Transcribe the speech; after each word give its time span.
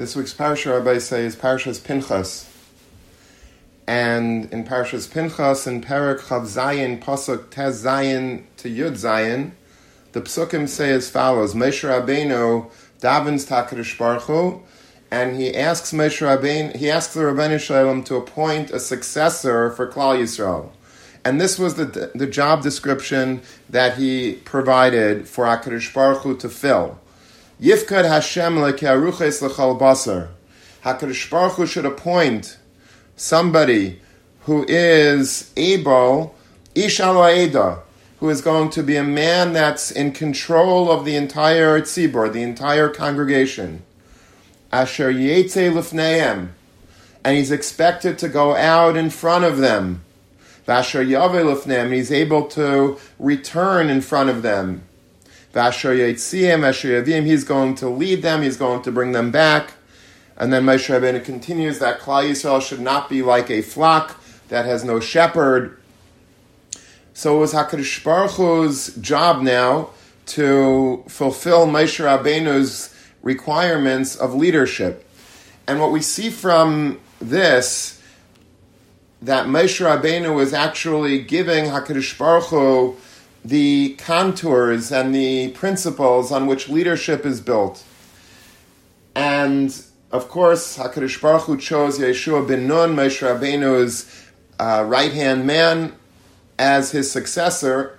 This 0.00 0.16
week's 0.16 0.32
parsha, 0.32 0.72
Rabbi 0.72 0.96
say, 0.96 1.26
is 1.26 1.36
Parshas 1.36 1.84
Pinchas. 1.84 2.48
And 3.86 4.50
in 4.50 4.64
Parshas 4.64 5.12
Pinchas, 5.12 5.66
in 5.66 5.82
Perek 5.82 6.20
Chof 6.20 6.46
Zayin, 6.46 7.02
Pasuk 7.02 7.50
Tes 7.50 7.84
Zayin 7.84 8.44
to 8.56 8.70
Yud 8.70 8.92
Zayin, 8.92 9.50
the 10.12 10.22
psukim 10.22 10.70
say 10.70 10.90
as 10.92 11.10
follows: 11.10 11.52
Moshe 11.52 11.86
Rabbeinu 11.86 12.70
davens 13.02 13.46
Takrish 13.46 13.98
Baruch 13.98 14.62
and 15.10 15.36
he 15.36 15.54
asks 15.54 15.92
Moshe 15.92 16.26
Rabbeinu, 16.26 16.76
he 16.76 16.90
asks 16.90 17.12
the 17.12 17.20
Rabbeinu 17.20 17.60
Shalom 17.60 18.02
to 18.04 18.16
appoint 18.16 18.70
a 18.70 18.80
successor 18.80 19.68
for 19.70 19.86
Klal 19.86 20.18
Yisrael. 20.18 20.70
And 21.26 21.38
this 21.38 21.58
was 21.58 21.74
the, 21.74 22.10
the 22.14 22.26
job 22.26 22.62
description 22.62 23.42
that 23.68 23.98
he 23.98 24.36
provided 24.46 25.28
for 25.28 25.44
HaKadosh 25.44 25.92
Baruch 25.92 26.22
Hu 26.22 26.38
to 26.38 26.48
fill. 26.48 26.98
Yifkad 27.60 28.08
Hashem 28.08 28.54
lekearuches 28.54 29.46
lechal 29.46 29.78
basar. 29.78 30.28
Hakadosh 30.82 31.28
Baruch 31.30 31.52
Hu 31.52 31.66
should 31.66 31.84
appoint 31.84 32.56
somebody 33.16 34.00
who 34.44 34.64
is 34.66 35.52
able, 35.58 36.34
Ishal 36.74 37.82
who 38.18 38.30
is 38.30 38.40
going 38.40 38.70
to 38.70 38.82
be 38.82 38.96
a 38.96 39.04
man 39.04 39.52
that's 39.52 39.90
in 39.90 40.12
control 40.12 40.90
of 40.90 41.04
the 41.04 41.16
entire 41.16 41.82
tzibur, 41.82 42.32
the 42.32 42.42
entire 42.42 42.88
congregation. 42.88 43.82
Asher 44.72 45.12
yetze 45.12 45.70
lifneim, 45.70 46.48
and 47.22 47.36
he's 47.36 47.50
expected 47.50 48.18
to 48.20 48.30
go 48.30 48.56
out 48.56 48.96
in 48.96 49.10
front 49.10 49.44
of 49.44 49.58
them. 49.58 50.02
Vasher 50.66 51.06
yave 51.06 51.44
lifneim, 51.44 51.92
he's 51.92 52.10
able 52.10 52.46
to 52.48 52.98
return 53.18 53.90
in 53.90 54.00
front 54.00 54.30
of 54.30 54.40
them. 54.40 54.82
He's 57.24 57.44
going 57.44 57.74
to 57.76 57.88
lead 57.88 58.22
them, 58.22 58.42
he's 58.42 58.56
going 58.56 58.82
to 58.82 58.92
bring 58.92 59.12
them 59.12 59.30
back. 59.30 59.74
And 60.36 60.52
then 60.52 60.64
Moshe 60.64 60.88
Rabbeinu 60.88 61.24
continues 61.24 61.80
that 61.80 62.00
Klal 62.00 62.30
Yisrael 62.30 62.62
should 62.62 62.80
not 62.80 63.08
be 63.10 63.22
like 63.22 63.50
a 63.50 63.62
flock 63.62 64.20
that 64.48 64.64
has 64.64 64.84
no 64.84 65.00
shepherd. 65.00 65.78
So 67.12 67.36
it 67.36 67.40
was 67.40 67.52
HaKadosh 67.52 68.02
Baruch 68.02 68.30
Hu's 68.32 68.94
job 68.96 69.42
now 69.42 69.90
to 70.26 71.04
fulfill 71.08 71.66
Moshe 71.66 72.02
Rabbeinu's 72.02 72.94
requirements 73.22 74.16
of 74.16 74.34
leadership. 74.34 75.06
And 75.66 75.80
what 75.80 75.92
we 75.92 76.00
see 76.00 76.30
from 76.30 77.00
this, 77.20 78.00
that 79.20 79.46
Moshe 79.46 79.84
Rabbeinu 79.84 80.34
was 80.34 80.54
actually 80.54 81.20
giving 81.20 81.66
HaKadosh 81.66 82.16
Baruch 82.16 82.44
Hu 82.44 82.96
the 83.44 83.94
contours 83.94 84.92
and 84.92 85.14
the 85.14 85.48
principles 85.52 86.30
on 86.30 86.46
which 86.46 86.68
leadership 86.68 87.24
is 87.24 87.40
built. 87.40 87.84
And 89.14 89.74
of 90.12 90.28
course, 90.28 90.76
Hakadosh 90.76 91.20
Baruch 91.20 91.42
Hu 91.42 91.56
chose 91.56 91.98
Yehoshua 91.98 92.46
ben 92.46 92.66
Nun, 92.66 92.94
Moshe 92.94 93.20
Rabbeinu's 93.26 94.28
uh, 94.58 94.84
right 94.86 95.12
hand 95.12 95.46
man, 95.46 95.94
as 96.58 96.90
his 96.90 97.10
successor. 97.10 97.98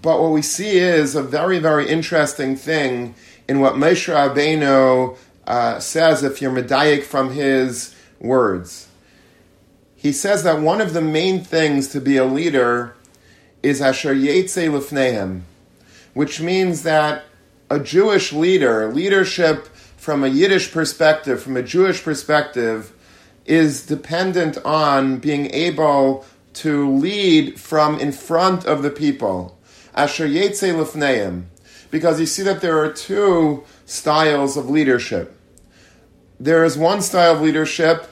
But 0.00 0.20
what 0.20 0.32
we 0.32 0.42
see 0.42 0.76
is 0.76 1.14
a 1.14 1.22
very, 1.22 1.58
very 1.58 1.88
interesting 1.88 2.56
thing 2.56 3.14
in 3.48 3.60
what 3.60 3.74
Moshe 3.74 4.12
Rabbeinu 4.12 5.16
uh, 5.46 5.78
says 5.78 6.22
if 6.22 6.42
you're 6.42 6.52
medayik 6.52 7.04
from 7.04 7.30
his 7.32 7.94
words. 8.20 8.88
He 9.94 10.12
says 10.12 10.42
that 10.42 10.60
one 10.60 10.80
of 10.80 10.92
the 10.92 11.00
main 11.00 11.42
things 11.42 11.88
to 11.88 12.00
be 12.00 12.16
a 12.16 12.24
leader 12.24 12.94
is 13.64 13.80
Asher 13.80 14.14
Yetze 14.14 14.68
Lifnehem, 14.68 15.40
which 16.12 16.38
means 16.38 16.82
that 16.82 17.24
a 17.70 17.80
Jewish 17.80 18.30
leader, 18.30 18.92
leadership 18.92 19.68
from 19.96 20.22
a 20.22 20.28
Yiddish 20.28 20.70
perspective, 20.70 21.42
from 21.42 21.56
a 21.56 21.62
Jewish 21.62 22.04
perspective, 22.04 22.92
is 23.46 23.86
dependent 23.86 24.58
on 24.66 25.16
being 25.16 25.50
able 25.54 26.26
to 26.52 26.94
lead 26.94 27.58
from 27.58 27.98
in 27.98 28.12
front 28.12 28.66
of 28.66 28.82
the 28.82 28.90
people. 28.90 29.58
Asher 29.94 30.28
Yetze 30.28 30.74
Lifnehem. 30.74 31.44
Because 31.90 32.20
you 32.20 32.26
see 32.26 32.42
that 32.42 32.60
there 32.60 32.78
are 32.78 32.92
two 32.92 33.64
styles 33.86 34.58
of 34.58 34.68
leadership. 34.68 35.34
There 36.38 36.64
is 36.64 36.76
one 36.76 37.00
style 37.00 37.36
of 37.36 37.40
leadership 37.40 38.10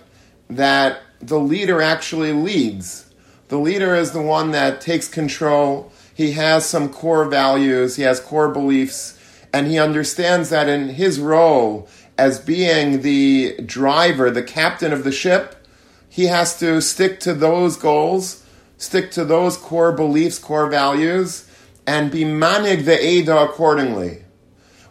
that 0.48 1.00
the 1.20 1.38
leader 1.38 1.82
actually 1.82 2.32
leads 2.32 3.11
the 3.52 3.58
leader 3.58 3.94
is 3.94 4.12
the 4.12 4.22
one 4.22 4.52
that 4.52 4.80
takes 4.80 5.08
control. 5.08 5.92
He 6.14 6.32
has 6.32 6.64
some 6.64 6.88
core 6.88 7.26
values, 7.26 7.96
he 7.96 8.02
has 8.02 8.18
core 8.18 8.48
beliefs, 8.48 9.18
and 9.52 9.66
he 9.66 9.78
understands 9.78 10.48
that 10.48 10.70
in 10.70 10.88
his 10.88 11.20
role 11.20 11.86
as 12.16 12.40
being 12.40 13.02
the 13.02 13.60
driver, 13.66 14.30
the 14.30 14.42
captain 14.42 14.90
of 14.90 15.04
the 15.04 15.12
ship, 15.12 15.66
he 16.08 16.28
has 16.28 16.58
to 16.60 16.80
stick 16.80 17.20
to 17.20 17.34
those 17.34 17.76
goals, 17.76 18.42
stick 18.78 19.10
to 19.10 19.22
those 19.22 19.58
core 19.58 19.92
beliefs, 19.92 20.38
core 20.38 20.70
values, 20.70 21.46
and 21.86 22.10
be 22.10 22.24
manig 22.24 22.86
the 22.86 23.06
Ada 23.06 23.36
accordingly. 23.36 24.24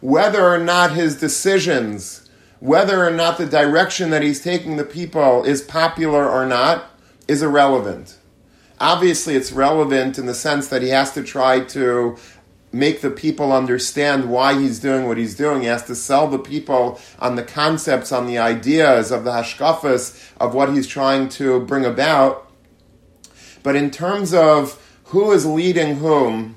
Whether 0.02 0.48
or 0.48 0.60
not 0.60 0.92
his 0.92 1.20
decisions, 1.20 2.30
whether 2.60 3.04
or 3.04 3.10
not 3.10 3.40
the 3.40 3.48
direction 3.48 4.12
that 4.12 4.22
he's 4.22 4.44
taking 4.44 4.78
the 4.78 4.84
people 4.84 5.46
is 5.46 5.64
popular 5.64 6.30
or 6.30 6.46
not, 6.46 6.92
is 7.28 7.42
irrelevant. 7.42 8.20
Obviously, 8.82 9.36
it's 9.36 9.52
relevant 9.52 10.18
in 10.18 10.26
the 10.26 10.34
sense 10.34 10.68
that 10.70 10.82
he 10.82 10.90
has 10.90 11.14
to 11.14 11.22
try 11.22 11.60
to 11.60 12.18
make 12.72 13.02
the 13.02 13.12
people 13.12 13.54
understand 13.54 14.28
why 14.28 14.60
he's 14.60 14.80
doing 14.80 15.08
what 15.08 15.20
he's 15.20 15.36
doing. 15.36 15.62
He 15.62 15.68
has 15.68 15.86
to 15.86 15.94
sell 15.94 16.28
the 16.28 16.40
people 16.40 17.00
on 17.20 17.36
the 17.36 17.44
concepts, 17.44 18.12
on 18.12 18.26
the 18.26 18.40
ideas 18.40 19.12
of 19.12 19.24
the 19.24 19.30
hashkafas 19.30 20.32
of 20.38 20.56
what 20.56 20.74
he's 20.74 20.88
trying 20.88 21.30
to 21.30 21.60
bring 21.62 21.86
about. 21.86 22.50
But 23.62 23.76
in 23.76 23.92
terms 23.92 24.34
of 24.34 24.82
who 25.06 25.32
is 25.32 25.46
leading 25.46 25.98
whom, 25.98 26.56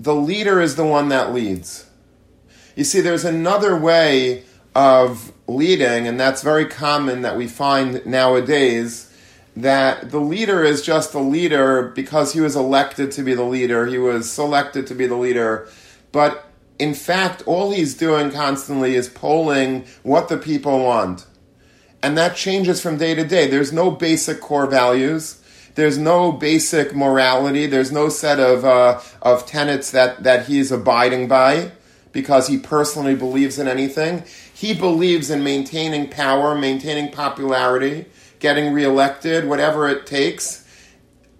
the 0.00 0.16
leader 0.16 0.60
is 0.60 0.74
the 0.74 0.84
one 0.84 1.08
that 1.10 1.32
leads. 1.32 1.86
You 2.74 2.82
see, 2.82 3.00
there's 3.00 3.24
another 3.24 3.76
way 3.76 4.42
of 4.74 5.32
leading, 5.46 6.08
and 6.08 6.18
that's 6.18 6.42
very 6.42 6.66
common 6.66 7.22
that 7.22 7.36
we 7.36 7.46
find 7.46 8.04
nowadays 8.04 9.11
that 9.56 10.10
the 10.10 10.20
leader 10.20 10.64
is 10.64 10.82
just 10.82 11.12
the 11.12 11.20
leader 11.20 11.88
because 11.94 12.32
he 12.32 12.40
was 12.40 12.56
elected 12.56 13.10
to 13.12 13.22
be 13.22 13.34
the 13.34 13.44
leader, 13.44 13.86
he 13.86 13.98
was 13.98 14.30
selected 14.30 14.86
to 14.86 14.94
be 14.94 15.06
the 15.06 15.16
leader, 15.16 15.68
but 16.10 16.46
in 16.78 16.94
fact, 16.94 17.42
all 17.46 17.70
he's 17.70 17.94
doing 17.94 18.30
constantly 18.30 18.96
is 18.96 19.08
polling 19.08 19.84
what 20.02 20.28
the 20.28 20.36
people 20.36 20.82
want. 20.82 21.26
And 22.02 22.18
that 22.18 22.34
changes 22.34 22.80
from 22.80 22.96
day 22.96 23.14
to 23.14 23.24
day. 23.24 23.48
There's 23.48 23.72
no 23.72 23.90
basic 23.90 24.40
core 24.40 24.66
values. 24.66 25.40
There's 25.76 25.96
no 25.96 26.32
basic 26.32 26.94
morality. 26.94 27.66
There's 27.66 27.92
no 27.92 28.08
set 28.08 28.40
of, 28.40 28.64
uh, 28.64 29.00
of 29.22 29.46
tenets 29.46 29.92
that, 29.92 30.24
that 30.24 30.46
he's 30.46 30.72
abiding 30.72 31.28
by 31.28 31.70
because 32.10 32.48
he 32.48 32.58
personally 32.58 33.14
believes 33.14 33.58
in 33.58 33.68
anything. 33.68 34.24
He 34.52 34.74
believes 34.74 35.30
in 35.30 35.44
maintaining 35.44 36.08
power, 36.08 36.54
maintaining 36.54 37.12
popularity, 37.12 38.06
getting 38.42 38.72
reelected, 38.72 39.46
whatever 39.46 39.88
it 39.88 40.04
takes. 40.04 40.66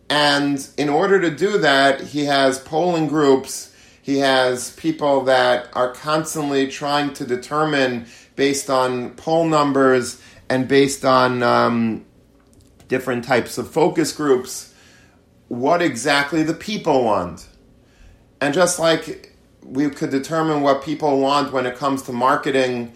And 0.08 0.66
in 0.78 0.88
order 0.88 1.20
to 1.20 1.30
do 1.30 1.58
that, 1.58 2.00
he 2.00 2.26
has 2.26 2.60
polling 2.60 3.08
groups, 3.08 3.74
he 4.02 4.18
has 4.18 4.70
people 4.76 5.22
that 5.24 5.68
are 5.74 5.92
constantly 5.92 6.68
trying 6.68 7.12
to 7.14 7.26
determine 7.26 8.06
based 8.36 8.70
on 8.70 9.10
poll 9.10 9.46
numbers 9.46 10.22
and 10.48 10.68
based 10.68 11.04
on 11.04 11.42
um, 11.42 12.04
different 12.88 13.24
types 13.24 13.58
of 13.58 13.69
focus 13.70 14.12
groups 14.12 14.72
what 15.48 15.82
exactly 15.82 16.42
the 16.42 16.54
people 16.54 17.04
want. 17.04 17.46
And 18.40 18.54
just 18.54 18.78
like 18.78 19.36
we 19.62 19.90
could 19.90 20.10
determine 20.10 20.62
what 20.62 20.82
people 20.82 21.20
want 21.20 21.52
when 21.52 21.66
it 21.66 21.76
comes 21.76 22.02
to 22.02 22.12
marketing 22.12 22.93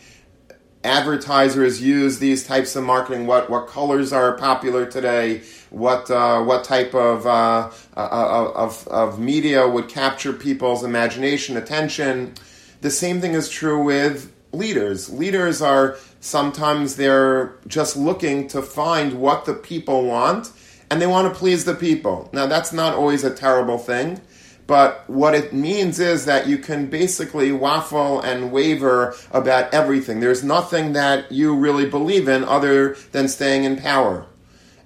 advertisers 0.87 1.83
use 1.83 2.19
these 2.19 2.47
types 2.47 2.77
of 2.77 2.85
marketing? 2.85 3.27
What 3.27 3.51
what 3.51 3.67
colors 3.67 4.13
are 4.13 4.33
popular 4.39 4.87
today? 4.87 5.43
What 5.71 6.11
uh, 6.11 6.43
what 6.45 6.65
type 6.65 6.95
of, 6.95 7.27
uh, 7.27 7.71
uh, 7.97 8.01
uh, 8.01 8.53
of 8.55 8.87
of 8.89 9.19
media 9.19 9.69
would 9.69 9.89
capture 9.89 10.33
people's 10.33 10.85
imagination, 10.85 11.57
attention? 11.57 12.35
The 12.81 12.91
same 12.91 13.21
thing 13.21 13.35
is 13.35 13.49
true 13.49 13.83
with 13.83 14.33
leaders. 14.53 15.11
Leaders 15.11 15.61
are 15.61 15.99
sometimes 16.21 16.97
they're 16.97 17.57
just 17.67 17.97
looking 17.97 18.49
to 18.49 18.63
find 18.63 19.21
what 19.21 19.45
the 19.45 19.55
people 19.55 20.05
want, 20.05 20.53
and 20.91 21.03
they 21.03 21.07
want 21.07 21.33
to 21.33 21.39
please 21.39 21.65
the 21.65 21.75
people. 21.75 22.31
Now 22.33 22.47
that's 22.47 22.73
not 22.73 22.95
always 22.95 23.25
a 23.25 23.35
terrible 23.35 23.79
thing. 23.79 24.21
But 24.67 25.09
what 25.09 25.35
it 25.35 25.53
means 25.53 26.01
is 26.01 26.25
that 26.25 26.49
you 26.49 26.59
can 26.59 26.87
basically 26.87 27.53
waffle 27.53 28.21
and 28.21 28.51
waver 28.51 29.15
about 29.31 29.73
everything. 29.73 30.21
There's 30.21 30.43
nothing 30.43 30.93
that 30.95 31.31
you 31.31 31.55
really 31.55 31.89
believe 31.89 32.29
in 32.29 32.43
other 32.43 32.97
than 33.13 33.29
staying 33.29 33.65
in 33.65 33.77
power. 33.77 34.27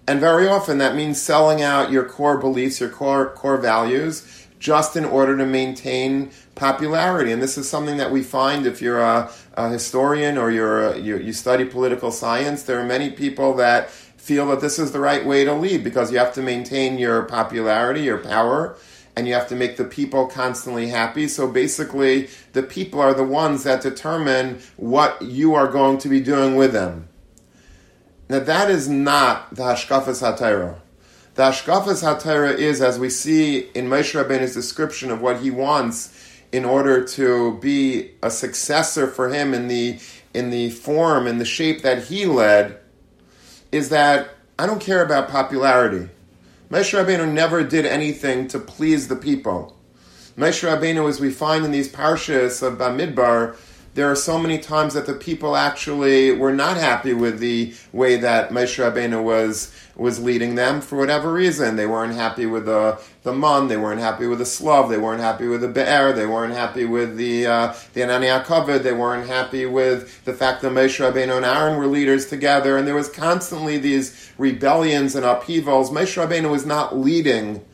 And 0.06 0.21
very 0.21 0.49
often 0.49 0.79
that 0.79 0.97
means 0.97 1.21
selling 1.21 1.62
out 1.62 1.91
your 1.91 2.05
core 2.05 2.37
beliefs, 2.37 2.81
your 2.81 2.91
core, 2.91 3.31
core 3.31 3.56
values, 3.56 4.47
just 4.59 4.97
in 4.97 5.05
order 5.06 5.37
to 5.38 5.47
maintain 5.47 6.31
popularity. 6.55 7.33
And 7.33 7.41
this 7.41 7.56
is 7.56 7.69
something 7.69 7.97
that 7.97 8.11
we 8.12 8.23
find 8.23 8.67
if 8.67 8.83
you're 8.83 9.00
a, 9.00 9.31
a 9.55 9.71
historian 9.71 10.37
or 10.37 10.50
you're 10.50 10.88
a, 10.88 10.99
you, 10.99 11.17
you 11.17 11.33
study 11.33 11.65
political 11.65 12.11
science. 12.11 12.65
There 12.65 12.79
are 12.79 12.85
many 12.85 13.11
people 13.11 13.55
that 13.55 13.88
feel 13.91 14.47
that 14.49 14.61
this 14.61 14.79
is 14.79 14.93
the 14.93 15.00
right 15.00 15.25
way 15.25 15.44
to 15.44 15.55
lead 15.55 15.83
because 15.83 16.12
you 16.12 16.19
have 16.19 16.35
to 16.35 16.43
maintain 16.43 16.99
your 16.99 17.23
popularity, 17.23 18.03
your 18.03 18.19
power, 18.19 18.76
and 19.17 19.27
you 19.27 19.35
have 19.35 19.49
to 19.49 19.57
make 19.57 19.77
the 19.77 19.85
people 19.85 20.27
constantly 20.27 20.89
happy. 20.89 21.29
So 21.29 21.51
basically, 21.51 22.29
the 22.53 22.62
people 22.62 23.01
are 23.01 23.15
the 23.15 23.25
ones 23.25 23.65
that 23.65 23.83
determine 23.83 24.61
what 24.77 25.21
you 25.23 25.55
are 25.55 25.69
going 25.69 25.99
to 25.99 26.09
be 26.09 26.21
doing 26.21 26.57
with 26.57 26.73
them. 26.73 27.09
Now, 28.29 28.39
that 28.39 28.71
is 28.71 28.89
not 28.89 29.55
the 29.55 29.65
Hashkafas 29.65 30.23
HaTorah. 30.23 30.79
The 31.35 31.43
Hashkafas 31.43 32.03
HaTorah 32.05 32.57
is, 32.57 32.81
as 32.81 32.99
we 32.99 33.11
see 33.11 33.69
in 33.75 33.89
Moshe 33.89 34.15
Rabbeinu's 34.15 34.55
description 34.55 35.11
of 35.11 35.21
what 35.21 35.41
he 35.41 35.51
wants 35.51 36.17
in 36.53 36.65
order 36.65 37.05
to 37.05 37.59
be 37.59 38.12
a 38.23 38.31
successor 38.31 39.07
for 39.07 39.29
him 39.29 39.55
in 39.55 39.69
the 39.69 39.99
in 40.33 40.51
the 40.51 40.71
form 40.71 41.27
in 41.27 41.39
the 41.39 41.45
shape 41.45 41.83
that 41.83 42.05
he 42.05 42.25
led, 42.25 42.79
is 43.73 43.89
that 43.89 44.31
I 44.59 44.67
don't 44.67 44.81
care 44.81 45.03
about 45.03 45.29
popularity. 45.29 46.09
Moshe 46.70 46.96
Rabbeinu 46.96 47.28
never 47.28 47.64
did 47.64 47.84
anything 47.84 48.46
to 48.46 48.61
please 48.61 49.08
the 49.08 49.17
people. 49.17 49.76
Moshe 50.38 50.62
Rabbeinu, 50.62 51.08
as 51.08 51.19
we 51.19 51.28
find 51.28 51.64
in 51.64 51.72
these 51.72 51.90
parshas 51.90 52.62
of 52.62 52.78
Bamidbar, 52.78 53.56
there 53.94 54.10
are 54.10 54.16
so 54.16 54.38
many 54.38 54.58
times 54.58 54.94
that 54.94 55.06
the 55.06 55.14
people 55.14 55.56
actually 55.56 56.32
were 56.32 56.52
not 56.52 56.76
happy 56.76 57.12
with 57.12 57.40
the 57.40 57.75
way 57.92 58.16
that 58.16 58.50
Moshe 58.50 58.78
Rabbeinu 58.78 59.22
was 59.22 59.75
was 59.96 60.19
leading 60.19 60.54
them 60.54 60.81
for 60.81 60.96
whatever 60.96 61.32
reason. 61.32 61.76
They 61.76 61.87
weren't 61.87 62.14
happy 62.14 62.46
with 62.46 62.66
the 62.66 63.00
the 63.22 63.32
Mun, 63.32 63.69
they 63.69 63.76
weren't 63.76 64.00
happy 64.00 64.26
with 64.26 64.38
the 64.38 64.46
Slav, 64.46 64.88
they 64.88 64.96
weren't 64.96 65.20
happy 65.20 65.46
with 65.46 65.60
the 65.60 65.69
Be'er, 65.69 66.12
they 66.12 66.25
weren't 66.25 66.54
happy 66.54 66.84
with 66.84 67.16
the 67.16 67.46
uh, 67.46 67.75
the 67.92 68.02
Ananei 68.02 68.44
Kavod, 68.44 68.82
they 68.82 68.92
weren't 68.92 69.26
happy 69.26 69.66
with 69.66 70.25
the 70.25 70.32
fact 70.32 70.62
that 70.62 70.72
Moshe 70.72 70.98
Rabbeinu 70.98 71.37
and 71.37 71.44
Aaron 71.44 71.76
were 71.76 71.87
leaders 71.87 72.26
together, 72.26 72.76
and 72.76 72.87
there 72.87 72.94
was 72.94 73.08
constantly 73.08 73.76
these 73.76 74.32
rebellions 74.38 75.16
and 75.16 75.26
upheavals. 75.26 75.90
Moshe 75.90 76.16
Rabbeinu 76.16 76.50
was 76.50 76.64
not 76.64 76.96
leading 76.96 77.64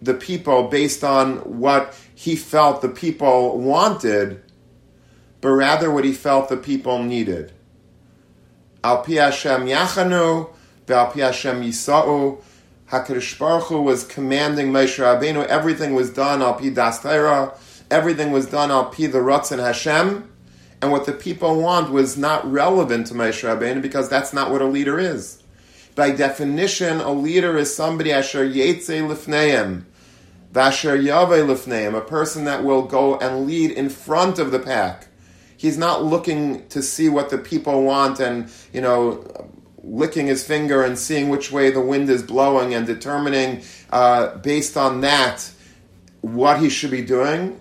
the 0.00 0.14
people 0.14 0.68
based 0.68 1.02
on 1.02 1.38
what 1.58 1.98
he 2.14 2.36
felt 2.36 2.82
the 2.82 2.88
people 2.88 3.58
wanted, 3.58 4.42
but 5.40 5.50
rather 5.50 5.90
what 5.90 6.04
he 6.04 6.12
felt 6.12 6.48
the 6.48 6.56
people 6.56 7.02
needed. 7.02 7.52
Al 8.82 9.02
Pi 9.02 9.12
Hashem 9.12 9.66
Yachanu, 9.66 10.50
Ve'al 10.86 11.12
Pi 11.12 11.20
Hashem 11.20 11.62
Yisa'u, 11.62 12.42
HaKadosh 12.90 13.38
Baruch 13.38 13.64
Hu 13.64 13.82
was 13.82 14.04
commanding 14.04 14.72
Moshe 14.72 14.98
Rabbeinu, 14.98 15.44
everything 15.46 15.94
was 15.94 16.10
done 16.10 16.40
al 16.40 16.54
Pi 16.54 16.70
Das 16.70 17.04
everything 17.90 18.32
was 18.32 18.46
done 18.46 18.70
al 18.70 18.86
Pi 18.86 19.06
the 19.06 19.18
Ratzon 19.18 19.58
Hashem, 19.58 20.30
and 20.80 20.92
what 20.92 21.04
the 21.04 21.12
people 21.12 21.60
want 21.60 21.92
was 21.92 22.16
not 22.16 22.50
relevant 22.50 23.08
to 23.08 23.14
Moshe 23.14 23.42
Rabbeinu 23.42 23.82
because 23.82 24.08
that's 24.08 24.32
not 24.32 24.50
what 24.50 24.62
a 24.62 24.66
leader 24.66 24.98
is. 24.98 25.42
By 25.94 26.12
definition, 26.12 27.00
a 27.00 27.12
leader 27.12 27.58
is 27.58 27.74
somebody 27.74 28.12
asher 28.12 28.48
yetze 28.48 28.86
lifneim, 28.86 29.82
vasher 30.52 30.96
yave 30.96 31.44
lifneim, 31.44 31.96
a 31.96 32.00
person 32.00 32.44
that 32.44 32.62
will 32.62 32.82
go 32.82 33.18
and 33.18 33.46
lead 33.46 33.72
in 33.72 33.88
front 33.88 34.38
of 34.38 34.52
the 34.52 34.60
pack. 34.60 35.07
He's 35.58 35.76
not 35.76 36.04
looking 36.04 36.68
to 36.68 36.80
see 36.82 37.08
what 37.08 37.30
the 37.30 37.36
people 37.36 37.82
want 37.82 38.20
and, 38.20 38.48
you 38.72 38.80
know, 38.80 39.50
licking 39.82 40.28
his 40.28 40.46
finger 40.46 40.84
and 40.84 40.96
seeing 40.96 41.30
which 41.30 41.50
way 41.50 41.72
the 41.72 41.80
wind 41.80 42.08
is 42.08 42.22
blowing 42.22 42.74
and 42.74 42.86
determining 42.86 43.62
uh, 43.90 44.36
based 44.36 44.76
on 44.76 45.00
that 45.00 45.50
what 46.20 46.60
he 46.60 46.70
should 46.70 46.92
be 46.92 47.02
doing. 47.02 47.60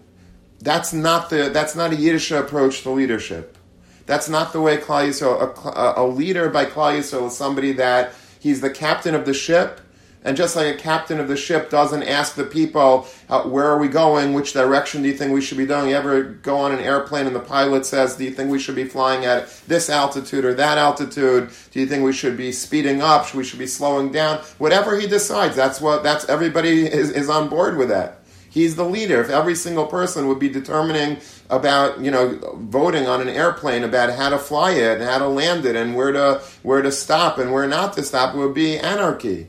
That's 0.59 0.93
not 0.93 1.31
the 1.31 1.49
that's 1.49 1.75
not 1.75 1.91
a 1.91 1.95
Yiddish 1.95 2.29
approach 2.29 2.83
to 2.83 2.91
leadership. 2.91 3.57
That's 4.05 4.29
not 4.29 4.53
the 4.53 4.61
way 4.61 4.77
Klal 4.77 5.07
Yisrael, 5.07 5.65
a, 5.75 6.01
a 6.01 6.05
leader 6.05 6.49
by 6.49 6.65
Klal 6.65 6.99
Yisrael 6.99 7.27
is 7.27 7.35
somebody 7.35 7.73
that 7.73 8.13
he's 8.39 8.61
the 8.61 8.69
captain 8.69 9.15
of 9.15 9.25
the 9.25 9.33
ship 9.33 9.81
and 10.27 10.35
just 10.35 10.57
like 10.57 10.75
a 10.75 10.77
captain 10.77 11.21
of 11.21 11.29
the 11.29 11.37
ship 11.37 11.69
doesn't 11.69 12.03
ask 12.03 12.35
the 12.35 12.43
people, 12.43 13.07
uh, 13.29 13.43
where 13.43 13.65
are 13.65 13.79
we 13.79 13.87
going? 13.87 14.33
Which 14.33 14.51
direction 14.51 15.01
do 15.01 15.07
you 15.07 15.15
think 15.15 15.31
we 15.31 15.39
should 15.39 15.57
be 15.57 15.65
going? 15.65 15.89
You 15.89 15.95
ever 15.95 16.21
go 16.21 16.57
on 16.57 16.73
an 16.73 16.79
airplane 16.79 17.27
and 17.27 17.35
the 17.35 17.39
pilot 17.39 17.85
says, 17.85 18.17
do 18.17 18.25
you 18.25 18.31
think 18.31 18.51
we 18.51 18.59
should 18.59 18.75
be 18.75 18.83
flying 18.83 19.23
at 19.23 19.49
this 19.67 19.89
altitude 19.89 20.43
or 20.43 20.53
that 20.55 20.77
altitude? 20.77 21.49
Do 21.71 21.79
you 21.79 21.87
think 21.87 22.03
we 22.03 22.11
should 22.11 22.35
be 22.35 22.51
speeding 22.51 23.01
up? 23.01 23.25
Should 23.25 23.37
we 23.37 23.45
should 23.45 23.57
be 23.57 23.67
slowing 23.67 24.11
down? 24.11 24.39
Whatever 24.57 24.99
he 24.99 25.07
decides, 25.07 25.55
that's 25.55 25.79
what, 25.79 26.03
that's 26.03 26.27
everybody 26.27 26.85
is, 26.85 27.09
is 27.11 27.29
on 27.29 27.47
board 27.47 27.77
with 27.77 27.87
that. 27.87 28.19
He's 28.49 28.75
the 28.75 28.83
leader. 28.83 29.21
If 29.21 29.29
every 29.29 29.55
single 29.55 29.85
person 29.85 30.27
would 30.27 30.39
be 30.39 30.49
determining 30.49 31.19
about, 31.49 32.01
you 32.01 32.11
know, 32.11 32.37
voting 32.55 33.07
on 33.07 33.21
an 33.21 33.29
airplane 33.29 33.85
about 33.85 34.13
how 34.13 34.27
to 34.29 34.37
fly 34.37 34.71
it 34.71 34.99
and 34.99 35.03
how 35.03 35.19
to 35.19 35.27
land 35.27 35.65
it 35.65 35.77
and 35.77 35.95
where 35.95 36.11
to 36.11 36.41
where 36.63 36.81
to 36.81 36.91
stop 36.91 37.37
and 37.37 37.53
where 37.53 37.67
not 37.67 37.93
to 37.93 38.03
stop, 38.03 38.35
it 38.35 38.37
would 38.37 38.55
be 38.55 38.77
anarchy. 38.77 39.47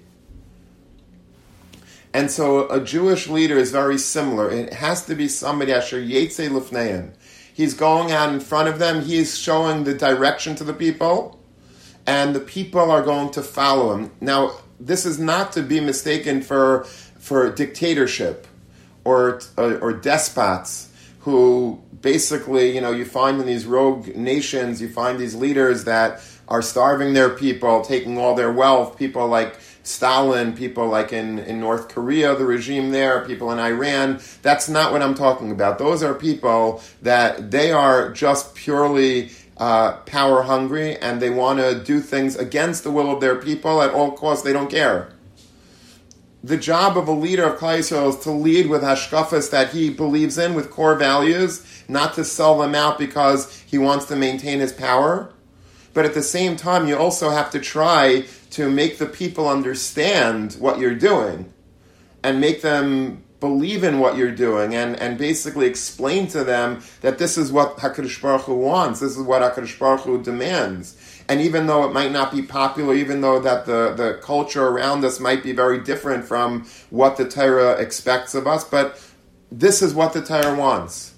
And 2.19 2.33
so 2.33 2.69
a 2.69 2.81
Jewish 2.81 3.29
leader 3.29 3.57
is 3.57 3.71
very 3.71 3.97
similar. 3.97 4.51
It 4.51 4.73
has 4.73 5.07
to 5.07 5.15
be 5.15 5.29
somebody 5.29 5.73
asher 5.73 6.01
yetze 6.01 6.49
lufneim. 6.51 7.13
He's 7.55 7.75
going 7.75 8.11
out 8.11 8.33
in 8.33 8.41
front 8.41 8.67
of 8.69 8.81
them. 8.81 9.03
He's 9.03 9.39
showing 9.39 9.85
the 9.85 9.95
direction 9.95 10.57
to 10.57 10.65
the 10.65 10.73
people, 10.73 11.39
and 12.09 12.35
the 12.35 12.41
people 12.41 12.91
are 12.91 13.03
going 13.03 13.31
to 13.31 13.43
follow 13.43 13.95
him. 13.95 14.11
Now, 14.21 14.51
this 14.81 15.07
is 15.07 15.21
not 15.21 15.53
to 15.53 15.63
be 15.63 15.79
mistaken 15.79 16.43
for 16.43 16.83
for 17.21 17.53
dictatorship 17.53 18.49
or 19.05 19.41
or, 19.57 19.79
or 19.79 19.93
despots 19.93 20.91
who 21.21 21.81
basically, 22.01 22.75
you 22.75 22.81
know, 22.81 22.91
you 22.91 23.05
find 23.05 23.41
in 23.41 23.47
these 23.47 23.65
rogue 23.65 24.09
nations, 24.17 24.83
you 24.83 24.89
find 24.89 25.21
these 25.21 25.37
leaders 25.37 25.85
that 25.85 26.21
are 26.49 26.63
starving 26.63 27.13
their 27.13 27.31
people, 27.31 27.83
taking 27.83 28.19
all 28.19 28.35
their 28.35 28.53
wealth. 28.53 28.99
People 28.99 29.29
like 29.29 29.57
Stalin, 29.89 30.55
people 30.55 30.87
like 30.89 31.15
in, 31.15 31.39
in 31.39 31.61
North 31.61 31.89
Korea, 31.89 32.35
the 32.37 32.45
regime 32.45 32.91
there, 32.91 33.25
people 33.25 33.51
in 33.51 33.59
Iran. 33.59 34.21
That's 34.43 34.69
not 34.69 34.93
what 34.93 35.01
I'm 35.01 35.15
talking 35.15 35.51
about. 35.51 35.79
Those 35.79 36.03
are 36.03 36.13
people 36.13 36.83
that 37.01 37.51
they 37.51 37.73
are 37.73 38.13
just 38.13 38.55
purely 38.55 39.31
uh, 39.57 39.93
power 40.01 40.43
hungry 40.43 40.97
and 40.97 41.23
they 41.23 41.31
want 41.31 41.59
to 41.61 41.83
do 41.83 42.01
things 42.01 42.37
against 42.37 42.85
the 42.85 42.91
will 42.91 43.11
of 43.11 43.23
their 43.23 43.37
people 43.37 43.81
at 43.81 43.95
all 43.95 44.13
costs. 44.13 44.45
They 44.45 44.53
don't 44.53 44.71
care. 44.71 45.11
The 46.45 46.59
job 46.59 46.99
of 46.99 47.09
a 47.09 47.13
leader 47.13 47.45
of 47.45 47.59
Yisrael 47.59 48.11
is 48.11 48.17
to 48.25 48.31
lead 48.31 48.69
with 48.69 48.83
hashkafas 48.83 49.51
that 49.51 49.71
he 49.71 49.89
believes 49.89 50.37
in, 50.37 50.55
with 50.55 50.71
core 50.71 50.97
values, 50.97 51.67
not 51.89 52.13
to 52.15 52.25
sell 52.25 52.59
them 52.59 52.75
out 52.75 52.99
because 52.99 53.65
he 53.67 53.79
wants 53.79 54.05
to 54.07 54.17
maintain 54.17 54.61
his 54.61 54.73
power. 54.73 55.33
But 55.99 56.05
at 56.05 56.15
the 56.15 56.23
same 56.23 56.55
time, 56.55 56.87
you 56.87 56.97
also 56.97 57.31
have 57.31 57.51
to 57.51 57.59
try 57.59 58.25
to 58.51 58.71
make 58.71 58.99
the 58.99 59.07
people 59.07 59.49
understand 59.49 60.53
what 60.61 60.79
you're 60.79 60.95
doing 60.95 61.53
and 62.23 62.41
make 62.41 62.63
them 62.63 63.25
believe 63.41 63.83
in 63.83 63.99
what 63.99 64.17
you're 64.17 64.31
doing 64.31 64.77
and, 64.77 64.95
and 64.95 65.19
basically 65.19 65.67
explain 65.67 66.29
to 66.29 66.45
them 66.45 66.85
that 67.01 67.19
this 67.19 67.37
is 67.37 67.51
what 67.51 67.79
HaKadosh 67.79 68.23
Baruch 68.23 68.43
Hu 68.43 68.55
wants, 68.55 69.01
this 69.01 69.17
is 69.17 69.25
what 69.25 69.43
HaKadosh 69.43 69.77
Baruch 69.77 70.03
Hu 70.03 70.23
demands. 70.23 70.97
And 71.29 71.41
even 71.41 71.67
though 71.67 71.83
it 71.83 71.93
might 71.93 72.13
not 72.13 72.31
be 72.31 72.43
popular, 72.43 72.95
even 72.95 73.21
though 73.21 73.41
that 73.41 73.67
the, 73.67 73.93
the 73.93 74.21
culture 74.23 74.69
around 74.69 75.05
us 75.05 75.19
might 75.19 75.43
be 75.43 75.51
very 75.51 75.81
different 75.81 76.25
from 76.25 76.69
what 76.91 77.17
the 77.17 77.29
Torah 77.29 77.73
expects 77.73 78.37
of 78.37 78.47
us, 78.47 78.63
but 78.63 79.05
this 79.51 79.83
is 79.83 79.95
what 79.95 80.13
the 80.13 80.23
Torah 80.23 80.55
wants. 80.55 81.15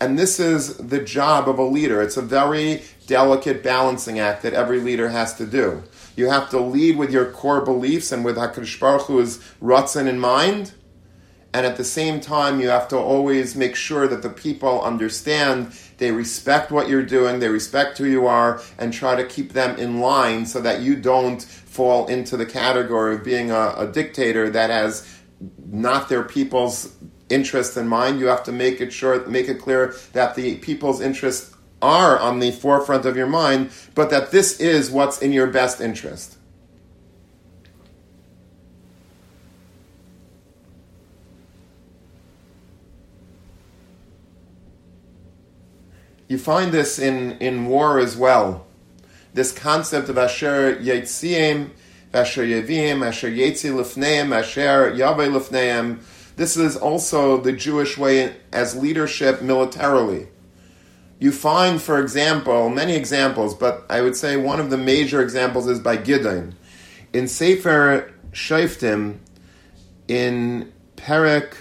And 0.00 0.18
this 0.18 0.40
is 0.40 0.76
the 0.76 1.02
job 1.02 1.48
of 1.48 1.58
a 1.58 1.62
leader. 1.62 2.02
It's 2.02 2.16
a 2.16 2.22
very 2.22 2.82
delicate 3.06 3.62
balancing 3.62 4.18
act 4.18 4.42
that 4.42 4.54
every 4.54 4.80
leader 4.80 5.08
has 5.08 5.34
to 5.34 5.46
do. 5.46 5.82
You 6.16 6.30
have 6.30 6.50
to 6.50 6.60
lead 6.60 6.96
with 6.96 7.10
your 7.10 7.30
core 7.30 7.60
beliefs 7.60 8.12
and 8.12 8.24
with 8.24 8.36
HaKadosh 8.36 8.78
Baruch 8.80 9.02
Hu's 9.02 9.38
rutzin 9.62 10.06
in 10.06 10.18
mind. 10.18 10.72
And 11.52 11.64
at 11.64 11.76
the 11.76 11.84
same 11.84 12.20
time, 12.20 12.60
you 12.60 12.68
have 12.68 12.88
to 12.88 12.98
always 12.98 13.54
make 13.54 13.76
sure 13.76 14.08
that 14.08 14.22
the 14.22 14.28
people 14.28 14.82
understand, 14.82 15.72
they 15.98 16.10
respect 16.10 16.72
what 16.72 16.88
you're 16.88 17.04
doing, 17.04 17.38
they 17.38 17.48
respect 17.48 17.96
who 17.98 18.06
you 18.06 18.26
are, 18.26 18.60
and 18.76 18.92
try 18.92 19.14
to 19.14 19.24
keep 19.24 19.52
them 19.52 19.78
in 19.78 20.00
line 20.00 20.46
so 20.46 20.60
that 20.60 20.80
you 20.80 20.96
don't 20.96 21.40
fall 21.40 22.08
into 22.08 22.36
the 22.36 22.46
category 22.46 23.14
of 23.14 23.22
being 23.24 23.52
a, 23.52 23.74
a 23.76 23.86
dictator 23.86 24.50
that 24.50 24.70
has 24.70 25.20
not 25.64 26.08
their 26.08 26.24
people's 26.24 26.92
interest 27.28 27.76
in 27.76 27.86
mind. 27.86 28.18
You 28.18 28.26
have 28.26 28.42
to 28.44 28.52
make 28.52 28.80
it 28.80 28.92
sure, 28.92 29.24
make 29.28 29.48
it 29.48 29.60
clear 29.60 29.94
that 30.12 30.34
the 30.34 30.56
people's 30.56 31.00
interest 31.00 31.53
are 31.84 32.18
on 32.18 32.38
the 32.38 32.50
forefront 32.50 33.04
of 33.04 33.14
your 33.14 33.26
mind, 33.26 33.70
but 33.94 34.08
that 34.08 34.30
this 34.30 34.58
is 34.58 34.90
what's 34.90 35.20
in 35.20 35.32
your 35.32 35.46
best 35.46 35.82
interest. 35.82 36.38
You 46.26 46.38
find 46.38 46.72
this 46.72 46.98
in, 46.98 47.32
in 47.32 47.66
war 47.66 47.98
as 47.98 48.16
well. 48.16 48.66
This 49.34 49.52
concept 49.52 50.08
of 50.08 50.16
Asher 50.16 50.76
Yetziem, 50.76 51.70
Asher 52.14 52.44
Yevim, 52.44 53.06
Asher 53.06 53.30
Yetzi 53.30 53.70
Lefneim, 53.70 54.34
Asher 54.34 54.94
Yahweh 54.94 55.28
Lefneim, 55.28 56.00
This 56.36 56.56
is 56.56 56.76
also 56.76 57.36
the 57.36 57.52
Jewish 57.52 57.98
way 57.98 58.34
as 58.52 58.74
leadership 58.74 59.42
militarily. 59.42 60.28
You 61.24 61.32
find, 61.32 61.80
for 61.80 62.00
example, 62.00 62.68
many 62.68 62.94
examples, 62.96 63.54
but 63.54 63.86
I 63.88 64.02
would 64.02 64.14
say 64.14 64.36
one 64.36 64.60
of 64.60 64.68
the 64.68 64.76
major 64.76 65.22
examples 65.22 65.66
is 65.66 65.80
by 65.80 65.96
Gideon. 65.96 66.54
In 67.14 67.28
Sefer 67.28 68.12
Shoftim, 68.32 69.16
in 70.06 70.70
Perek 70.98 71.54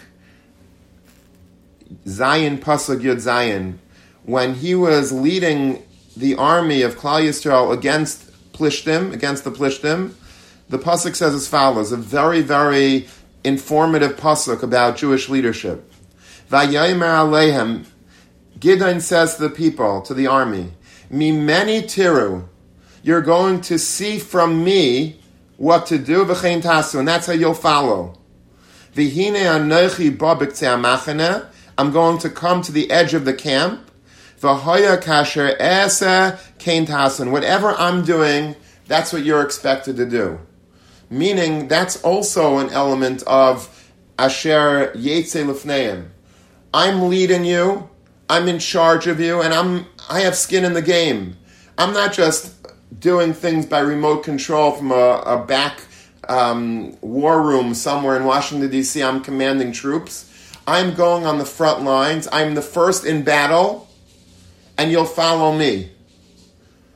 Zayin 2.05 2.59
Pasuk 2.59 2.99
Yud 2.99 3.21
Zayin, 3.21 3.75
when 4.23 4.55
he 4.55 4.75
was 4.75 5.13
leading 5.13 5.81
the 6.17 6.35
army 6.35 6.81
of 6.81 6.97
Klal 6.97 7.21
Yisrael 7.21 7.71
against 7.71 8.33
Plishtim, 8.51 9.13
against 9.13 9.45
the 9.45 9.51
Plishtim, 9.51 10.13
the 10.67 10.77
pasuk 10.77 11.15
says 11.15 11.33
as 11.33 11.47
follows: 11.47 11.93
a 11.93 11.97
very, 11.97 12.41
very 12.41 13.07
informative 13.45 14.17
pasuk 14.17 14.61
about 14.61 14.97
Jewish 14.97 15.29
leadership. 15.29 15.89
Gideon 18.59 19.01
says 19.01 19.35
to 19.35 19.43
the 19.43 19.49
people, 19.49 20.01
to 20.01 20.13
the 20.13 20.27
army, 20.27 20.73
"Mimeni 21.11 21.83
tiru, 21.83 22.45
you're 23.01 23.21
going 23.21 23.61
to 23.61 23.77
see 23.77 24.19
from 24.19 24.63
me 24.63 25.19
what 25.57 25.85
to 25.87 25.97
do, 25.97 26.25
v'chein 26.25 26.61
tasu, 26.61 26.99
and 26.99 27.07
that's 27.07 27.27
how 27.27 27.33
you'll 27.33 27.53
follow. 27.53 28.17
V'hine 28.95 29.35
anochi 29.35 30.15
babik 30.15 31.47
I'm 31.77 31.91
going 31.91 32.17
to 32.19 32.29
come 32.29 32.61
to 32.61 32.71
the 32.71 32.91
edge 32.91 33.13
of 33.13 33.25
the 33.25 33.33
camp. 33.33 33.89
V'hoya 34.39 35.01
kasher 35.01 35.55
esa 35.59 36.39
kain 36.59 36.85
tasun. 36.85 37.31
Whatever 37.31 37.71
I'm 37.71 38.03
doing, 38.03 38.55
that's 38.87 39.11
what 39.11 39.23
you're 39.23 39.41
expected 39.41 39.97
to 39.97 40.05
do. 40.05 40.39
Meaning, 41.09 41.67
that's 41.67 42.01
also 42.03 42.57
an 42.57 42.69
element 42.69 43.23
of 43.23 43.91
asher 44.17 44.91
yetze 44.95 45.45
lefneim. 45.45 46.09
I'm 46.73 47.09
leading 47.09 47.45
you. 47.45 47.89
I'm 48.29 48.47
in 48.47 48.59
charge 48.59 49.07
of 49.07 49.19
you, 49.19 49.41
and 49.41 49.53
I'm 49.53 49.85
I 50.09 50.21
have 50.21 50.35
skin 50.35 50.65
in 50.65 50.73
the 50.73 50.81
game. 50.81 51.37
I'm 51.77 51.93
not 51.93 52.13
just 52.13 52.55
doing 52.99 53.33
things 53.33 53.65
by 53.65 53.79
remote 53.79 54.23
control 54.23 54.71
from 54.71 54.91
a, 54.91 55.23
a 55.25 55.45
back 55.45 55.81
um, 56.29 56.97
war 57.01 57.41
room 57.41 57.73
somewhere 57.73 58.15
in 58.15 58.25
Washington 58.25 58.69
D.C. 58.69 59.01
I'm 59.01 59.21
commanding 59.21 59.71
troops. 59.71 60.29
I'm 60.65 60.93
going 60.93 61.25
on 61.25 61.37
the 61.37 61.45
front 61.45 61.83
lines. 61.83 62.27
I'm 62.31 62.55
the 62.55 62.61
first 62.61 63.05
in 63.05 63.23
battle, 63.23 63.89
and 64.77 64.91
you'll 64.91 65.05
follow 65.05 65.57
me. 65.57 65.89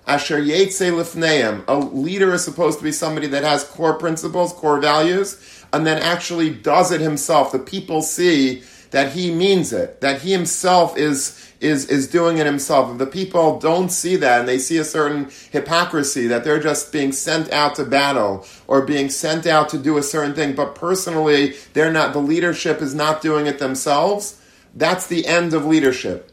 Asher 0.08 0.42
Yetze 0.42 0.90
Lifneim. 0.90 1.66
A 1.68 1.76
leader 1.76 2.34
is 2.34 2.44
supposed 2.46 2.78
to 2.78 2.84
be 2.84 2.94
somebody 2.94 3.28
that 3.28 3.44
has 3.44 3.66
core 3.66 3.96
principles, 3.96 4.54
core 4.54 4.80
values, 4.80 5.66
and 5.74 5.86
then 5.86 6.02
actually 6.02 6.50
does 6.50 6.94
it 6.94 7.02
himself. 7.02 7.52
The 7.52 7.60
people 7.60 8.02
see 8.02 8.64
that 8.92 9.12
he 9.12 9.34
means 9.34 9.74
it, 9.74 10.02
that 10.02 10.22
he 10.22 10.32
himself 10.32 10.98
is 10.98 11.44
is 11.60 11.86
is 11.88 12.08
doing 12.08 12.38
it 12.38 12.46
himself. 12.46 12.92
If 12.92 12.98
the 13.00 13.08
people 13.08 13.60
don't 13.60 13.90
see 13.90 14.16
that 14.18 14.40
and 14.40 14.48
they 14.48 14.60
see 14.60 14.78
a 14.78 14.84
certain 14.84 15.30
hypocrisy 15.52 16.28
that 16.28 16.44
they're 16.44 16.60
just 16.60 16.92
being 16.92 17.12
sent 17.12 17.52
out 17.52 17.76
to 17.76 17.86
battle 17.86 18.46
or 18.68 18.86
being 18.86 19.10
sent 19.10 19.48
out 19.48 19.70
to 19.70 19.78
do 19.78 19.98
a 19.98 20.04
certain 20.04 20.36
thing, 20.36 20.56
but 20.56 20.76
personally 20.76 21.56
they're 21.74 21.92
not 21.92 22.14
the 22.14 22.20
leadership 22.20 22.82
is 22.82 22.94
not 22.94 23.22
doing 23.22 23.48
it 23.48 23.60
themselves, 23.60 24.40
that's 24.76 25.08
the 25.08 25.26
end 25.26 25.54
of 25.54 25.66
leadership. 25.66 26.32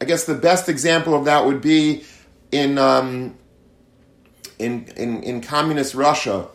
I 0.00 0.04
guess 0.04 0.24
the 0.24 0.34
best 0.34 0.68
example 0.68 1.14
of 1.14 1.24
that 1.24 1.46
would 1.46 1.62
be 1.62 2.04
in, 2.52 2.76
um, 2.78 3.36
in, 4.58 4.86
in, 4.96 5.22
in 5.22 5.40
communist 5.40 5.94
Russia, 5.94 6.48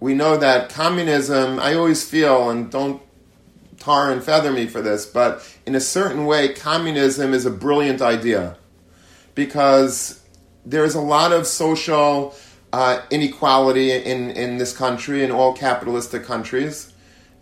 we 0.00 0.14
know 0.14 0.36
that 0.36 0.70
communism, 0.70 1.58
I 1.58 1.74
always 1.74 2.08
feel, 2.08 2.50
and 2.50 2.70
don't 2.70 3.02
tar 3.78 4.10
and 4.10 4.22
feather 4.22 4.52
me 4.52 4.66
for 4.66 4.82
this, 4.82 5.06
but 5.06 5.46
in 5.66 5.74
a 5.74 5.80
certain 5.80 6.26
way, 6.26 6.52
communism 6.52 7.34
is 7.34 7.46
a 7.46 7.50
brilliant 7.50 8.02
idea 8.02 8.56
because 9.34 10.22
there's 10.64 10.94
a 10.94 11.00
lot 11.00 11.32
of 11.32 11.46
social 11.46 12.34
uh, 12.72 13.00
inequality 13.10 13.92
in, 13.92 14.30
in 14.30 14.58
this 14.58 14.76
country, 14.76 15.22
in 15.22 15.30
all 15.30 15.52
capitalistic 15.52 16.24
countries. 16.24 16.92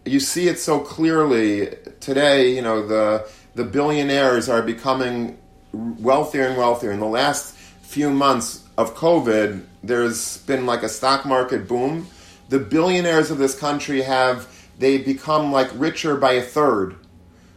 You 0.04 0.20
see 0.20 0.48
it 0.48 0.58
so 0.58 0.80
clearly 0.80 1.74
today, 2.00 2.54
you 2.54 2.62
know, 2.62 2.86
the, 2.86 3.28
the 3.54 3.64
billionaires 3.64 4.48
are 4.48 4.62
becoming 4.62 5.38
wealthier 5.72 6.46
and 6.46 6.56
wealthier. 6.56 6.92
In 6.92 7.00
the 7.00 7.06
last 7.06 7.54
few 7.82 8.10
months 8.10 8.62
of 8.76 8.94
COVID, 8.94 9.64
there's 9.82 10.38
been 10.38 10.66
like 10.66 10.82
a 10.82 10.88
stock 10.88 11.24
market 11.24 11.66
boom. 11.66 12.08
The 12.48 12.58
billionaires 12.58 13.30
of 13.30 13.38
this 13.38 13.58
country 13.58 14.02
have 14.02 14.46
they 14.78 14.98
become 14.98 15.52
like 15.52 15.70
richer 15.74 16.16
by 16.16 16.32
a 16.32 16.42
third. 16.42 16.96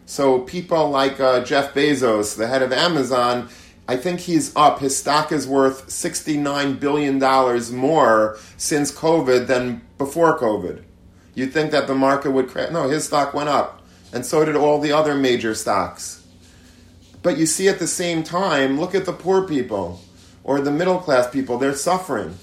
So 0.06 0.40
people 0.40 0.90
like 0.90 1.20
uh, 1.20 1.44
Jeff 1.44 1.74
Bezos, 1.74 2.38
the 2.38 2.48
head 2.48 2.62
of 2.62 2.72
Amazon, 2.72 3.50
I 3.88 3.98
think 3.98 4.22
he's 4.22 4.56
up. 4.56 4.80
His 4.80 4.98
stock 4.98 5.32
is 5.32 5.48
worth 5.48 5.88
$69 5.88 6.80
billion 6.80 7.20
more 7.76 8.38
since 8.58 8.92
COVID 8.92 9.48
than 9.48 9.82
before 9.98 10.38
COVID. 10.38 10.84
You'd 11.36 11.54
think 11.54 11.72
that 11.72 11.88
the 11.88 11.96
market 11.96 12.32
would 12.32 12.50
crash. 12.50 12.72
No, 12.72 12.90
his 12.90 13.06
stock 13.06 13.34
went 13.34 13.50
up. 13.50 13.82
And 14.12 14.26
so 14.26 14.44
did 14.44 14.56
all 14.56 14.80
the 14.80 14.92
other 14.92 15.16
major 15.16 15.54
stocks. 15.54 16.26
But 17.22 17.38
you 17.38 17.46
see 17.46 17.68
at 17.68 17.80
the 17.80 17.88
same 17.88 18.24
time, 18.24 18.80
look 18.80 18.96
at 18.96 19.06
the 19.06 19.14
poor 19.14 19.48
people 19.48 20.02
or 20.44 20.62
the 20.62 20.72
middle 20.72 20.98
class 20.98 21.30
people, 21.30 21.58
they're 21.58 21.74
suffering. 21.74 22.38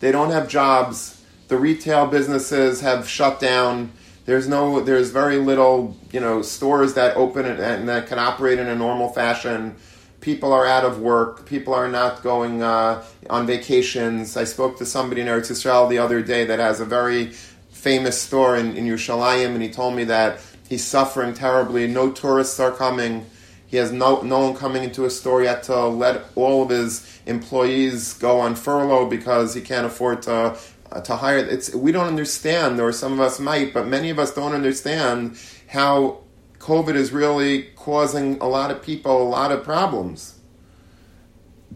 They 0.00 0.10
don't 0.12 0.30
have 0.30 0.48
jobs. 0.48 1.22
The 1.48 1.56
retail 1.56 2.06
businesses 2.06 2.80
have 2.80 3.08
shut 3.08 3.40
down. 3.40 3.92
There's 4.24 4.48
no, 4.48 4.80
there's 4.80 5.10
very 5.10 5.36
little, 5.36 5.96
you 6.10 6.20
know, 6.20 6.40
stores 6.40 6.94
that 6.94 7.16
open 7.16 7.44
and, 7.44 7.60
and 7.60 7.88
that 7.88 8.06
can 8.06 8.18
operate 8.18 8.58
in 8.58 8.68
a 8.68 8.74
normal 8.74 9.10
fashion. 9.10 9.76
People 10.20 10.52
are 10.52 10.66
out 10.66 10.84
of 10.84 11.00
work. 11.00 11.44
People 11.44 11.74
are 11.74 11.88
not 11.88 12.22
going 12.22 12.62
uh, 12.62 13.04
on 13.28 13.46
vacations. 13.46 14.36
I 14.36 14.44
spoke 14.44 14.78
to 14.78 14.86
somebody 14.86 15.20
in 15.20 15.26
Eretz 15.26 15.50
Yisrael 15.50 15.90
the 15.90 15.98
other 15.98 16.22
day 16.22 16.46
that 16.46 16.58
has 16.58 16.80
a 16.80 16.86
very 16.86 17.32
famous 17.70 18.18
store 18.20 18.56
in, 18.56 18.74
in 18.76 18.86
Yerushalayim, 18.86 19.52
and 19.52 19.62
he 19.62 19.68
told 19.68 19.94
me 19.94 20.04
that 20.04 20.40
he's 20.66 20.82
suffering 20.82 21.34
terribly. 21.34 21.86
No 21.86 22.10
tourists 22.10 22.58
are 22.58 22.72
coming. 22.72 23.26
He 23.66 23.76
has 23.76 23.92
no, 23.92 24.22
no 24.22 24.38
one 24.38 24.56
coming 24.56 24.84
into 24.84 25.04
a 25.04 25.10
store 25.10 25.42
yet 25.42 25.64
to 25.64 25.86
let 25.88 26.24
all 26.34 26.62
of 26.62 26.70
his 26.70 27.20
employees 27.26 28.14
go 28.14 28.40
on 28.40 28.54
furlough 28.54 29.10
because 29.10 29.52
he 29.52 29.60
can't 29.60 29.84
afford 29.84 30.22
to 30.22 30.56
uh, 30.94 31.00
to 31.02 31.16
hire. 31.16 31.38
It's 31.38 31.74
we 31.74 31.92
don't 31.92 32.06
understand, 32.06 32.80
or 32.80 32.92
some 32.92 33.12
of 33.12 33.20
us 33.20 33.40
might, 33.40 33.74
but 33.74 33.86
many 33.86 34.10
of 34.10 34.18
us 34.18 34.32
don't 34.32 34.52
understand 34.52 35.38
how 35.68 36.20
COVID 36.58 36.94
is 36.94 37.12
really 37.12 37.64
causing 37.76 38.38
a 38.40 38.48
lot 38.48 38.70
of 38.70 38.82
people 38.82 39.22
a 39.22 39.28
lot 39.28 39.52
of 39.52 39.64
problems. 39.64 40.38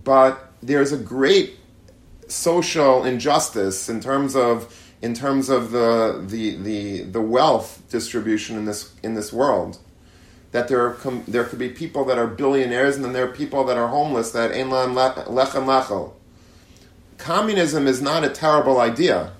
But 0.04 0.52
there's 0.62 0.92
a 0.92 0.96
great 0.96 1.58
social 2.28 3.04
injustice 3.04 3.88
in 3.88 4.00
terms 4.00 4.36
of 4.36 4.74
in 5.02 5.14
terms 5.14 5.48
of 5.48 5.70
the 5.72 6.24
the 6.26 6.56
the, 6.56 7.02
the 7.02 7.20
wealth 7.20 7.82
distribution 7.88 8.56
in 8.56 8.64
this 8.64 8.94
in 9.02 9.14
this 9.14 9.32
world 9.32 9.78
that 10.52 10.68
there 10.68 10.84
are 10.86 10.94
com- 10.94 11.24
there 11.28 11.44
could 11.44 11.58
be 11.58 11.68
people 11.68 12.04
that 12.06 12.18
are 12.18 12.26
billionaires 12.26 12.96
and 12.96 13.04
then 13.04 13.12
there 13.12 13.24
are 13.24 13.32
people 13.32 13.64
that 13.64 13.76
are 13.76 13.88
homeless 13.88 14.30
that 14.32 14.50
ein 14.52 14.70
lechem 14.70 15.66
lechel. 15.66 16.12
Communism 17.18 17.86
is 17.86 18.00
not 18.00 18.24
a 18.24 18.30
terrible 18.30 18.80
idea. 18.80 19.32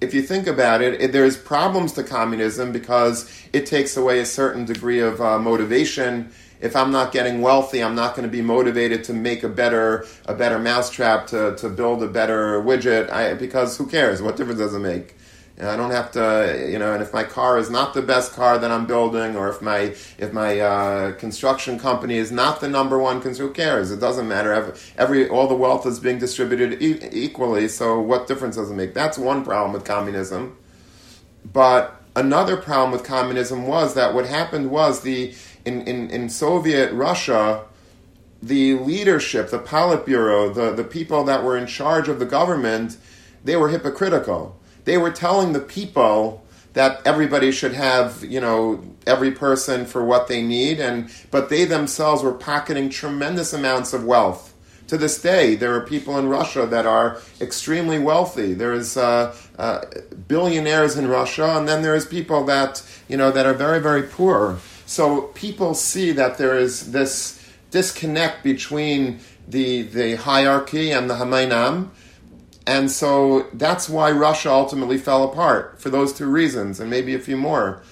If 0.00 0.14
you 0.14 0.22
think 0.22 0.46
about 0.46 0.82
it, 0.82 1.00
it, 1.00 1.12
there's 1.12 1.36
problems 1.36 1.92
to 1.92 2.02
communism 2.02 2.72
because 2.72 3.30
it 3.52 3.66
takes 3.66 3.96
away 3.96 4.20
a 4.20 4.26
certain 4.26 4.64
degree 4.64 5.00
of 5.00 5.20
uh, 5.20 5.38
motivation. 5.38 6.32
If 6.60 6.74
I'm 6.74 6.92
not 6.92 7.12
getting 7.12 7.40
wealthy, 7.40 7.82
I'm 7.82 7.94
not 7.94 8.14
going 8.14 8.26
to 8.26 8.32
be 8.32 8.40
motivated 8.40 9.04
to 9.04 9.12
make 9.12 9.42
a 9.42 9.48
better 9.48 10.06
a 10.26 10.34
better 10.34 10.58
mousetrap 10.58 11.26
to, 11.28 11.56
to 11.56 11.68
build 11.68 12.02
a 12.02 12.08
better 12.08 12.60
widget. 12.62 13.10
I, 13.10 13.34
because 13.34 13.76
who 13.76 13.86
cares? 13.86 14.22
What 14.22 14.36
difference 14.36 14.60
does 14.60 14.74
it 14.74 14.78
make? 14.78 15.16
And 15.58 15.68
I 15.68 15.76
don't 15.76 15.90
have 15.90 16.10
to, 16.12 16.66
you 16.70 16.78
know, 16.78 16.94
and 16.94 17.02
if 17.02 17.12
my 17.12 17.24
car 17.24 17.58
is 17.58 17.68
not 17.68 17.92
the 17.92 18.00
best 18.00 18.32
car 18.32 18.58
that 18.58 18.70
I'm 18.70 18.86
building, 18.86 19.36
or 19.36 19.50
if 19.50 19.60
my 19.60 19.94
if 20.18 20.32
my 20.32 20.58
uh, 20.58 21.12
construction 21.12 21.78
company 21.78 22.16
is 22.16 22.32
not 22.32 22.60
the 22.60 22.68
number 22.68 22.98
one, 22.98 23.20
who 23.20 23.50
cares? 23.50 23.90
It 23.90 24.00
doesn't 24.00 24.26
matter. 24.26 24.52
Every, 24.52 24.74
every 24.96 25.28
all 25.28 25.46
the 25.46 25.54
wealth 25.54 25.86
is 25.86 26.00
being 26.00 26.18
distributed 26.18 26.82
e- 26.82 27.06
equally. 27.12 27.68
So 27.68 28.00
what 28.00 28.26
difference 28.26 28.56
does 28.56 28.70
it 28.70 28.74
make? 28.74 28.94
That's 28.94 29.18
one 29.18 29.44
problem 29.44 29.72
with 29.72 29.84
communism. 29.84 30.56
But 31.52 32.00
another 32.16 32.56
problem 32.56 32.90
with 32.90 33.04
communism 33.04 33.66
was 33.66 33.94
that 33.94 34.14
what 34.14 34.26
happened 34.26 34.70
was 34.70 35.02
the 35.02 35.34
in, 35.64 35.82
in, 35.82 36.10
in 36.10 36.28
Soviet 36.28 36.92
Russia, 36.92 37.64
the 38.42 38.74
leadership, 38.74 39.50
the 39.50 39.58
Politburo, 39.58 40.52
the, 40.54 40.72
the 40.72 40.84
people 40.84 41.24
that 41.24 41.44
were 41.44 41.56
in 41.56 41.66
charge 41.66 42.08
of 42.08 42.18
the 42.18 42.26
government, 42.26 42.96
they 43.44 43.56
were 43.56 43.68
hypocritical 43.68 44.58
they 44.84 44.98
were 44.98 45.10
telling 45.10 45.52
the 45.52 45.60
people 45.60 46.44
that 46.74 47.06
everybody 47.06 47.52
should 47.52 47.74
have, 47.74 48.24
you 48.24 48.40
know, 48.40 48.82
every 49.06 49.30
person 49.30 49.84
for 49.84 50.04
what 50.04 50.28
they 50.28 50.42
need, 50.42 50.80
and 50.80 51.10
but 51.30 51.48
they 51.48 51.64
themselves 51.64 52.22
were 52.22 52.32
pocketing 52.32 52.88
tremendous 52.88 53.52
amounts 53.52 53.92
of 53.92 54.04
wealth 54.04 54.52
To 54.88 54.98
this 54.98 55.22
day, 55.22 55.54
there 55.54 55.74
are 55.74 55.80
people 55.80 56.18
in 56.18 56.28
Russia 56.28 56.66
that 56.66 56.84
are 56.84 57.18
extremely 57.40 57.98
wealthy. 57.98 58.52
There's 58.52 58.96
uh, 58.96 59.34
uh, 59.58 59.86
billionaires 60.28 60.98
in 60.98 61.08
Russia, 61.08 61.56
and 61.56 61.66
then 61.66 61.80
there's 61.80 62.04
people 62.04 62.44
that 62.44 62.82
you 63.08 63.16
know 63.16 63.30
that 63.30 63.46
are 63.46 63.54
very 63.54 63.80
very 63.80 64.02
poor. 64.02 64.58
So 64.84 65.22
people 65.34 65.72
see 65.74 66.12
that 66.12 66.36
there 66.36 66.58
is 66.58 66.92
this 66.92 67.40
disconnect 67.70 68.42
between 68.42 69.20
the 69.48 69.82
the 69.82 70.16
hierarchy 70.16 70.90
and 70.90 71.08
the 71.08 71.14
Hamainam. 71.14 71.88
And 72.66 72.90
so 72.90 73.48
that's 73.52 73.88
why 73.88 74.12
Russia 74.12 74.50
ultimately 74.50 74.98
fell 74.98 75.24
apart 75.24 75.80
for 75.80 75.90
those 75.90 76.12
two 76.12 76.26
reasons, 76.26 76.78
and 76.78 76.88
maybe 76.88 77.14
a 77.14 77.18
few 77.18 77.36
more. 77.36 77.82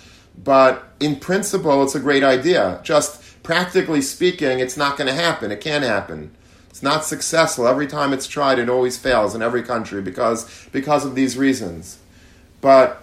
But 0.42 0.84
in 1.00 1.16
principle, 1.16 1.82
it's 1.82 1.94
a 1.94 2.00
great 2.00 2.22
idea. 2.22 2.80
Just 2.84 3.42
practically 3.42 4.00
speaking, 4.00 4.60
it's 4.60 4.76
not 4.76 4.96
going 4.96 5.08
to 5.08 5.14
happen. 5.14 5.50
It 5.50 5.60
can't 5.60 5.84
happen. 5.84 6.30
It's 6.68 6.82
not 6.82 7.04
successful. 7.04 7.66
Every 7.66 7.88
time 7.88 8.12
it's 8.12 8.28
tried, 8.28 8.58
it 8.58 8.68
always 8.68 8.96
fails 8.96 9.34
in 9.34 9.42
every 9.42 9.62
country 9.62 10.00
because, 10.02 10.68
because 10.72 11.04
of 11.04 11.14
these 11.14 11.36
reasons. 11.36 11.98
But 12.60 13.02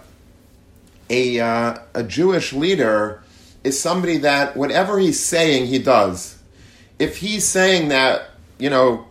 a, 1.10 1.38
uh, 1.38 1.78
a 1.94 2.02
Jewish 2.02 2.52
leader 2.52 3.22
is 3.62 3.78
somebody 3.80 4.16
that 4.18 4.56
whatever 4.56 4.98
he's 4.98 5.20
saying, 5.20 5.66
he 5.66 5.78
does. 5.78 6.38
If 6.98 7.18
he's 7.18 7.44
saying 7.44 7.88
that, 7.88 8.30
you 8.58 8.70
know, 8.70 9.06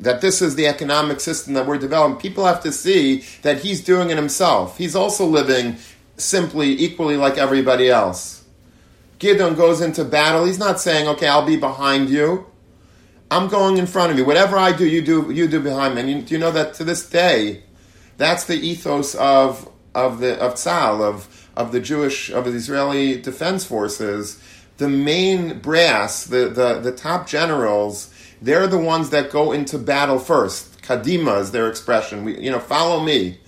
that 0.00 0.20
this 0.20 0.40
is 0.42 0.56
the 0.56 0.66
economic 0.66 1.20
system 1.20 1.54
that 1.54 1.66
we're 1.66 1.78
developing, 1.78 2.18
people 2.18 2.46
have 2.46 2.62
to 2.62 2.72
see 2.72 3.24
that 3.42 3.60
he's 3.60 3.82
doing 3.82 4.10
it 4.10 4.16
himself. 4.16 4.78
He's 4.78 4.96
also 4.96 5.26
living 5.26 5.76
simply 6.16 6.70
equally 6.80 7.16
like 7.16 7.38
everybody 7.38 7.88
else. 7.88 8.44
Gideon 9.18 9.54
goes 9.54 9.82
into 9.82 10.02
battle. 10.04 10.46
He's 10.46 10.58
not 10.58 10.80
saying, 10.80 11.06
"Okay, 11.06 11.28
I'll 11.28 11.44
be 11.44 11.56
behind 11.56 12.08
you. 12.08 12.46
I'm 13.30 13.48
going 13.48 13.76
in 13.76 13.86
front 13.86 14.10
of 14.10 14.18
you. 14.18 14.24
Whatever 14.24 14.56
I 14.56 14.72
do, 14.72 14.86
you 14.86 15.02
do 15.02 15.30
you 15.30 15.46
do 15.46 15.60
behind 15.60 15.94
me." 15.94 16.00
And 16.00 16.10
you, 16.10 16.36
you 16.36 16.38
know 16.38 16.50
that 16.50 16.72
to 16.74 16.84
this 16.84 17.06
day, 17.06 17.62
that's 18.16 18.44
the 18.44 18.56
ethos 18.56 19.14
of 19.14 19.68
of 19.94 20.20
the 20.20 20.38
of 20.40 20.54
Tzahal 20.54 21.02
of 21.02 21.48
of 21.54 21.72
the 21.72 21.80
Jewish 21.80 22.30
of 22.30 22.46
the 22.46 22.52
Israeli 22.52 23.20
defense 23.20 23.64
forces. 23.64 24.40
The 24.78 24.88
main 24.88 25.58
brass, 25.58 26.24
the 26.24 26.48
the, 26.48 26.80
the 26.80 26.92
top 26.92 27.28
generals, 27.28 28.09
they're 28.42 28.66
the 28.66 28.78
ones 28.78 29.10
that 29.10 29.30
go 29.30 29.52
into 29.52 29.78
battle 29.78 30.18
first. 30.18 30.82
Kadima 30.82 31.40
is 31.40 31.52
their 31.52 31.68
expression. 31.68 32.24
We, 32.24 32.40
you 32.40 32.50
know, 32.50 32.58
follow 32.58 33.00
me. 33.00 33.38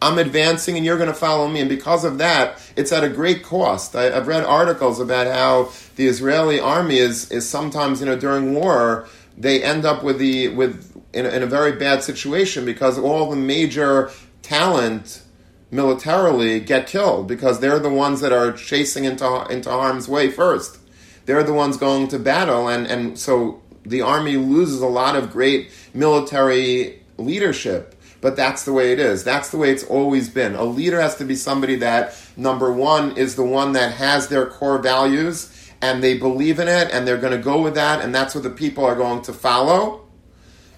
I'm 0.00 0.18
advancing 0.18 0.76
and 0.76 0.84
you're 0.84 0.96
going 0.96 1.08
to 1.08 1.14
follow 1.14 1.48
me. 1.48 1.60
And 1.60 1.68
because 1.68 2.04
of 2.04 2.18
that, 2.18 2.60
it's 2.76 2.92
at 2.92 3.04
a 3.04 3.08
great 3.08 3.44
cost. 3.44 3.94
I, 3.94 4.04
have 4.04 4.26
read 4.26 4.44
articles 4.44 4.98
about 4.98 5.28
how 5.28 5.70
the 5.96 6.06
Israeli 6.06 6.58
army 6.58 6.98
is, 6.98 7.30
is 7.30 7.48
sometimes, 7.48 8.00
you 8.00 8.06
know, 8.06 8.18
during 8.18 8.52
war, 8.52 9.08
they 9.38 9.62
end 9.62 9.84
up 9.84 10.02
with 10.02 10.18
the, 10.18 10.48
with, 10.48 11.00
in 11.12 11.24
a, 11.24 11.28
in 11.28 11.42
a 11.42 11.46
very 11.46 11.72
bad 11.72 12.02
situation 12.02 12.64
because 12.64 12.98
all 12.98 13.30
the 13.30 13.36
major 13.36 14.10
talent 14.42 15.22
militarily 15.70 16.58
get 16.58 16.86
killed 16.86 17.28
because 17.28 17.60
they're 17.60 17.78
the 17.78 17.88
ones 17.88 18.20
that 18.20 18.32
are 18.32 18.52
chasing 18.52 19.04
into, 19.04 19.46
into 19.50 19.70
harm's 19.70 20.08
way 20.08 20.30
first. 20.30 20.78
They're 21.26 21.44
the 21.44 21.52
ones 21.52 21.76
going 21.76 22.08
to 22.08 22.18
battle. 22.18 22.68
And, 22.68 22.88
and 22.88 23.16
so 23.16 23.62
the 23.84 24.02
army 24.02 24.36
loses 24.36 24.80
a 24.80 24.86
lot 24.86 25.16
of 25.16 25.30
great 25.30 25.70
military 25.94 27.02
leadership 27.18 27.94
but 28.22 28.36
that's 28.36 28.64
the 28.64 28.72
way 28.72 28.92
it 28.92 29.00
is. 29.00 29.24
That's 29.24 29.50
the 29.50 29.58
way 29.58 29.70
it's 29.72 29.82
always 29.82 30.30
been. 30.30 30.54
A 30.54 30.62
leader 30.62 31.00
has 31.00 31.16
to 31.16 31.24
be 31.24 31.34
somebody 31.34 31.74
that, 31.76 32.16
number 32.36 32.72
one, 32.72 33.16
is 33.16 33.34
the 33.34 33.42
one 33.42 33.72
that 33.72 33.94
has 33.94 34.28
their 34.28 34.46
core 34.46 34.78
values 34.78 35.52
and 35.82 36.02
they 36.02 36.16
believe 36.16 36.60
in 36.60 36.68
it 36.68 36.88
and 36.92 37.06
they're 37.06 37.18
going 37.18 37.36
to 37.36 37.42
go 37.42 37.60
with 37.60 37.74
that 37.74 38.00
and 38.00 38.14
that's 38.14 38.34
what 38.34 38.44
the 38.44 38.50
people 38.50 38.84
are 38.84 38.94
going 38.94 39.22
to 39.22 39.32
follow. 39.32 40.06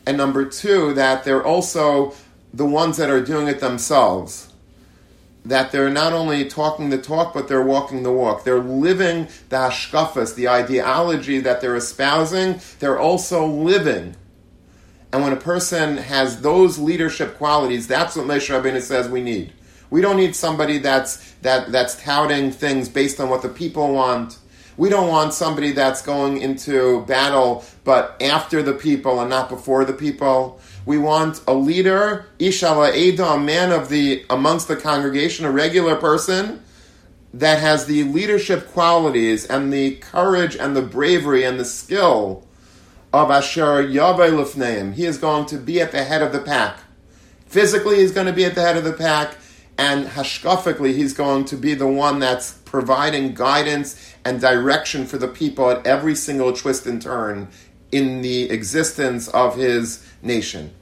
And 0.06 0.16
number 0.16 0.46
two, 0.46 0.94
that 0.94 1.24
they're 1.24 1.44
also 1.44 2.14
the 2.54 2.64
ones 2.64 2.96
that 2.96 3.10
are 3.10 3.22
doing 3.22 3.46
it 3.46 3.60
themselves. 3.60 4.50
That 5.44 5.72
they're 5.72 5.90
not 5.90 6.12
only 6.12 6.46
talking 6.46 6.88
the 6.88 6.98
talk, 6.98 7.34
but 7.34 7.48
they're 7.48 7.62
walking 7.62 8.02
the 8.02 8.12
walk. 8.12 8.44
They're 8.44 8.62
living 8.62 9.28
the 9.50 9.56
hashkafas, 9.56 10.34
the 10.34 10.48
ideology 10.48 11.40
that 11.40 11.60
they're 11.60 11.76
espousing. 11.76 12.60
They're 12.78 12.98
also 12.98 13.46
living 13.46 14.16
and 15.14 15.22
when 15.22 15.32
a 15.32 15.36
person 15.36 15.96
has 15.96 16.40
those 16.40 16.76
leadership 16.76 17.38
qualities, 17.38 17.86
that's 17.86 18.16
what 18.16 18.26
Moshe 18.26 18.50
Rabbeinu 18.50 18.82
says 18.82 19.08
we 19.08 19.22
need. 19.22 19.52
We 19.88 20.00
don't 20.00 20.16
need 20.16 20.34
somebody 20.34 20.78
that's 20.78 21.34
that 21.42 21.70
that's 21.70 22.02
touting 22.02 22.50
things 22.50 22.88
based 22.88 23.20
on 23.20 23.28
what 23.28 23.42
the 23.42 23.48
people 23.48 23.94
want. 23.94 24.38
We 24.76 24.88
don't 24.88 25.06
want 25.06 25.32
somebody 25.32 25.70
that's 25.70 26.02
going 26.02 26.38
into 26.38 27.04
battle 27.06 27.64
but 27.84 28.20
after 28.20 28.60
the 28.60 28.72
people 28.72 29.20
and 29.20 29.30
not 29.30 29.48
before 29.48 29.84
the 29.84 29.92
people. 29.92 30.58
We 30.86 30.98
want 30.98 31.40
a 31.46 31.54
leader, 31.54 32.26
Ishala 32.38 32.94
Eda, 32.94 33.26
a 33.26 33.38
man 33.38 33.72
of 33.72 33.88
the 33.88 34.24
amongst 34.28 34.68
the 34.68 34.76
congregation, 34.76 35.46
a 35.46 35.50
regular 35.50 35.96
person 35.96 36.62
that 37.32 37.58
has 37.58 37.86
the 37.86 38.04
leadership 38.04 38.68
qualities 38.68 39.46
and 39.46 39.72
the 39.72 39.96
courage 39.96 40.56
and 40.56 40.76
the 40.76 40.82
bravery 40.82 41.42
and 41.42 41.58
the 41.58 41.64
skill 41.64 42.46
of 43.12 43.30
Asher 43.30 43.82
Lufneim. 43.82 44.94
He 44.94 45.04
is 45.04 45.18
going 45.18 45.46
to 45.46 45.56
be 45.56 45.80
at 45.80 45.90
the 45.90 46.04
head 46.04 46.22
of 46.22 46.32
the 46.32 46.40
pack. 46.40 46.78
Physically, 47.46 47.96
he's 47.96 48.12
going 48.12 48.26
to 48.26 48.32
be 48.32 48.44
at 48.44 48.54
the 48.54 48.60
head 48.60 48.76
of 48.76 48.84
the 48.84 48.92
pack, 48.92 49.36
and 49.78 50.06
hashkafically, 50.06 50.94
he's 50.94 51.14
going 51.14 51.44
to 51.46 51.56
be 51.56 51.74
the 51.74 51.86
one 51.86 52.18
that's 52.18 52.52
providing 52.64 53.34
guidance 53.34 54.14
and 54.24 54.40
direction 54.40 55.06
for 55.06 55.16
the 55.16 55.28
people 55.28 55.70
at 55.70 55.86
every 55.86 56.14
single 56.14 56.52
twist 56.52 56.86
and 56.86 57.00
turn 57.00 57.48
in 57.92 58.22
the 58.22 58.50
existence 58.50 59.28
of 59.28 59.56
his 59.56 60.04
nation. 60.24 60.72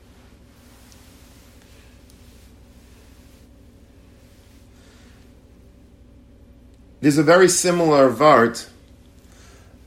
There's 7.01 7.19
a 7.19 7.25
very 7.25 7.49
similar 7.49 8.09
vart 8.11 8.69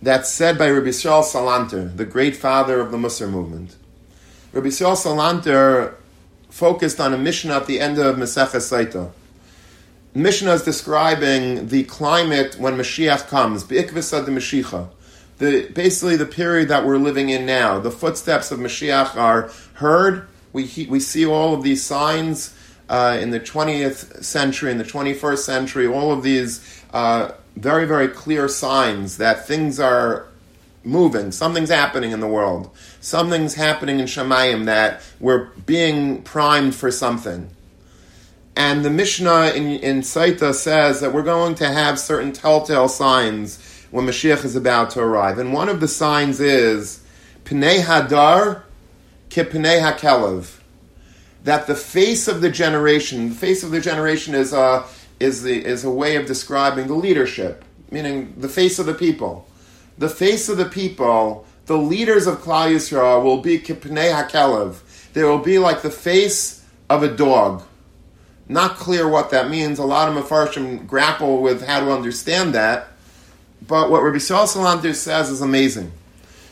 that's 0.02 0.30
said 0.30 0.58
by 0.58 0.70
Rabbi 0.70 0.88
Yisrael 0.88 1.24
Salanter, 1.24 1.96
the 1.96 2.04
great 2.04 2.36
father 2.36 2.82
of 2.82 2.92
the 2.92 2.98
Musar 2.98 3.30
movement. 3.30 3.78
Rabbi 4.52 4.68
Yisrael 4.68 4.98
Salanter 4.98 5.96
focused 6.50 7.00
on 7.00 7.14
a 7.14 7.18
mission 7.18 7.52
at 7.52 7.68
the 7.68 7.80
end 7.80 7.98
of 7.98 8.18
Maseches 8.18 8.70
Saita. 8.70 9.12
Mishnah 10.14 10.54
is 10.54 10.64
describing 10.64 11.68
the 11.68 11.84
climate 11.84 12.56
when 12.58 12.78
Mashiach 12.78 13.28
comes, 13.28 13.64
Be'ikvisa 13.64 14.26
de 14.26 14.32
Mashiach. 14.32 14.90
The, 15.38 15.70
basically, 15.74 16.16
the 16.16 16.26
period 16.26 16.70
that 16.70 16.86
we're 16.86 16.98
living 16.98 17.30
in 17.30 17.46
now. 17.46 17.80
The 17.80 17.92
footsteps 17.92 18.52
of 18.52 18.60
Mashiach 18.60 19.16
are 19.16 19.52
heard. 19.74 20.28
We, 20.54 20.88
we 20.90 21.00
see 21.02 21.26
all 21.26 21.54
of 21.54 21.64
these 21.64 21.84
signs 21.84 22.56
uh, 22.88 23.18
in 23.20 23.32
the 23.32 23.40
20th 23.40 24.24
century, 24.24 24.72
in 24.72 24.78
the 24.78 24.84
21st 24.84 25.40
century, 25.40 25.88
all 25.88 26.12
of 26.12 26.24
these 26.24 26.84
uh, 26.94 27.32
very, 27.56 27.86
very 27.86 28.08
clear 28.08 28.48
signs 28.48 29.18
that 29.18 29.48
things 29.48 29.80
are 29.80 30.28
moving, 30.84 31.32
something's 31.32 31.70
happening 31.70 32.12
in 32.12 32.20
the 32.20 32.28
world, 32.28 32.70
something's 33.02 33.56
happening 33.56 34.00
in 34.00 34.06
Shemayim 34.06 34.66
that 34.66 35.02
we're 35.20 35.46
being 35.66 36.22
primed 36.22 36.76
for 36.76 36.92
something. 36.92 37.50
And 38.56 38.86
the 38.86 38.90
Mishnah 38.90 39.52
in, 39.56 39.68
in 39.68 40.02
Saita 40.02 40.54
says 40.54 41.02
that 41.02 41.14
we're 41.14 41.24
going 41.24 41.56
to 41.56 41.68
have 41.68 42.00
certain 42.00 42.32
telltale 42.32 42.88
signs 42.88 43.60
when 43.96 44.06
Mashiach 44.06 44.44
is 44.44 44.58
about 44.58 44.90
to 44.90 45.00
arrive. 45.00 45.40
And 45.40 45.54
one 45.54 45.70
of 45.70 45.80
the 45.80 45.88
signs 45.88 46.42
is 46.42 47.02
Pnei 47.46 47.80
Hadar 47.80 48.64
ki 49.30 49.44
Pnei 49.44 49.80
HaKelev. 49.80 50.60
That 51.46 51.66
the 51.68 51.76
face 51.76 52.28
of 52.28 52.42
the 52.42 52.50
generation, 52.50 53.30
the 53.30 53.36
face 53.36 53.64
of 53.64 53.72
the 53.72 53.80
generation 53.80 54.36
is 54.36 54.52
a, 54.52 54.84
is, 55.22 55.44
the, 55.44 55.64
is 55.64 55.86
a 55.86 55.90
way 55.90 56.18
of 56.18 56.26
describing 56.26 56.88
the 56.88 56.94
leadership, 56.94 57.64
meaning 57.90 58.34
the 58.36 58.50
face 58.50 58.80
of 58.80 58.86
the 58.86 58.94
people. 58.94 59.48
The 59.98 60.10
face 60.10 60.50
of 60.50 60.58
the 60.58 60.66
people, 60.66 61.48
the 61.66 61.78
leaders 61.78 62.28
of 62.28 62.40
Klal 62.40 62.76
Yisrael 62.76 63.24
will 63.24 63.40
be 63.40 63.60
kipnei 63.60 64.12
hakelev. 64.12 65.14
They 65.14 65.24
will 65.24 65.40
be 65.40 65.58
like 65.58 65.84
the 65.84 65.90
face 65.90 66.66
of 66.90 67.02
a 67.02 67.16
dog. 67.16 67.64
Not 68.50 68.76
clear 68.76 69.08
what 69.08 69.30
that 69.30 69.50
means. 69.50 69.80
A 69.80 69.86
lot 69.86 70.10
of 70.10 70.22
Mefarshim 70.22 70.86
grapple 70.86 71.42
with 71.42 71.66
how 71.66 71.80
to 71.80 71.94
understand 71.94 72.54
that. 72.56 72.90
But 73.68 73.90
what 73.90 74.04
Rabbi 74.04 74.18
Yisrael 74.18 74.48
Salanter 74.48 74.94
says 74.94 75.30
is 75.30 75.42
amazing. 75.42 75.92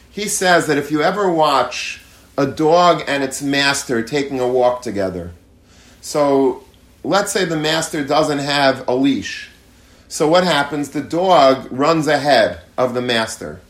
He 0.09 0.27
says 0.27 0.67
that 0.67 0.77
if 0.77 0.91
you 0.91 1.01
ever 1.01 1.31
watch 1.31 2.01
a 2.37 2.45
dog 2.45 3.03
and 3.07 3.23
its 3.23 3.41
master 3.41 4.01
taking 4.03 4.39
a 4.39 4.47
walk 4.47 4.81
together, 4.81 5.31
so 6.01 6.63
let's 7.03 7.31
say 7.31 7.45
the 7.45 7.57
master 7.57 8.03
doesn't 8.03 8.39
have 8.39 8.87
a 8.87 8.95
leash. 8.95 9.49
So 10.07 10.27
what 10.27 10.43
happens? 10.43 10.89
The 10.89 11.01
dog 11.01 11.67
runs 11.71 12.07
ahead 12.07 12.61
of 12.77 12.93
the 12.93 13.01
master. 13.01 13.61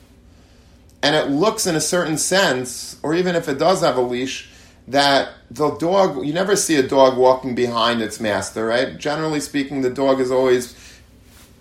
And 1.02 1.16
it 1.16 1.30
looks 1.30 1.68
in 1.68 1.76
a 1.76 1.82
certain 1.82 2.18
sense, 2.18 2.98
or 3.04 3.14
even 3.14 3.36
if 3.36 3.50
it 3.50 3.60
does 3.60 3.82
have 3.82 3.98
a 3.98 4.02
leash, 4.02 4.50
that 4.88 5.34
the 5.50 5.72
dog, 5.72 6.26
you 6.26 6.34
never 6.34 6.56
see 6.56 6.76
a 6.76 6.84
dog 6.84 7.18
walking 7.18 7.56
behind 7.56 8.02
its 8.02 8.20
master, 8.20 8.66
right? 8.66 8.98
Generally 8.98 9.42
speaking, 9.42 9.82
the 9.82 9.90
dog 9.90 10.20
is 10.20 10.32
always 10.32 10.76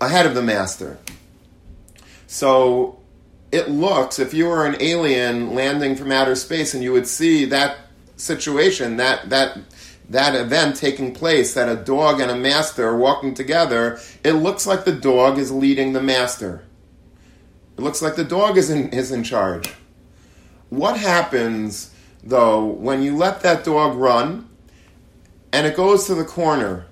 ahead 0.01 0.25
of 0.25 0.35
the 0.35 0.41
master. 0.41 0.97
So 2.33 2.99
it 3.51 3.69
looks, 3.69 4.17
if 4.17 4.33
you 4.33 4.47
were 4.47 4.65
an 4.65 4.77
alien 4.79 5.53
landing 5.53 5.95
from 5.95 6.11
outer 6.11 6.33
space 6.33 6.73
and 6.73 6.83
you 6.83 6.91
would 6.91 7.05
see 7.05 7.45
that 7.45 7.77
situation, 8.15 8.97
that, 8.97 9.29
that, 9.29 9.59
that 10.09 10.33
event 10.33 10.75
taking 10.75 11.13
place, 11.13 11.53
that 11.53 11.69
a 11.69 11.75
dog 11.75 12.19
and 12.19 12.31
a 12.31 12.35
master 12.35 12.87
are 12.87 12.97
walking 12.97 13.35
together, 13.35 13.99
it 14.23 14.31
looks 14.31 14.65
like 14.65 14.83
the 14.83 14.91
dog 14.91 15.37
is 15.37 15.51
leading 15.51 15.93
the 15.93 16.01
master. 16.01 16.65
It 17.77 17.81
looks 17.81 18.01
like 18.01 18.15
the 18.15 18.23
dog 18.23 18.57
is 18.57 18.71
in, 18.71 18.89
is 18.89 19.11
in 19.11 19.23
charge. 19.23 19.71
What 20.71 20.97
happens, 20.97 21.93
though, 22.23 22.65
when 22.65 23.03
you 23.03 23.15
let 23.15 23.41
that 23.41 23.63
dog 23.63 23.95
run 23.95 24.49
and 25.51 25.67
it 25.67 25.77
goes 25.77 26.07
to 26.07 26.15
the 26.15 26.25
corner? 26.25 26.87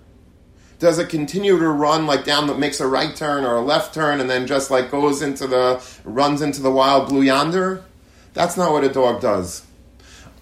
Does 0.82 0.98
it 0.98 1.10
continue 1.10 1.60
to 1.60 1.70
run 1.70 2.08
like 2.08 2.26
down 2.26 2.48
that 2.48 2.58
makes 2.58 2.80
a 2.80 2.88
right 2.88 3.16
turn 3.16 3.46
or 3.46 3.58
a 3.58 3.62
left 3.62 3.94
turn 3.94 4.20
and 4.20 4.28
then 4.28 4.48
just 4.48 4.72
like 4.72 4.90
goes 4.90 5.22
into 5.22 5.46
the 5.46 5.80
runs 6.04 6.42
into 6.42 6.60
the 6.60 6.72
wild 6.72 7.08
blue 7.08 7.22
yonder? 7.22 7.86
That's 8.34 8.58
not 8.58 8.72
what 8.72 8.84
a 8.84 8.90
dog 8.90 9.22
does. 9.22 9.64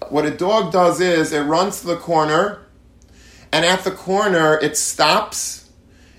What 0.08 0.24
a 0.24 0.30
dog 0.30 0.72
does 0.72 0.98
is 0.98 1.34
it 1.34 1.42
runs 1.42 1.82
to 1.82 1.88
the 1.88 1.98
corner 1.98 2.62
and 3.52 3.66
at 3.66 3.84
the 3.84 3.90
corner 3.90 4.58
it 4.62 4.78
stops 4.78 5.70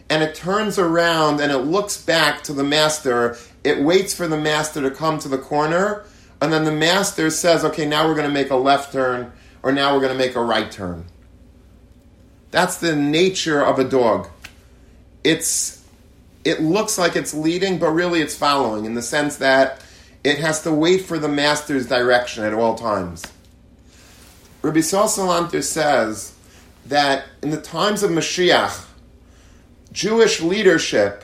and 0.07 0.21
it 0.21 0.35
turns 0.35 0.77
around 0.77 1.41
and 1.41 1.51
it 1.51 1.65
looks 1.65 1.99
back 1.99 2.43
to 2.43 2.53
the 2.53 2.63
master. 2.63 3.39
It 3.63 3.81
waits 3.81 4.13
for 4.13 4.27
the 4.27 4.37
master 4.37 4.81
to 4.81 4.91
come 4.91 5.17
to 5.17 5.29
the 5.29 5.39
corner 5.39 6.05
and 6.39 6.53
then 6.53 6.63
the 6.63 6.71
master 6.71 7.31
says, 7.31 7.65
okay, 7.65 7.87
now 7.87 8.07
we're 8.07 8.15
going 8.15 8.27
to 8.27 8.33
make 8.33 8.51
a 8.51 8.55
left 8.55 8.93
turn 8.93 9.31
or 9.63 9.71
now 9.71 9.95
we're 9.95 10.01
going 10.01 10.15
to 10.15 10.23
make 10.23 10.35
a 10.35 10.43
right 10.43 10.71
turn. 10.71 11.05
That's 12.51 12.77
the 12.77 12.95
nature 12.95 13.61
of 13.63 13.79
a 13.79 13.83
dog. 13.83 14.29
It's 15.23 15.83
it 16.43 16.61
looks 16.61 16.97
like 16.97 17.15
it's 17.15 17.33
leading, 17.33 17.77
but 17.77 17.91
really 17.91 18.21
it's 18.21 18.35
following 18.35 18.85
in 18.85 18.95
the 18.95 19.01
sense 19.01 19.37
that 19.37 19.83
it 20.23 20.39
has 20.39 20.63
to 20.63 20.71
wait 20.71 21.05
for 21.05 21.17
the 21.17 21.27
master's 21.27 21.87
direction 21.87 22.43
at 22.43 22.53
all 22.53 22.75
times. 22.75 23.23
Rabbi 24.61 24.79
Salanter 24.79 25.63
says 25.63 26.33
that 26.85 27.25
in 27.41 27.49
the 27.51 27.61
times 27.61 28.03
of 28.03 28.11
Mashiach, 28.11 28.85
Jewish 29.91 30.41
leadership, 30.41 31.23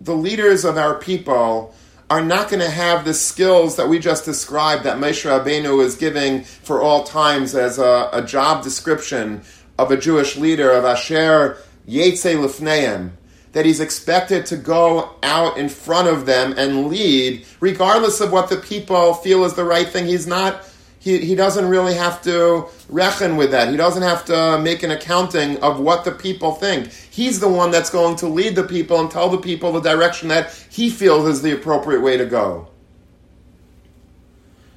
the 0.00 0.14
leaders 0.14 0.64
of 0.64 0.76
our 0.76 0.98
people, 0.98 1.74
are 2.08 2.24
not 2.24 2.48
going 2.48 2.60
to 2.60 2.70
have 2.70 3.04
the 3.04 3.14
skills 3.14 3.76
that 3.76 3.88
we 3.88 3.98
just 3.98 4.24
described 4.24 4.84
that 4.84 4.98
Moshe 4.98 5.28
Rabbeinu 5.28 5.82
is 5.84 5.96
giving 5.96 6.44
for 6.44 6.80
all 6.80 7.02
times 7.02 7.54
as 7.54 7.78
a, 7.78 8.08
a 8.12 8.22
job 8.22 8.62
description 8.62 9.42
of 9.78 9.90
a 9.90 9.96
Jewish 9.96 10.36
leader 10.36 10.70
of 10.70 10.84
Asher 10.84 11.58
Yetze 11.88 12.36
Lifneim, 12.36 13.10
that 13.52 13.66
he's 13.66 13.80
expected 13.80 14.46
to 14.46 14.56
go 14.56 15.16
out 15.22 15.56
in 15.56 15.68
front 15.68 16.08
of 16.08 16.26
them 16.26 16.54
and 16.56 16.86
lead, 16.86 17.44
regardless 17.60 18.20
of 18.20 18.30
what 18.30 18.48
the 18.48 18.56
people 18.56 19.14
feel 19.14 19.44
is 19.44 19.54
the 19.54 19.64
right 19.64 19.88
thing. 19.88 20.06
He's 20.06 20.26
not 20.26 20.64
he, 21.06 21.18
he 21.18 21.36
doesn't 21.36 21.68
really 21.68 21.94
have 21.94 22.20
to 22.22 22.66
reckon 22.88 23.36
with 23.36 23.52
that. 23.52 23.68
He 23.68 23.76
doesn't 23.76 24.02
have 24.02 24.24
to 24.24 24.58
make 24.58 24.82
an 24.82 24.90
accounting 24.90 25.56
of 25.62 25.78
what 25.78 26.04
the 26.04 26.10
people 26.10 26.50
think. 26.50 26.90
He's 26.90 27.38
the 27.38 27.46
one 27.48 27.70
that's 27.70 27.90
going 27.90 28.16
to 28.16 28.26
lead 28.26 28.56
the 28.56 28.64
people 28.64 28.98
and 28.98 29.08
tell 29.08 29.28
the 29.28 29.38
people 29.38 29.70
the 29.70 29.80
direction 29.80 30.26
that 30.30 30.52
he 30.68 30.90
feels 30.90 31.28
is 31.28 31.42
the 31.42 31.52
appropriate 31.52 32.00
way 32.00 32.16
to 32.16 32.26
go. 32.26 32.66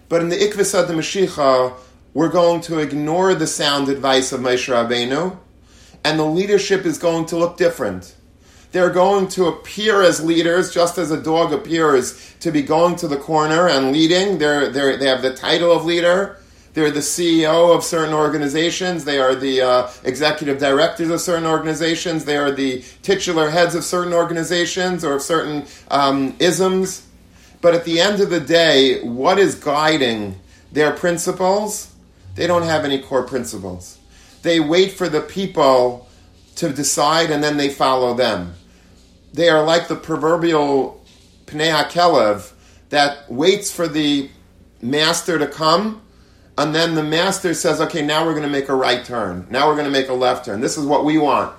But 0.08 0.22
in 0.22 0.30
the 0.30 0.36
Ikvisa 0.36 0.86
de 0.88 0.94
Mashiach, 0.94 1.74
we're 2.13 2.30
going 2.30 2.62
to 2.62 2.78
ignore 2.78 3.34
the 3.34 3.48
sound 3.48 3.89
advice 3.89 4.32
of 4.32 4.42
Moshe 4.42 4.72
Rabbeinu, 4.72 5.36
and 6.06 6.20
the 6.20 6.26
leadership 6.26 6.86
is 6.86 7.00
going 7.00 7.26
to 7.28 7.38
look 7.38 7.58
different. 7.58 8.15
They're 8.72 8.92
going 8.92 9.28
to 9.30 9.48
appear 9.48 10.04
as 10.04 10.24
leaders, 10.24 10.72
just 10.72 10.98
as 10.98 11.10
a 11.10 11.22
dog 11.22 11.54
appears 11.54 12.36
to 12.42 12.52
be 12.52 12.62
going 12.62 12.96
to 12.98 13.08
the 13.08 13.18
corner 13.18 13.68
and 13.68 13.92
leading. 13.92 14.38
They're, 14.38 14.70
they're, 14.70 14.98
they 14.98 15.08
have 15.08 15.24
the 15.24 15.34
title 15.34 15.72
of 15.72 15.86
leader. 15.86 16.38
They're 16.74 16.92
the 16.92 17.00
CEO 17.00 17.76
of 17.76 17.84
certain 17.84 18.14
organizations. 18.14 19.06
They 19.06 19.20
are 19.20 19.34
the 19.34 19.62
uh, 19.62 19.92
executive 20.04 20.60
directors 20.60 21.10
of 21.10 21.20
certain 21.20 21.48
organizations. 21.48 22.26
They 22.26 22.38
are 22.38 22.52
the 22.52 22.84
titular 23.02 23.50
heads 23.50 23.74
of 23.74 23.84
certain 23.84 24.14
organizations 24.14 25.04
or 25.04 25.16
of 25.16 25.24
certain 25.24 25.66
um, 25.90 26.36
isms. 26.38 27.08
But 27.62 27.74
at 27.74 27.86
the 27.86 28.00
end 28.00 28.22
of 28.22 28.30
the 28.30 28.40
day, 28.40 29.02
what 29.02 29.40
is 29.40 29.56
guiding 29.56 30.40
their 30.72 30.92
principles? 30.92 31.92
They 32.36 32.46
don't 32.46 32.64
have 32.64 32.86
any 32.86 33.02
core 33.02 33.24
principles. 33.24 33.98
They 34.44 34.60
wait 34.60 34.92
for 34.92 35.10
the 35.10 35.22
people 35.22 36.08
to 36.58 36.72
decide 36.72 37.32
and 37.32 37.44
then 37.44 37.58
they 37.58 37.70
follow 37.70 38.14
them. 38.14 38.54
They 39.34 39.50
are 39.50 39.63
like 39.63 39.88
the 39.88 39.96
proverbial 39.96 41.04
Pnei 41.46 41.72
HaKelev 41.72 42.52
that 42.89 43.32
waits 43.32 43.72
for 43.72 43.88
the 43.88 44.30
master 44.82 45.38
to 45.38 45.48
come 45.48 46.02
and 46.60 46.76
then 46.76 46.94
the 46.94 47.04
master 47.04 47.54
says, 47.54 47.80
okay, 47.80 48.02
now 48.02 48.26
we're 48.26 48.34
going 48.34 48.44
to 48.44 48.50
make 48.50 48.68
a 48.68 48.76
right 48.76 49.06
turn. 49.06 49.48
Now 49.50 49.70
we're 49.70 49.76
going 49.76 49.86
to 49.86 49.92
make 49.92 50.10
a 50.10 50.13
left 50.13 50.44
turn. 50.44 50.60
This 50.60 50.78
is 50.78 50.86
what 50.86 51.06
we 51.06 51.18
want. 51.18 51.56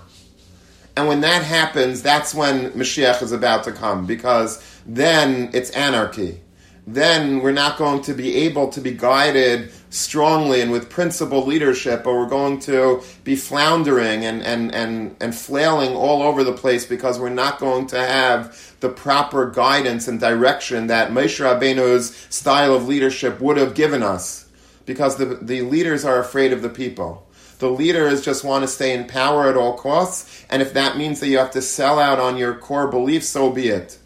And 0.94 1.09
when 1.09 1.22
that 1.22 1.42
happens, 1.42 2.02
that's 2.02 2.35
when 2.35 2.72
Mashiach 2.72 3.22
is 3.22 3.33
about 3.33 3.64
to 3.64 3.72
come 3.72 4.04
because 4.04 4.62
then 4.85 5.48
it's 5.54 5.70
anarchy. 5.70 6.40
Then 6.87 7.40
we're 7.40 7.52
not 7.52 7.78
going 7.78 8.02
to 8.02 8.12
be 8.12 8.37
able 8.44 8.68
to 8.72 8.83
be 8.83 8.90
guided 8.90 9.72
strongly 9.90 10.61
and 10.61 10.70
with 10.70 10.88
principled 10.88 11.46
leadership, 11.46 12.05
but 12.05 12.14
we're 12.14 12.29
going 12.29 12.61
to 12.61 13.03
be 13.24 13.35
floundering 13.37 14.24
and, 14.24 14.42
and, 14.42 14.72
and, 14.72 15.16
and 15.20 15.35
flailing 15.35 15.94
all 15.94 16.22
over 16.22 16.44
the 16.44 16.53
place 16.53 16.87
because 16.87 17.18
we're 17.18 17.29
not 17.29 17.59
going 17.59 17.87
to 17.88 17.98
have 17.98 18.74
the 18.81 18.88
proper 18.88 19.50
guidance 19.50 20.09
and 20.09 20.20
direction 20.20 20.87
that 20.87 21.11
Moshe 21.11 21.40
Rabbeinu's 21.40 22.16
style 22.31 22.74
of 22.74 22.87
leadership 22.87 23.40
would 23.40 23.57
have 23.57 23.74
given 23.74 24.03
us. 24.03 24.46
Because 24.87 25.16
the, 25.16 25.26
the 25.26 25.62
leaders 25.62 26.05
are 26.05 26.18
afraid 26.18 26.53
of 26.53 26.62
the 26.62 26.68
people. 26.68 27.29
The 27.59 27.70
leaders 27.70 28.24
just 28.24 28.42
want 28.42 28.64
to 28.64 28.68
stay 28.68 28.94
in 28.94 29.07
power 29.07 29.48
at 29.48 29.57
all 29.57 29.76
costs, 29.76 30.46
and 30.48 30.62
if 30.62 30.72
that 30.72 30.96
means 30.96 31.20
that 31.20 31.29
you 31.29 31.37
have 31.37 31.50
to 31.50 31.62
sell 31.62 31.98
out 31.98 32.18
on 32.18 32.38
your 32.38 32.55
core 32.55 32.88
beliefs, 32.88 33.29
so 33.29 33.50
be 33.50 33.68
it. 33.68 33.98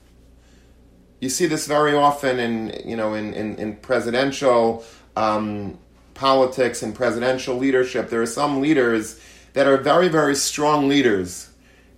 You 1.21 1.29
see 1.29 1.47
this 1.47 1.67
very 1.67 1.95
often 1.95 2.41
in 2.41 2.83
you 2.85 2.97
know 2.97 3.15
in, 3.15 3.33
in, 3.33 3.57
in 3.57 3.77
presidential 3.77 4.85
um, 5.17 5.79
politics 6.15 6.83
and 6.83 6.95
presidential 6.95 7.57
leadership, 7.57 8.11
there 8.11 8.23
are 8.23 8.27
some 8.27 8.61
leaders 8.61 9.21
that 9.53 9.67
are 9.67 9.77
very, 9.77 10.09
very 10.09 10.35
strong 10.35 10.89
leaders. 10.89 11.51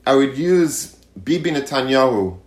I 0.06 0.14
would 0.14 0.36
use 0.36 0.94
Bibi 1.22 1.50
Netanyahu 1.50 2.38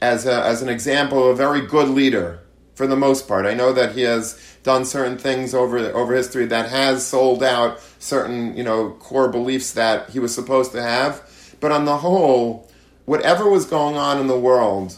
as, 0.00 0.26
a, 0.26 0.44
as 0.44 0.62
an 0.62 0.68
example 0.68 1.22
of 1.22 1.30
a 1.30 1.34
very 1.34 1.66
good 1.66 1.88
leader 1.88 2.40
for 2.74 2.86
the 2.86 2.96
most 2.96 3.26
part. 3.26 3.46
I 3.46 3.54
know 3.54 3.72
that 3.72 3.92
he 3.92 4.02
has 4.02 4.40
done 4.62 4.84
certain 4.84 5.18
things 5.18 5.54
over 5.54 5.78
over 5.78 6.14
history 6.14 6.46
that 6.46 6.68
has 6.68 7.04
sold 7.04 7.42
out 7.42 7.80
certain 7.98 8.56
you 8.56 8.62
know 8.62 8.90
core 9.00 9.28
beliefs 9.28 9.72
that 9.72 10.10
he 10.10 10.18
was 10.20 10.34
supposed 10.34 10.72
to 10.72 10.82
have. 10.82 11.22
But 11.58 11.72
on 11.72 11.86
the 11.86 11.96
whole, 11.96 12.70
whatever 13.04 13.48
was 13.48 13.64
going 13.64 13.96
on 13.96 14.20
in 14.20 14.28
the 14.28 14.38
world, 14.38 14.96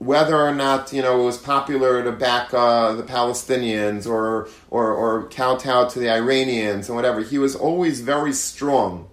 whether 0.00 0.34
or 0.34 0.54
not 0.54 0.94
you 0.94 1.02
know 1.02 1.20
it 1.20 1.24
was 1.24 1.36
popular 1.36 2.02
to 2.02 2.10
back 2.10 2.52
uh, 2.54 2.94
the 2.94 3.02
Palestinians 3.02 4.06
or, 4.06 4.48
or 4.70 4.92
or 4.92 5.28
kowtow 5.28 5.88
to 5.90 5.98
the 5.98 6.10
Iranians 6.10 6.88
and 6.88 6.96
whatever, 6.96 7.20
he 7.20 7.38
was 7.38 7.54
always 7.54 8.00
very 8.00 8.32
strong. 8.32 9.08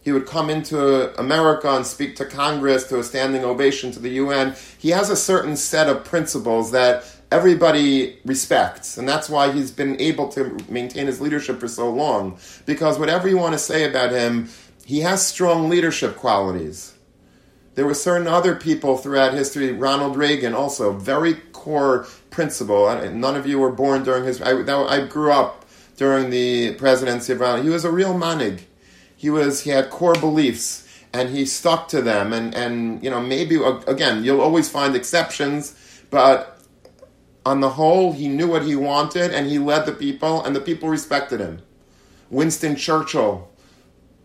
He 0.00 0.10
would 0.10 0.26
come 0.26 0.48
into 0.48 1.16
America 1.20 1.70
and 1.76 1.86
speak 1.86 2.16
to 2.16 2.24
Congress 2.24 2.84
to 2.88 2.98
a 2.98 3.04
standing 3.04 3.44
ovation 3.44 3.92
to 3.92 4.00
the 4.00 4.08
UN. 4.22 4.56
He 4.78 4.88
has 4.88 5.10
a 5.10 5.16
certain 5.16 5.54
set 5.54 5.88
of 5.88 6.02
principles 6.02 6.72
that 6.72 7.04
everybody 7.30 8.18
respects, 8.24 8.96
and 8.96 9.06
that's 9.06 9.28
why 9.28 9.52
he's 9.52 9.70
been 9.70 10.00
able 10.00 10.28
to 10.30 10.56
maintain 10.68 11.06
his 11.08 11.20
leadership 11.20 11.60
for 11.60 11.68
so 11.68 11.90
long. 11.90 12.38
Because 12.64 12.98
whatever 12.98 13.28
you 13.28 13.36
want 13.36 13.52
to 13.52 13.58
say 13.58 13.88
about 13.88 14.10
him, 14.10 14.48
he 14.86 15.00
has 15.00 15.24
strong 15.24 15.68
leadership 15.68 16.16
qualities 16.16 16.91
there 17.74 17.86
were 17.86 17.94
certain 17.94 18.26
other 18.26 18.54
people 18.54 18.98
throughout 18.98 19.32
history. 19.32 19.72
Ronald 19.72 20.16
Reagan, 20.16 20.54
also 20.54 20.92
very 20.92 21.34
core 21.52 22.06
principle. 22.30 22.86
None 23.10 23.36
of 23.36 23.46
you 23.46 23.58
were 23.58 23.72
born 23.72 24.02
during 24.02 24.24
his. 24.24 24.42
I, 24.42 24.52
I 24.52 25.06
grew 25.06 25.32
up 25.32 25.64
during 25.96 26.30
the 26.30 26.74
presidency 26.74 27.32
of 27.32 27.40
Ronald. 27.40 27.64
He 27.64 27.70
was 27.70 27.84
a 27.84 27.90
real 27.90 28.14
manig. 28.14 28.62
He 29.16 29.30
was. 29.30 29.62
He 29.62 29.70
had 29.70 29.90
core 29.90 30.14
beliefs, 30.14 30.86
and 31.12 31.30
he 31.30 31.46
stuck 31.46 31.88
to 31.88 32.02
them. 32.02 32.32
And 32.32 32.54
and 32.54 33.02
you 33.02 33.10
know 33.10 33.20
maybe 33.20 33.56
uh, 33.56 33.80
again 33.86 34.24
you'll 34.24 34.40
always 34.40 34.68
find 34.68 34.94
exceptions, 34.94 35.74
but 36.10 36.58
on 37.44 37.60
the 37.60 37.70
whole, 37.70 38.12
he 38.12 38.28
knew 38.28 38.46
what 38.46 38.62
he 38.62 38.76
wanted, 38.76 39.32
and 39.32 39.48
he 39.48 39.58
led 39.58 39.84
the 39.86 39.92
people, 39.92 40.44
and 40.44 40.54
the 40.54 40.60
people 40.60 40.88
respected 40.88 41.40
him. 41.40 41.62
Winston 42.30 42.76
Churchill 42.76 43.50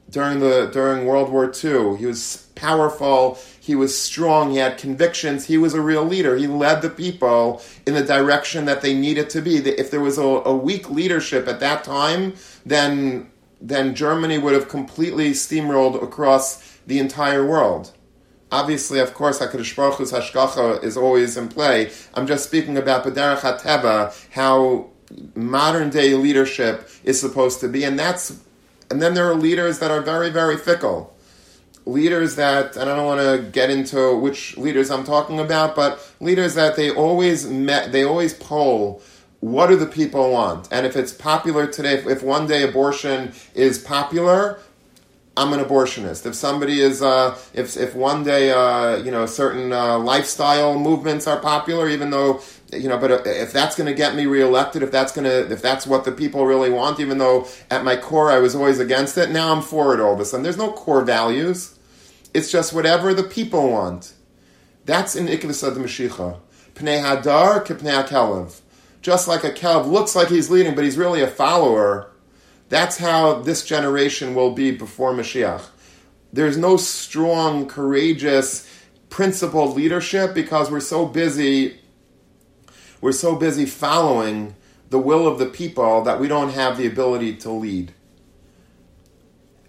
during 0.10 0.40
the 0.40 0.70
during 0.72 1.06
World 1.06 1.32
War 1.32 1.46
II. 1.46 1.98
He 1.98 2.06
was 2.06 2.48
powerful. 2.56 3.40
He 3.60 3.76
was 3.76 4.00
strong. 4.00 4.52
He 4.52 4.58
had 4.58 4.78
convictions. 4.78 5.46
He 5.46 5.58
was 5.58 5.74
a 5.74 5.82
real 5.82 6.04
leader. 6.04 6.38
He 6.38 6.48
led 6.48 6.82
the 6.82 6.90
people 6.90 7.62
in 7.86 7.94
the 7.94 8.04
direction 8.04 8.66
that 8.66 8.82
they 8.82 8.94
needed 8.94 9.30
to 9.32 9.42
be. 9.42 9.58
If 9.58 9.92
there 9.92 10.00
was 10.00 10.18
a, 10.18 10.24
a 10.24 10.56
weak 10.56 10.90
leadership 10.90 11.48
at 11.48 11.60
that 11.60 11.84
time, 11.84 12.34
then 12.66 13.30
then 13.60 13.96
Germany 13.96 14.38
would 14.38 14.54
have 14.54 14.70
completely 14.70 15.32
steamrolled 15.32 16.02
across 16.02 16.80
the 16.86 17.00
entire 17.00 17.46
world. 17.46 17.92
Obviously, 18.52 19.00
of 19.00 19.14
course, 19.14 19.40
HaKadosh 19.40 19.76
Baruch 19.76 19.96
Hu's 19.96 20.12
Hashgacha 20.12 20.84
is 20.84 20.96
always 20.96 21.36
in 21.36 21.50
play. 21.50 21.92
I'm 22.14 22.28
just 22.28 22.46
speaking 22.46 22.78
about 22.78 23.04
B'derech 23.04 23.40
HaTeva, 23.40 24.16
how 24.32 24.90
modern 25.36 25.90
day 25.90 26.14
leadership 26.14 26.90
is 27.04 27.20
supposed 27.20 27.60
to 27.62 27.68
be, 27.68 27.84
and 27.84 28.00
that's, 28.00 28.40
and 28.90 29.02
then 29.02 29.14
there 29.14 29.30
are 29.30 29.36
leaders 29.36 29.80
that 29.80 29.92
are 29.92 30.02
very, 30.02 30.30
very 30.30 30.58
fickle. 30.58 31.14
Leaders 31.86 32.36
that, 32.36 32.76
and 32.76 32.90
I 32.90 32.96
don't 32.96 33.06
want 33.06 33.22
to 33.22 33.50
get 33.52 33.70
into 33.70 34.18
which 34.18 34.58
leaders 34.58 34.92
I'm 34.92 35.06
talking 35.06 35.40
about, 35.40 35.76
but 35.76 36.06
leaders 36.20 36.56
that 36.56 36.76
they 36.76 36.92
always 36.92 37.48
met, 37.48 37.92
they 37.92 38.04
always 38.04 38.34
poll 38.34 39.02
what 39.40 39.68
do 39.68 39.76
the 39.76 39.86
people 39.86 40.32
want? 40.32 40.68
And 40.72 40.86
if 40.86 40.96
it's 40.96 41.14
popular 41.14 41.68
today, 41.68 41.94
if, 41.94 42.08
if 42.08 42.24
one 42.24 42.48
day 42.48 42.64
abortion 42.64 43.34
is 43.54 43.78
popular, 43.78 44.60
I'm 45.38 45.54
an 45.54 45.60
abortionist. 45.60 46.26
If 46.26 46.34
somebody 46.34 46.82
is, 46.82 47.04
uh, 47.04 47.38
if 47.54 47.78
if 47.78 47.94
one 47.94 48.24
day, 48.24 48.52
uh, 48.52 48.98
you 48.98 49.12
know, 49.12 49.28
certain 49.28 49.72
uh, 49.72 50.00
lifestyle 50.00 50.80
movements 50.80 51.28
are 51.28 51.40
popular, 51.40 51.88
even 51.88 52.10
though, 52.10 52.42
you 52.74 52.90
know, 52.90 52.98
but 52.98 53.12
uh, 53.12 53.22
if 53.26 53.54
that's 53.54 53.76
going 53.76 53.86
to 53.86 53.94
get 53.94 54.16
me 54.16 54.26
reelected, 54.26 54.82
if 54.82 54.92
that's 54.92 55.12
going 55.12 55.26
to, 55.26 55.54
if 55.54 55.62
that's 55.62 55.86
what 55.86 56.06
the 56.06 56.12
people 56.12 56.48
really 56.48 56.72
want, 56.72 57.00
even 57.00 57.20
though 57.20 57.48
at 57.70 57.84
my 57.84 57.96
core 57.96 58.32
I 58.32 58.40
was 58.40 58.56
always 58.56 58.80
against 58.80 59.16
it, 59.20 59.30
now 59.30 59.54
I'm 59.54 59.62
for 59.62 59.94
it 59.94 60.00
all 60.00 60.16
of 60.16 60.20
a 60.20 60.26
sudden. 60.26 60.42
There's 60.42 60.58
no 60.58 60.72
core 60.72 61.04
values. 61.04 61.78
It's 62.34 62.52
just 62.52 62.74
whatever 62.74 63.14
the 63.14 63.24
people 63.24 63.70
want. 63.70 64.14
That's 64.86 65.16
in 65.16 65.28
Ikvis 65.28 65.66
of 65.66 65.76
the 65.76 65.82
Mashiach. 65.82 66.40
Pnei 66.74 67.04
Hadar 67.04 67.64
Kelev. 67.64 68.60
Just 69.04 69.28
like 69.28 69.44
a 69.44 69.52
Kelev 69.52 69.86
looks 69.86 70.16
like 70.16 70.30
he's 70.30 70.50
leading, 70.50 70.74
but 70.74 70.84
he's 70.84 70.98
really 70.98 71.22
a 71.22 71.28
follower 71.28 72.12
that's 72.70 72.98
how 72.98 73.42
this 73.42 73.66
generation 73.66 74.36
will 74.36 74.52
be 74.52 74.72
before 74.72 75.14
Mashiach. 75.14 75.66
There's 76.34 76.58
no 76.58 76.78
strong, 76.78 77.68
courageous, 77.68 78.70
principled 79.10 79.76
leadership 79.76 80.34
because 80.34 80.70
we're 80.70 80.80
so 80.80 81.06
busy 81.06 81.80
we're 83.00 83.12
so 83.12 83.36
busy 83.36 83.66
following 83.66 84.56
the 84.90 85.00
will 85.00 85.28
of 85.28 85.38
the 85.38 85.46
people 85.46 86.02
that 86.04 86.20
we 86.20 86.28
don't 86.28 86.50
have 86.50 86.78
the 86.78 86.88
ability 86.88 87.36
to 87.38 87.52
lead. 87.52 87.94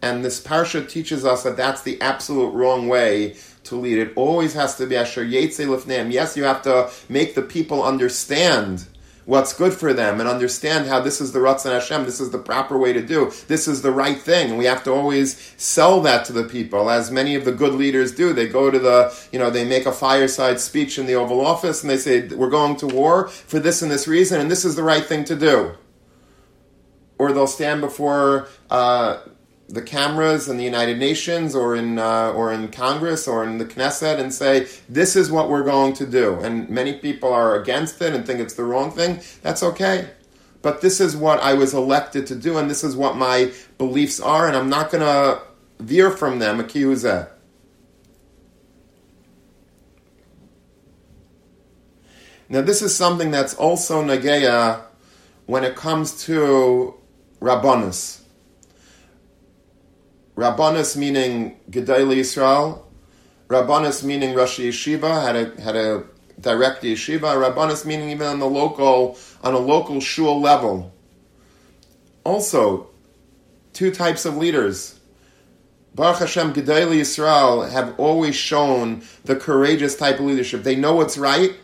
And 0.01 0.25
this 0.25 0.43
parsha 0.43 0.89
teaches 0.89 1.25
us 1.25 1.43
that 1.43 1.57
that's 1.57 1.83
the 1.83 2.01
absolute 2.01 2.51
wrong 2.51 2.89
way 2.89 3.37
to 3.65 3.77
lead. 3.77 3.99
It 3.99 4.13
always 4.17 4.55
has 4.55 4.77
to 4.77 4.87
be 4.87 4.97
asher 4.97 5.25
yetze 5.25 5.67
lifneim. 5.67 6.13
Yes, 6.13 6.37
you 6.37 6.45
have 6.45 6.63
to 6.63 6.91
make 7.09 7.35
the 7.35 7.43
people 7.43 7.83
understand 7.83 8.87
what's 9.29 9.53
good 9.53 9.75
for 9.75 9.93
them 9.93 10.21
and 10.21 10.29
understand 10.29 10.89
how 10.89 10.99
this 10.99 11.21
is 11.21 11.33
the 11.33 11.39
Ratzon 11.39 11.73
Hashem, 11.73 12.07
this 12.07 12.19
is 12.19 12.31
the 12.31 12.39
proper 12.39 12.79
way 12.79 12.95
to 12.95 13.03
do, 13.03 13.31
this 13.47 13.69
is 13.69 13.83
the 13.83 13.91
right 13.91 14.19
thing. 14.19 14.49
And 14.49 14.59
we 14.59 14.65
have 14.65 14.83
to 14.85 14.91
always 14.91 15.53
sell 15.59 16.01
that 16.01 16.25
to 16.25 16.33
the 16.33 16.45
people, 16.45 16.89
as 16.89 17.11
many 17.11 17.35
of 17.35 17.45
the 17.45 17.53
good 17.53 17.75
leaders 17.75 18.11
do. 18.13 18.33
They 18.33 18.49
go 18.49 18.71
to 18.71 18.79
the, 18.79 19.15
you 19.31 19.39
know, 19.39 19.51
they 19.51 19.67
make 19.67 19.85
a 19.85 19.93
fireside 19.93 20.61
speech 20.61 20.99
in 20.99 21.05
the 21.05 21.15
Oval 21.15 21.45
Office 21.45 21.83
and 21.83 21.91
they 21.91 21.99
say, 21.99 22.27
we're 22.29 22.49
going 22.49 22.77
to 22.77 22.87
war 22.87 23.29
for 23.29 23.59
this 23.59 23.83
and 23.83 23.91
this 23.91 24.09
reason, 24.09 24.41
and 24.41 24.51
this 24.51 24.65
is 24.65 24.77
the 24.77 24.83
right 24.83 25.05
thing 25.05 25.25
to 25.25 25.37
do. 25.37 25.73
Or 27.19 27.31
they'll 27.33 27.47
stand 27.47 27.83
before 27.83 28.49
uh, 28.71 29.19
the 29.69 29.83
cameras 29.83 30.49
in 30.49 30.57
the 30.57 30.65
United 30.65 30.99
Nations 30.99 31.55
or 31.55 31.77
in 31.77 31.99
uh, 31.99 32.33
or 32.33 32.53
in 32.53 32.69
Congress 32.69 33.29
or 33.29 33.45
in 33.45 33.59
the 33.59 33.67
Knesset 33.67 34.19
and 34.19 34.33
say 34.33 34.67
this 34.89 35.15
is 35.15 35.31
what 35.31 35.51
we're 35.51 35.65
going 35.65 35.93
to 35.95 36.07
do, 36.07 36.41
and 36.41 36.69
many 36.71 36.95
people 36.95 37.33
are 37.33 37.61
against 37.61 38.01
it 38.01 38.15
and 38.15 38.27
think 38.27 38.41
it's 38.41 38.55
the 38.55 38.65
wrong 38.65 38.91
thing. 38.91 39.21
That's 39.43 39.63
okay, 39.63 40.09
but 40.63 40.81
this 40.81 41.01
is 41.01 41.17
what 41.17 41.41
I 41.41 41.55
was 41.55 41.75
elected 41.75 42.27
to 42.29 42.35
do, 42.35 42.57
and 42.57 42.71
this 42.71 42.83
is 42.83 42.97
what 42.97 43.17
my 43.17 43.53
beliefs 43.77 44.21
are, 44.21 44.47
and 44.47 44.57
I'm 44.57 44.71
not 44.71 44.91
going 44.91 45.05
to 45.05 45.43
veer 45.81 46.11
from 46.11 46.39
them. 46.39 46.61
accuse 46.61 47.05
Akiyuzeh. 47.05 47.29
Now, 52.51 52.63
this 52.63 52.81
is 52.81 52.97
something 52.97 53.31
that's 53.31 53.55
also 53.55 54.03
nageya 54.03 54.83
when 55.45 55.65
it 55.65 55.77
comes 55.77 56.25
to 56.25 56.95
rabbanus. 57.41 58.23
Rabbanus 60.39 60.97
meaning 60.97 61.57
Gedolei 61.69 62.21
Yisrael, 62.21 62.83
Rabbanus 63.49 64.05
meaning 64.05 64.37
Rosh 64.37 64.61
Yeshiva, 64.61 65.21
had 65.21 65.35
a, 65.35 65.61
had 65.61 65.75
a 65.75 66.05
direct 66.41 66.85
yeshiva, 66.85 67.35
Rabbanus 67.35 67.85
meaning 67.85 68.11
even 68.11 68.25
on 68.29 68.39
the 68.39 68.47
local, 68.47 69.19
on 69.43 69.55
a 69.55 69.59
local 69.59 70.01
shul 70.01 70.41
level. 70.41 70.95
Also, 72.23 72.87
two 73.73 73.91
types 73.91 74.25
of 74.25 74.37
leaders. 74.37 75.01
Baruch 75.97 76.21
Hashem, 76.21 76.53
Gedolei 76.53 77.01
Yisrael 77.01 77.69
have 77.69 77.99
always 77.99 78.37
shown 78.37 79.03
the 79.25 79.35
courageous 79.35 79.97
type 79.97 80.21
of 80.21 80.27
leadership. 80.27 80.63
They 80.63 80.77
know 80.77 80.95
what's 80.95 81.19
right, 81.19 81.57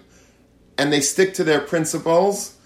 and 0.77 0.93
they 0.93 1.01
stick 1.01 1.35
to 1.35 1.45
their 1.45 1.61
principles, 1.61 2.57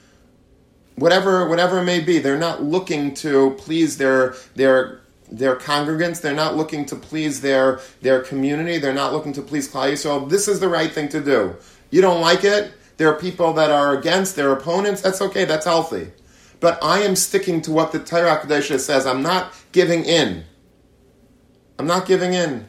whatever 0.96 1.46
whatever 1.46 1.80
it 1.80 1.84
may 1.84 2.00
be. 2.00 2.18
They're 2.18 2.38
not 2.38 2.62
looking 2.62 3.12
to 3.16 3.50
please 3.58 3.98
their 3.98 4.36
their 4.54 5.02
their 5.30 5.56
congregants. 5.56 6.20
They're 6.20 6.34
not 6.34 6.56
looking 6.56 6.84
to 6.86 6.96
please 6.96 7.40
their 7.40 7.80
their 8.00 8.20
community. 8.20 8.78
They're 8.78 8.94
not 8.94 9.12
looking 9.12 9.32
to 9.34 9.42
please 9.42 9.70
Klal 9.70 9.92
Yisrael. 9.92 10.28
This 10.28 10.48
is 10.48 10.60
the 10.60 10.68
right 10.68 10.90
thing 10.90 11.08
to 11.10 11.20
do. 11.20 11.56
You 11.90 12.00
don't 12.00 12.20
like 12.20 12.44
it. 12.44 12.72
There 12.96 13.08
are 13.08 13.18
people 13.18 13.52
that 13.54 13.70
are 13.70 13.96
against 13.96 14.36
their 14.36 14.52
opponents. 14.52 15.00
That's 15.00 15.22
okay. 15.22 15.44
That's 15.44 15.64
healthy. 15.64 16.10
But 16.60 16.82
I 16.82 17.00
am 17.00 17.14
sticking 17.14 17.62
to 17.62 17.70
what 17.70 17.92
the 17.92 18.00
Torah 18.00 18.38
Kadesha 18.38 18.80
says. 18.80 19.06
I'm 19.06 19.22
not 19.22 19.54
giving 19.72 20.04
in. 20.04 20.44
I'm 21.78 21.86
not 21.86 22.06
giving 22.06 22.34
in. 22.34 22.68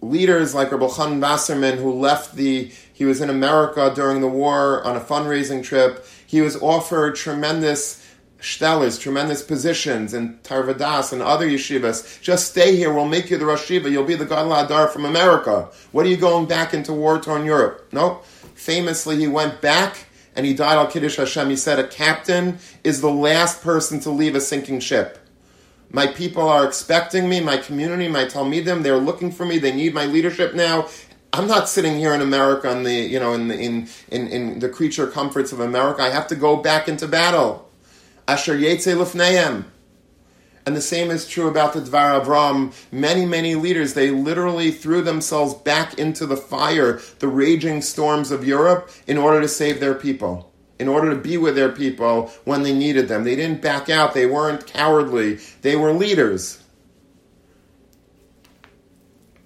Leaders 0.00 0.54
like 0.54 0.72
Rabbi 0.72 0.86
Chanan 0.86 1.20
Wasserman, 1.20 1.78
who 1.78 1.92
left 1.92 2.36
the, 2.36 2.70
he 2.92 3.04
was 3.04 3.20
in 3.20 3.28
America 3.28 3.92
during 3.94 4.20
the 4.20 4.28
war 4.28 4.82
on 4.84 4.96
a 4.96 5.00
fundraising 5.00 5.62
trip. 5.62 6.06
He 6.26 6.40
was 6.40 6.56
offered 6.62 7.16
tremendous 7.16 8.05
shtelers, 8.40 9.00
tremendous 9.00 9.42
positions 9.42 10.12
and 10.14 10.42
Torah 10.44 10.74
Vodaas 10.74 11.12
and 11.12 11.22
other 11.22 11.48
yeshivas. 11.48 12.20
Just 12.20 12.50
stay 12.50 12.76
here. 12.76 12.92
We'll 12.92 13.06
make 13.06 13.30
you 13.30 13.38
the 13.38 13.46
Rosh 13.46 13.70
You'll 13.70 14.04
be 14.04 14.14
the 14.14 14.26
Gadol 14.26 14.52
HaDor 14.52 14.90
from 14.90 15.04
America. 15.04 15.68
What 15.92 16.06
are 16.06 16.08
you 16.08 16.16
going 16.16 16.46
back 16.46 16.74
into 16.74 16.92
war-torn 16.92 17.44
Europe? 17.44 17.88
No. 17.92 18.20
Famously, 18.54 19.16
he 19.16 19.26
went 19.26 19.60
back 19.60 20.06
and 20.34 20.44
he 20.44 20.54
died 20.54 20.76
al 20.76 20.86
Kiddush 20.86 21.16
Hashem. 21.16 21.48
He 21.48 21.56
said, 21.56 21.78
a 21.78 21.88
captain 21.88 22.58
is 22.84 23.00
the 23.00 23.10
last 23.10 23.62
person 23.62 24.00
to 24.00 24.10
leave 24.10 24.34
a 24.34 24.40
sinking 24.40 24.80
ship. 24.80 25.18
My 25.90 26.06
people 26.06 26.46
are 26.46 26.66
expecting 26.66 27.28
me, 27.28 27.40
my 27.40 27.56
community, 27.56 28.08
my 28.08 28.24
Talmidim, 28.24 28.82
they're 28.82 28.98
looking 28.98 29.30
for 29.30 29.46
me, 29.46 29.58
they 29.58 29.74
need 29.74 29.94
my 29.94 30.04
leadership 30.04 30.54
now. 30.54 30.88
I'm 31.32 31.46
not 31.46 31.68
sitting 31.68 31.98
here 31.98 32.14
in 32.14 32.22
America 32.22 32.70
in 32.70 32.82
the, 32.82 32.92
you 32.92 33.20
know, 33.20 33.34
in 33.34 33.48
the, 33.48 33.58
in, 33.58 33.88
in, 34.10 34.26
in 34.28 34.58
the 34.58 34.68
creature 34.68 35.06
comforts 35.06 35.52
of 35.52 35.60
America. 35.60 36.02
I 36.02 36.10
have 36.10 36.26
to 36.28 36.36
go 36.36 36.56
back 36.56 36.88
into 36.88 37.06
battle. 37.06 37.65
Asher 38.28 38.56
Yetze 38.56 38.96
Lifneim. 38.96 39.64
And 40.66 40.74
the 40.74 40.80
same 40.80 41.12
is 41.12 41.28
true 41.28 41.46
about 41.46 41.74
the 41.74 41.80
Dvar 41.80 42.20
Avram. 42.20 42.74
Many, 42.90 43.24
many 43.24 43.54
leaders, 43.54 43.94
they 43.94 44.10
literally 44.10 44.72
threw 44.72 45.00
themselves 45.00 45.54
back 45.54 45.96
into 45.96 46.26
the 46.26 46.36
fire, 46.36 47.00
the 47.20 47.28
raging 47.28 47.80
storms 47.82 48.32
of 48.32 48.44
Europe, 48.44 48.90
in 49.06 49.16
order 49.16 49.40
to 49.40 49.48
save 49.48 49.78
their 49.78 49.94
people, 49.94 50.52
in 50.80 50.88
order 50.88 51.10
to 51.10 51.20
be 51.20 51.36
with 51.38 51.54
their 51.54 51.70
people 51.70 52.32
when 52.44 52.64
they 52.64 52.74
needed 52.74 53.06
them. 53.06 53.22
They 53.22 53.36
didn't 53.36 53.62
back 53.62 53.88
out, 53.88 54.12
they 54.12 54.26
weren't 54.26 54.66
cowardly, 54.66 55.38
they 55.62 55.76
were 55.76 55.92
leaders. 55.92 56.60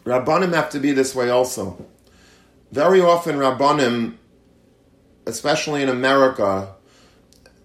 Rabbanim 0.05 0.55
have 0.55 0.71
to 0.71 0.81
be 0.81 0.93
this 0.93 1.15
way 1.15 1.29
also. 1.29 1.85
Very 2.73 3.03
often, 3.03 3.37
Rabbanim, 3.37 4.15
especially 5.27 5.83
in 5.83 5.91
America, 5.91 6.75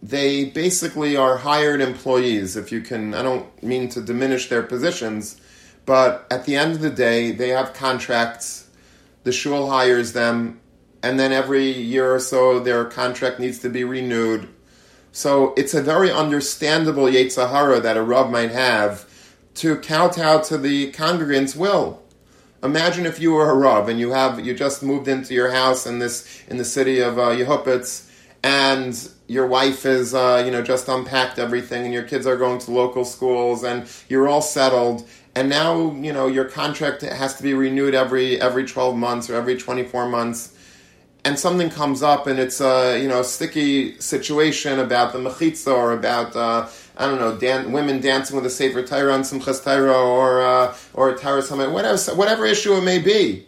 they 0.10 0.46
basically 0.46 1.18
are 1.18 1.38
hired 1.38 1.82
employees. 1.82 2.56
If 2.56 2.72
you 2.72 2.82
can, 2.82 3.16
I 3.16 3.24
don't 3.24 3.64
mean 3.64 3.90
to 3.90 4.02
diminish 4.02 4.50
their 4.50 4.62
positions, 4.62 5.42
but 5.86 6.28
at 6.30 6.46
the 6.46 6.56
end 6.56 6.74
of 6.74 6.82
the 6.82 6.92
day, 6.92 7.32
they 7.32 7.50
have 7.50 7.74
contracts. 7.74 8.70
The 9.24 9.32
shul 9.32 9.68
hires 9.68 10.14
them, 10.14 10.60
and 11.02 11.20
then 11.20 11.32
every 11.32 11.72
year 11.72 12.14
or 12.14 12.20
so, 12.20 12.60
their 12.60 12.86
contract 12.86 13.40
needs 13.40 13.58
to 13.60 13.70
be 13.70 13.84
renewed. 13.84 14.48
So 15.12 15.56
it's 15.58 15.74
a 15.74 15.82
very 15.82 16.12
understandable 16.12 17.06
Yetzer 17.06 17.50
Hara 17.50 17.80
that 17.80 17.98
a 17.98 18.04
Rav 18.04 18.30
might 18.30 18.52
have 18.52 19.10
to 19.56 19.78
kowtow 19.78 20.42
to 20.42 20.58
the 20.60 20.92
congregants' 20.92 21.56
will. 21.56 22.04
Imagine 22.62 23.08
if 23.08 23.20
you 23.20 23.32
were 23.32 23.50
a 23.50 23.56
Rav 23.56 23.90
and 23.90 24.00
you 24.00 24.12
have 24.12 24.46
you 24.46 24.54
just 24.54 24.84
moved 24.84 25.08
into 25.08 25.34
your 25.34 25.52
house 25.52 25.88
in 25.88 25.98
this 25.98 26.44
in 26.48 26.58
the 26.58 26.66
city 26.66 27.00
of 27.00 27.18
uh, 27.18 27.30
Yehupitz, 27.30 28.08
and 28.44 29.10
your 29.28 29.48
wife 29.48 29.86
is, 29.86 30.14
uh, 30.14 30.42
you 30.46 30.52
know, 30.52 30.62
just 30.62 30.88
unpacked 30.88 31.40
everything, 31.40 31.84
and 31.86 31.94
your 31.94 32.04
kids 32.04 32.28
are 32.28 32.38
going 32.38 32.60
to 32.60 32.72
local 32.72 33.06
schools, 33.06 33.64
and 33.64 33.88
you're 34.10 34.28
all 34.28 34.42
settled, 34.42 35.08
and 35.36 35.50
now, 35.50 35.92
you 35.94 36.14
know, 36.14 36.28
your 36.28 36.46
contract 36.46 37.02
has 37.02 37.36
to 37.36 37.44
be 37.44 37.54
renewed 37.54 37.94
every 37.94 38.40
every 38.40 38.66
12 38.66 38.96
months 38.96 39.30
or 39.30 39.36
every 39.36 39.58
24 39.58 40.08
months, 40.08 40.56
and 41.26 41.40
something 41.40 41.70
comes 41.70 42.04
up, 42.04 42.28
and 42.28 42.40
it's 42.40 42.62
a, 42.62 43.02
you 43.02 43.08
know, 43.08 43.22
sticky 43.24 44.00
situation 44.00 44.80
about 44.80 45.12
the 45.12 45.20
mechitza 45.20 45.74
or 45.76 45.92
about, 45.92 46.36
uh, 46.36 46.68
I 46.96 47.08
don't 47.08 47.20
know, 47.20 47.36
dan- 47.36 47.72
women 47.72 48.00
dancing 48.00 48.36
with 48.36 48.46
a 48.46 48.50
Sefer 48.50 48.84
Torah 48.84 49.14
on 49.14 49.22
Simchas 49.22 49.64
Torah 49.64 49.98
or, 49.98 50.42
uh, 50.42 50.76
or 50.94 51.10
a 51.10 51.18
Torah 51.18 51.42
Summit, 51.42 51.72
whatever, 51.72 51.98
whatever 52.16 52.46
issue 52.46 52.74
it 52.76 52.84
may 52.84 53.00
be. 53.00 53.48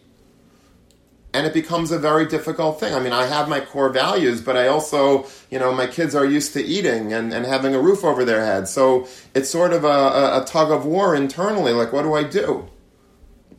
And 1.34 1.46
it 1.46 1.54
becomes 1.54 1.92
a 1.92 2.00
very 2.00 2.26
difficult 2.26 2.80
thing. 2.80 2.96
I 2.96 3.00
mean, 3.00 3.14
I 3.14 3.26
have 3.26 3.48
my 3.48 3.60
core 3.60 3.90
values, 3.90 4.42
but 4.42 4.56
I 4.56 4.68
also, 4.68 5.28
you 5.52 5.60
know, 5.60 5.74
my 5.74 5.86
kids 5.86 6.16
are 6.16 6.26
used 6.26 6.54
to 6.54 6.64
eating 6.64 7.14
and, 7.14 7.34
and 7.34 7.46
having 7.46 7.76
a 7.76 7.80
roof 7.80 8.04
over 8.04 8.26
their 8.26 8.44
head. 8.44 8.68
So 8.68 9.08
it's 9.36 9.50
sort 9.50 9.74
of 9.74 9.84
a, 9.84 9.88
a, 9.88 10.42
a 10.42 10.46
tug 10.46 10.72
of 10.72 10.86
war 10.86 11.16
internally. 11.16 11.74
Like, 11.74 11.94
what 11.94 12.04
do 12.04 12.14
I 12.14 12.24
do? 12.24 12.68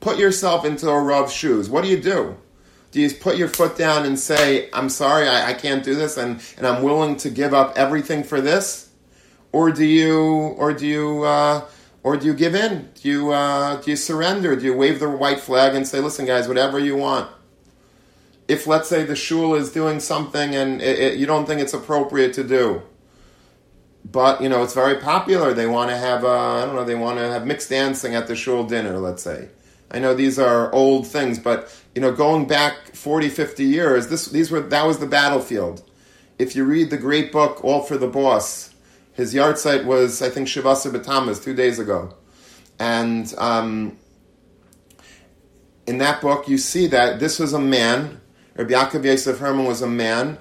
Put 0.00 0.18
yourself 0.18 0.64
into 0.64 0.88
a 0.88 1.00
Rav's 1.00 1.32
shoes. 1.32 1.68
What 1.68 1.84
do 1.84 1.90
you 1.90 2.00
do? 2.00 2.36
Do 2.90 3.00
you 3.00 3.10
put 3.10 3.36
your 3.36 3.48
foot 3.48 3.76
down 3.76 4.06
and 4.06 4.18
say, 4.18 4.70
I'm 4.72 4.88
sorry, 4.88 5.28
I, 5.28 5.50
I 5.50 5.54
can't 5.54 5.84
do 5.84 5.94
this, 5.94 6.16
and, 6.16 6.42
and 6.56 6.66
I'm 6.66 6.82
willing 6.82 7.16
to 7.18 7.30
give 7.30 7.52
up 7.52 7.76
everything 7.76 8.24
for 8.24 8.40
this? 8.40 8.88
Or 9.52 9.70
do 9.70 9.84
you, 9.84 10.18
or 10.56 10.72
do 10.72 10.86
you, 10.86 11.22
uh, 11.24 11.66
or 12.02 12.16
do 12.16 12.26
you 12.26 12.34
give 12.34 12.54
in? 12.54 12.88
Do 12.94 13.08
you, 13.08 13.32
uh, 13.32 13.76
do 13.82 13.90
you 13.90 13.96
surrender? 13.96 14.56
Do 14.56 14.64
you 14.64 14.74
wave 14.74 15.00
the 15.00 15.10
white 15.10 15.40
flag 15.40 15.74
and 15.74 15.86
say, 15.86 16.00
listen, 16.00 16.24
guys, 16.24 16.48
whatever 16.48 16.78
you 16.78 16.96
want? 16.96 17.30
If, 18.48 18.66
let's 18.66 18.88
say, 18.88 19.04
the 19.04 19.14
shul 19.14 19.54
is 19.54 19.70
doing 19.70 20.00
something 20.00 20.54
and 20.54 20.80
it, 20.80 20.98
it, 20.98 21.18
you 21.18 21.26
don't 21.26 21.46
think 21.46 21.60
it's 21.60 21.74
appropriate 21.74 22.32
to 22.34 22.44
do, 22.44 22.82
but 24.10 24.40
you 24.40 24.48
know 24.48 24.62
it's 24.62 24.74
very 24.74 24.96
popular. 24.96 25.52
They 25.52 25.66
want 25.66 25.90
to 25.90 25.96
have, 25.96 26.24
uh, 26.24 26.62
I 26.62 26.64
don't 26.64 26.74
know, 26.74 26.84
they 26.84 26.94
want 26.94 27.18
to 27.18 27.28
have 27.30 27.46
mixed 27.46 27.68
dancing 27.68 28.14
at 28.14 28.26
the 28.26 28.34
shul 28.34 28.64
dinner. 28.64 28.98
Let's 28.98 29.22
say. 29.22 29.50
I 29.90 29.98
know 29.98 30.14
these 30.14 30.38
are 30.38 30.72
old 30.72 31.06
things, 31.06 31.38
but 31.38 31.74
you 31.94 32.02
know, 32.02 32.12
going 32.12 32.46
back 32.46 32.94
40, 32.94 33.28
50 33.28 33.64
years, 33.64 34.08
this, 34.08 34.26
these 34.26 34.50
were, 34.50 34.60
that 34.60 34.86
was 34.86 34.98
the 34.98 35.06
battlefield. 35.06 35.82
If 36.38 36.54
you 36.54 36.64
read 36.64 36.90
the 36.90 36.98
great 36.98 37.32
book, 37.32 37.64
All 37.64 37.82
for 37.82 37.96
the 37.96 38.06
Boss, 38.06 38.74
his 39.14 39.34
yahrzeit 39.34 39.84
was, 39.84 40.22
I 40.22 40.30
think, 40.30 40.46
Shiva 40.46 40.70
Asar 40.70 40.92
B'Tammuz, 40.92 41.42
two 41.42 41.54
days 41.54 41.78
ago. 41.78 42.14
And 42.78 43.34
um, 43.38 43.98
in 45.86 45.98
that 45.98 46.20
book, 46.20 46.48
you 46.48 46.58
see 46.58 46.86
that 46.88 47.18
this 47.18 47.40
was 47.40 47.52
a 47.52 47.58
man, 47.58 48.20
Rabbi 48.58 48.72
Yaakov 48.72 49.04
Yosef 49.04 49.38
Herman 49.38 49.64
was 49.64 49.80
a 49.80 49.86
man, 49.86 50.36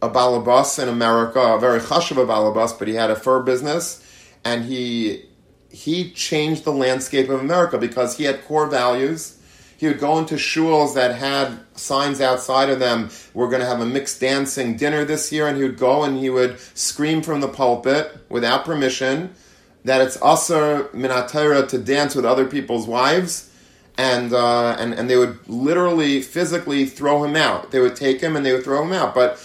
a 0.00 0.08
balabas 0.08 0.82
in 0.82 0.88
America, 0.88 1.40
a 1.40 1.58
very 1.58 1.80
chashuv 1.80 2.16
a 2.22 2.26
balabas, 2.26 2.78
but 2.78 2.88
he 2.88 2.94
had 2.94 3.10
a 3.10 3.16
fur 3.16 3.42
business, 3.42 4.02
and 4.44 4.64
he 4.64 5.26
he 5.70 6.10
changed 6.12 6.64
the 6.64 6.72
landscape 6.72 7.28
of 7.28 7.40
America 7.40 7.76
because 7.76 8.16
he 8.16 8.24
had 8.24 8.42
core 8.46 8.66
values 8.66 9.36
he 9.78 9.86
would 9.86 9.98
go 9.98 10.18
into 10.18 10.36
shuls 10.36 10.94
that 10.94 11.14
had 11.16 11.58
signs 11.74 12.20
outside 12.20 12.70
of 12.70 12.78
them. 12.78 13.10
We're 13.34 13.48
going 13.48 13.60
to 13.60 13.66
have 13.66 13.80
a 13.80 13.86
mixed 13.86 14.20
dancing 14.20 14.76
dinner 14.76 15.04
this 15.04 15.30
year, 15.30 15.46
and 15.46 15.56
he 15.56 15.62
would 15.62 15.78
go 15.78 16.04
and 16.04 16.16
he 16.18 16.30
would 16.30 16.58
scream 16.74 17.22
from 17.22 17.40
the 17.40 17.48
pulpit 17.48 18.18
without 18.28 18.64
permission 18.64 19.34
that 19.84 20.00
it's 20.00 20.16
assur 20.22 20.88
min 20.92 21.10
haTorah 21.10 21.68
to 21.68 21.78
dance 21.78 22.14
with 22.14 22.24
other 22.24 22.46
people's 22.46 22.86
wives, 22.86 23.50
and 23.98 24.32
uh, 24.32 24.76
and 24.78 24.94
and 24.94 25.08
they 25.08 25.16
would 25.16 25.38
literally 25.48 26.20
physically 26.20 26.86
throw 26.86 27.24
him 27.24 27.36
out. 27.36 27.70
They 27.70 27.80
would 27.80 27.96
take 27.96 28.20
him 28.20 28.36
and 28.36 28.44
they 28.44 28.52
would 28.52 28.64
throw 28.64 28.82
him 28.82 28.92
out, 28.92 29.14
but 29.14 29.40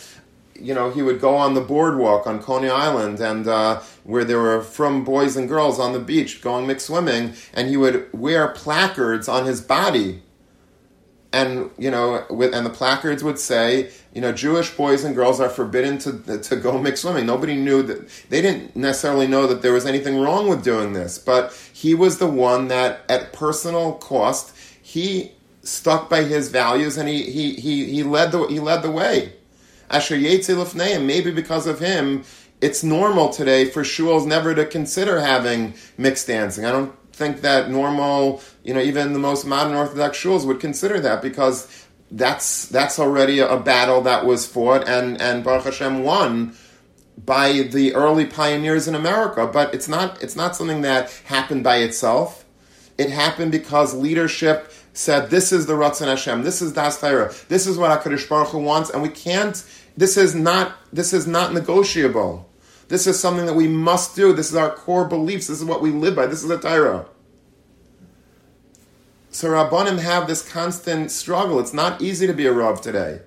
you 0.61 0.73
know, 0.73 0.91
he 0.91 1.01
would 1.01 1.19
go 1.19 1.35
on 1.35 1.53
the 1.53 1.61
boardwalk 1.61 2.27
on 2.27 2.41
Coney 2.41 2.69
Island 2.69 3.19
and 3.19 3.47
uh, 3.47 3.81
where 4.03 4.23
there 4.23 4.39
were 4.39 4.61
from 4.61 5.03
boys 5.03 5.35
and 5.35 5.47
girls 5.47 5.79
on 5.79 5.93
the 5.93 5.99
beach 5.99 6.41
going 6.41 6.67
mixed 6.67 6.87
swimming, 6.87 7.33
and 7.53 7.67
he 7.67 7.77
would 7.77 8.07
wear 8.13 8.47
placards 8.49 9.27
on 9.27 9.45
his 9.45 9.61
body. 9.61 10.21
And 11.33 11.71
you 11.77 11.89
know, 11.89 12.25
with 12.29 12.53
and 12.53 12.65
the 12.65 12.69
placards 12.69 13.23
would 13.23 13.39
say, 13.39 13.91
you 14.13 14.19
know, 14.19 14.33
Jewish 14.33 14.71
boys 14.71 15.03
and 15.03 15.15
girls 15.15 15.39
are 15.39 15.49
forbidden 15.49 15.97
to 15.99 16.39
to 16.39 16.55
go 16.55 16.77
mixed 16.77 17.03
swimming. 17.03 17.25
Nobody 17.25 17.55
knew 17.55 17.81
that 17.83 18.09
they 18.29 18.41
didn't 18.41 18.75
necessarily 18.75 19.27
know 19.27 19.47
that 19.47 19.61
there 19.61 19.73
was 19.73 19.85
anything 19.85 20.19
wrong 20.19 20.49
with 20.49 20.63
doing 20.63 20.93
this, 20.93 21.17
but 21.17 21.53
he 21.71 21.95
was 21.95 22.17
the 22.17 22.27
one 22.27 22.67
that, 22.67 23.01
at 23.07 23.31
personal 23.31 23.93
cost, 23.93 24.55
he 24.81 25.31
stuck 25.63 26.09
by 26.09 26.23
his 26.23 26.49
values 26.49 26.97
and 26.97 27.07
he 27.07 27.23
he 27.23 27.53
he, 27.55 27.85
he 27.85 28.03
led 28.03 28.31
the 28.31 28.45
he 28.47 28.59
led 28.59 28.81
the 28.81 28.91
way. 28.91 29.33
Asher 29.89 30.15
Yetzi 30.15 31.05
maybe 31.05 31.31
because 31.31 31.67
of 31.67 31.79
him, 31.79 32.23
it's 32.61 32.83
normal 32.83 33.29
today 33.29 33.65
for 33.65 33.83
shuls 33.83 34.25
never 34.25 34.55
to 34.55 34.65
consider 34.65 35.19
having 35.19 35.73
mixed 35.97 36.27
dancing. 36.27 36.65
I 36.65 36.71
don't 36.71 36.93
think 37.11 37.41
that 37.41 37.69
normal, 37.69 38.41
you 38.63 38.73
know, 38.73 38.79
even 38.79 39.13
the 39.13 39.19
most 39.19 39.45
modern 39.45 39.75
Orthodox 39.75 40.17
shuls 40.17 40.45
would 40.45 40.59
consider 40.59 40.99
that 41.01 41.21
because 41.21 41.80
that's 42.11 42.65
that's 42.67 42.99
already 42.99 43.39
a 43.39 43.57
battle 43.57 44.01
that 44.01 44.25
was 44.25 44.45
fought 44.45 44.87
and 44.87 45.19
and 45.21 45.43
Baruch 45.43 45.65
Hashem 45.65 46.03
won 46.03 46.55
by 47.23 47.61
the 47.61 47.93
early 47.95 48.25
pioneers 48.25 48.87
in 48.87 48.95
America. 48.95 49.47
But 49.47 49.73
it's 49.73 49.87
not 49.87 50.21
it's 50.21 50.35
not 50.35 50.55
something 50.55 50.81
that 50.81 51.09
happened 51.25 51.63
by 51.63 51.77
itself. 51.77 52.45
It 52.97 53.09
happened 53.09 53.51
because 53.51 53.93
leadership 53.93 54.71
said, 54.93 55.29
"This 55.29 55.51
is 55.51 55.65
the 55.65 55.73
Ratzon 55.73 56.07
Hashem. 56.07 56.43
This 56.43 56.61
is 56.61 56.73
Das 56.73 56.99
Torah. 56.99 57.33
This 57.47 57.65
is 57.65 57.77
what 57.77 57.91
Hakadosh 57.91 58.27
Baruch 58.27 58.49
Hu 58.49 58.59
wants, 58.59 58.89
and 58.89 59.01
we 59.01 59.09
can't 59.09 59.63
this 59.97 60.17
is 60.17 60.35
not 60.35 60.75
this 60.91 61.13
is 61.13 61.27
not 61.27 61.53
negotiable. 61.53 62.49
This 62.87 63.07
is 63.07 63.19
something 63.19 63.45
that 63.45 63.53
we 63.53 63.67
must 63.67 64.15
do. 64.15 64.33
This 64.33 64.49
is 64.49 64.55
our 64.55 64.71
core 64.71 65.05
beliefs. 65.05 65.47
This 65.47 65.59
is 65.59 65.65
what 65.65 65.81
we 65.81 65.91
live 65.91 66.15
by. 66.15 66.25
This 66.25 66.43
is 66.43 66.49
the 66.49 66.57
Torah. 66.57 67.05
So 69.33 69.49
Rabbanim 69.49 69.99
have 69.99 70.27
this 70.27 70.47
constant 70.47 71.09
struggle. 71.09 71.59
It's 71.61 71.73
not 71.73 72.01
easy 72.01 72.27
to 72.27 72.33
be 72.33 72.47
a 72.47 72.51
Rav 72.51 72.81
today. 72.81 73.21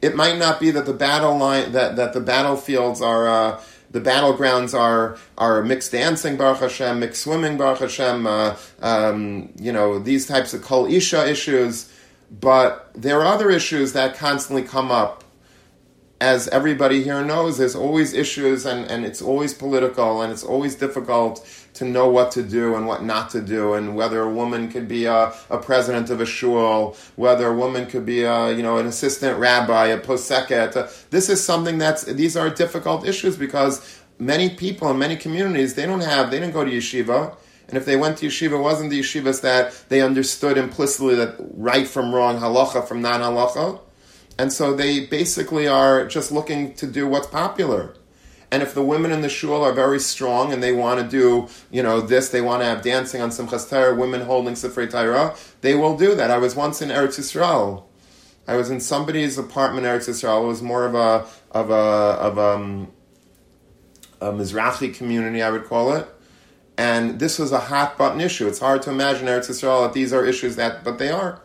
It 0.00 0.16
might 0.16 0.38
not 0.38 0.58
be 0.58 0.70
that 0.70 0.86
the 0.86 0.94
battle 0.94 1.36
line 1.36 1.72
that, 1.72 1.96
that 1.96 2.14
the 2.14 2.20
battlefields 2.20 3.02
are 3.02 3.28
uh, 3.28 3.62
the 3.90 4.00
battlegrounds 4.00 4.78
are 4.78 5.18
are 5.36 5.62
mixed 5.62 5.92
dancing 5.92 6.38
Baruch 6.38 6.60
Hashem, 6.60 7.00
mixed 7.00 7.22
swimming 7.22 7.58
Baruch 7.58 7.80
Hashem, 7.80 8.26
uh, 8.26 8.56
um, 8.80 9.52
you 9.60 9.70
know 9.70 9.98
these 9.98 10.26
types 10.26 10.54
of 10.54 10.62
kol 10.62 10.86
isha 10.86 11.28
issues. 11.28 11.92
But 12.30 12.90
there 12.94 13.20
are 13.20 13.26
other 13.26 13.50
issues 13.50 13.92
that 13.92 14.16
constantly 14.16 14.62
come 14.62 14.90
up 14.90 15.24
as 16.20 16.48
everybody 16.48 17.02
here 17.02 17.24
knows, 17.24 17.56
there's 17.56 17.74
always 17.74 18.12
issues 18.12 18.66
and, 18.66 18.90
and 18.90 19.06
it's 19.06 19.22
always 19.22 19.54
political 19.54 20.20
and 20.20 20.30
it's 20.30 20.44
always 20.44 20.74
difficult 20.74 21.46
to 21.80 21.84
know 21.84 22.08
what 22.08 22.30
to 22.32 22.42
do 22.42 22.76
and 22.76 22.86
what 22.86 23.02
not 23.02 23.30
to 23.30 23.40
do 23.40 23.74
and 23.74 23.96
whether 23.96 24.20
a 24.20 24.30
woman 24.30 24.70
could 24.70 24.86
be 24.86 25.06
a, 25.06 25.32
a 25.50 25.58
president 25.58 26.10
of 26.10 26.20
a 26.20 26.26
shul, 26.26 26.96
whether 27.16 27.48
a 27.48 27.56
woman 27.56 27.86
could 27.86 28.06
be 28.06 28.22
a, 28.22 28.52
you 28.52 28.62
know, 28.62 28.76
an 28.76 28.86
assistant 28.86 29.38
rabbi, 29.38 29.86
a 29.86 29.98
poseket. 29.98 31.08
This 31.10 31.28
is 31.28 31.42
something 31.42 31.78
that's, 31.78 32.04
these 32.04 32.36
are 32.36 32.48
difficult 32.50 33.06
issues 33.06 33.36
because 33.36 34.00
many 34.18 34.50
people 34.50 34.90
in 34.90 34.98
many 34.98 35.16
communities, 35.16 35.74
they 35.74 35.86
don't 35.86 36.02
have, 36.02 36.30
they 36.30 36.38
didn't 36.38 36.54
go 36.54 36.64
to 36.64 36.70
yeshiva. 36.70 37.36
And 37.68 37.76
if 37.76 37.84
they 37.84 37.96
went 37.96 38.18
to 38.18 38.26
yeshiva, 38.26 38.58
it 38.58 38.62
wasn't 38.62 38.90
the 38.90 39.00
yeshivas 39.00 39.40
that 39.40 39.72
they 39.88 40.02
understood 40.02 40.58
implicitly 40.58 41.14
that 41.16 41.36
right 41.54 41.88
from 41.88 42.14
wrong, 42.14 42.38
halacha 42.38 42.86
from 42.86 43.02
non 43.02 43.20
halacha 43.20 43.80
and 44.40 44.50
so 44.50 44.74
they 44.74 45.04
basically 45.04 45.68
are 45.68 46.06
just 46.06 46.32
looking 46.32 46.72
to 46.76 46.86
do 46.86 47.06
what's 47.06 47.26
popular. 47.26 47.94
And 48.52 48.62
if 48.62 48.74
the 48.74 48.82
women 48.82 49.12
in 49.12 49.20
the 49.20 49.28
shul 49.28 49.62
are 49.62 49.72
very 49.72 50.00
strong 50.00 50.52
and 50.52 50.62
they 50.62 50.72
want 50.72 51.00
to 51.00 51.06
do, 51.06 51.48
you 51.70 51.82
know, 51.82 52.00
this, 52.00 52.30
they 52.30 52.40
want 52.40 52.62
to 52.62 52.66
have 52.66 52.82
dancing 52.82 53.20
on 53.20 53.30
Simchas 53.30 53.68
Torah, 53.68 53.94
women 53.94 54.22
holding 54.22 54.54
Sifrei 54.54 54.90
Torah, 54.90 55.36
they 55.60 55.74
will 55.74 55.96
do 55.96 56.16
that. 56.16 56.30
I 56.30 56.38
was 56.38 56.56
once 56.56 56.82
in 56.82 56.88
Eretz 56.88 57.18
Yisrael. 57.18 57.84
I 58.48 58.56
was 58.56 58.68
in 58.68 58.80
somebody's 58.80 59.38
apartment 59.38 59.86
in 59.86 59.92
Eretz 59.92 60.08
Yisrael. 60.08 60.42
It 60.44 60.48
was 60.48 60.62
more 60.62 60.84
of 60.84 60.94
a 60.96 61.26
of 61.52 61.70
a 61.70 61.74
of 61.74 62.38
a, 62.38 62.40
um, 62.40 62.88
a 64.20 64.32
Mizrahi 64.32 64.92
community, 64.92 65.42
I 65.42 65.50
would 65.50 65.66
call 65.66 65.94
it. 65.94 66.08
And 66.76 67.20
this 67.20 67.38
was 67.38 67.52
a 67.52 67.60
hot 67.60 67.96
button 67.96 68.20
issue. 68.20 68.48
It's 68.48 68.58
hard 68.58 68.82
to 68.82 68.90
imagine 68.90 69.28
Eretz 69.28 69.48
Yisrael 69.48 69.84
that 69.84 69.92
these 69.92 70.12
are 70.12 70.24
issues 70.24 70.56
that, 70.56 70.82
but 70.82 70.98
they 70.98 71.10
are. 71.10 71.40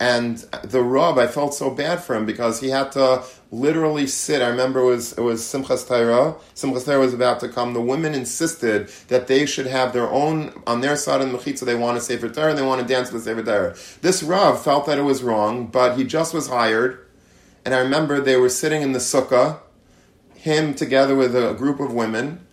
And 0.00 0.38
the 0.64 0.82
Rav, 0.82 1.18
I 1.18 1.28
felt 1.28 1.54
so 1.54 1.70
bad 1.70 2.02
for 2.02 2.16
him 2.16 2.26
because 2.26 2.60
he 2.60 2.68
had 2.68 2.90
to 2.92 3.22
literally 3.52 4.08
sit. 4.08 4.42
I 4.42 4.48
remember 4.48 4.80
it 4.80 4.86
was 4.86 5.12
it 5.12 5.20
was 5.20 5.42
Simchas 5.42 5.86
Torah. 5.86 6.34
Simchas 6.54 6.84
Torah 6.84 6.98
was 6.98 7.14
about 7.14 7.38
to 7.40 7.48
come. 7.48 7.74
The 7.74 7.80
women 7.80 8.12
insisted 8.12 8.88
that 9.08 9.28
they 9.28 9.46
should 9.46 9.66
have 9.66 9.92
their 9.92 10.10
own 10.10 10.62
on 10.66 10.80
their 10.80 10.96
side 10.96 11.20
of 11.20 11.30
the 11.30 11.38
mechitza. 11.38 11.64
They 11.64 11.76
want 11.76 11.96
to 11.96 12.04
Sefer 12.04 12.28
Torah 12.28 12.50
and 12.50 12.58
they 12.58 12.66
want 12.66 12.80
to 12.80 12.86
dance 12.86 13.12
with 13.12 13.22
Sefer 13.22 13.44
Torah. 13.44 13.76
This 14.00 14.22
Rav 14.22 14.60
felt 14.60 14.86
that 14.86 14.98
it 14.98 15.02
was 15.02 15.22
wrong, 15.22 15.68
but 15.68 15.96
he 15.96 16.02
just 16.02 16.34
was 16.34 16.48
hired. 16.48 17.06
And 17.64 17.72
I 17.72 17.78
remember 17.78 18.20
they 18.20 18.36
were 18.36 18.48
sitting 18.48 18.82
in 18.82 18.92
the 18.92 18.98
sukkah, 18.98 19.60
him 20.34 20.74
together 20.74 21.14
with 21.14 21.36
a 21.36 21.54
group 21.54 21.78
of 21.78 21.92
women, 21.94 22.44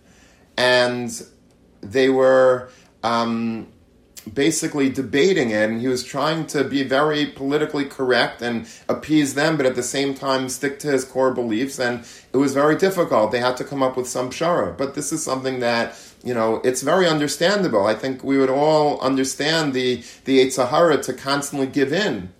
and 0.56 1.10
they 1.80 2.08
were. 2.08 2.70
Um, 3.02 3.71
basically 4.32 4.88
debating 4.88 5.50
it 5.50 5.68
and 5.68 5.80
he 5.80 5.88
was 5.88 6.04
trying 6.04 6.46
to 6.46 6.62
be 6.64 6.82
very 6.82 7.26
politically 7.26 7.84
correct 7.84 8.40
and 8.40 8.68
appease 8.88 9.34
them 9.34 9.56
but 9.56 9.66
at 9.66 9.74
the 9.74 9.82
same 9.82 10.14
time 10.14 10.48
stick 10.48 10.78
to 10.78 10.88
his 10.88 11.04
core 11.04 11.32
beliefs 11.32 11.78
and 11.78 12.04
it 12.32 12.36
was 12.36 12.54
very 12.54 12.76
difficult. 12.76 13.32
They 13.32 13.40
had 13.40 13.56
to 13.58 13.64
come 13.64 13.82
up 13.82 13.96
with 13.96 14.08
some 14.08 14.30
shara 14.30 14.76
but 14.76 14.94
this 14.94 15.12
is 15.12 15.22
something 15.24 15.60
that 15.60 15.96
you 16.22 16.34
know 16.34 16.60
it's 16.64 16.82
very 16.82 17.06
understandable. 17.06 17.86
I 17.86 17.94
think 17.94 18.22
we 18.22 18.38
would 18.38 18.50
all 18.50 19.00
understand 19.00 19.74
the 19.74 20.04
the 20.24 20.50
Sahara 20.50 21.02
to 21.02 21.12
constantly 21.12 21.66
give 21.66 21.92
in 21.92 22.32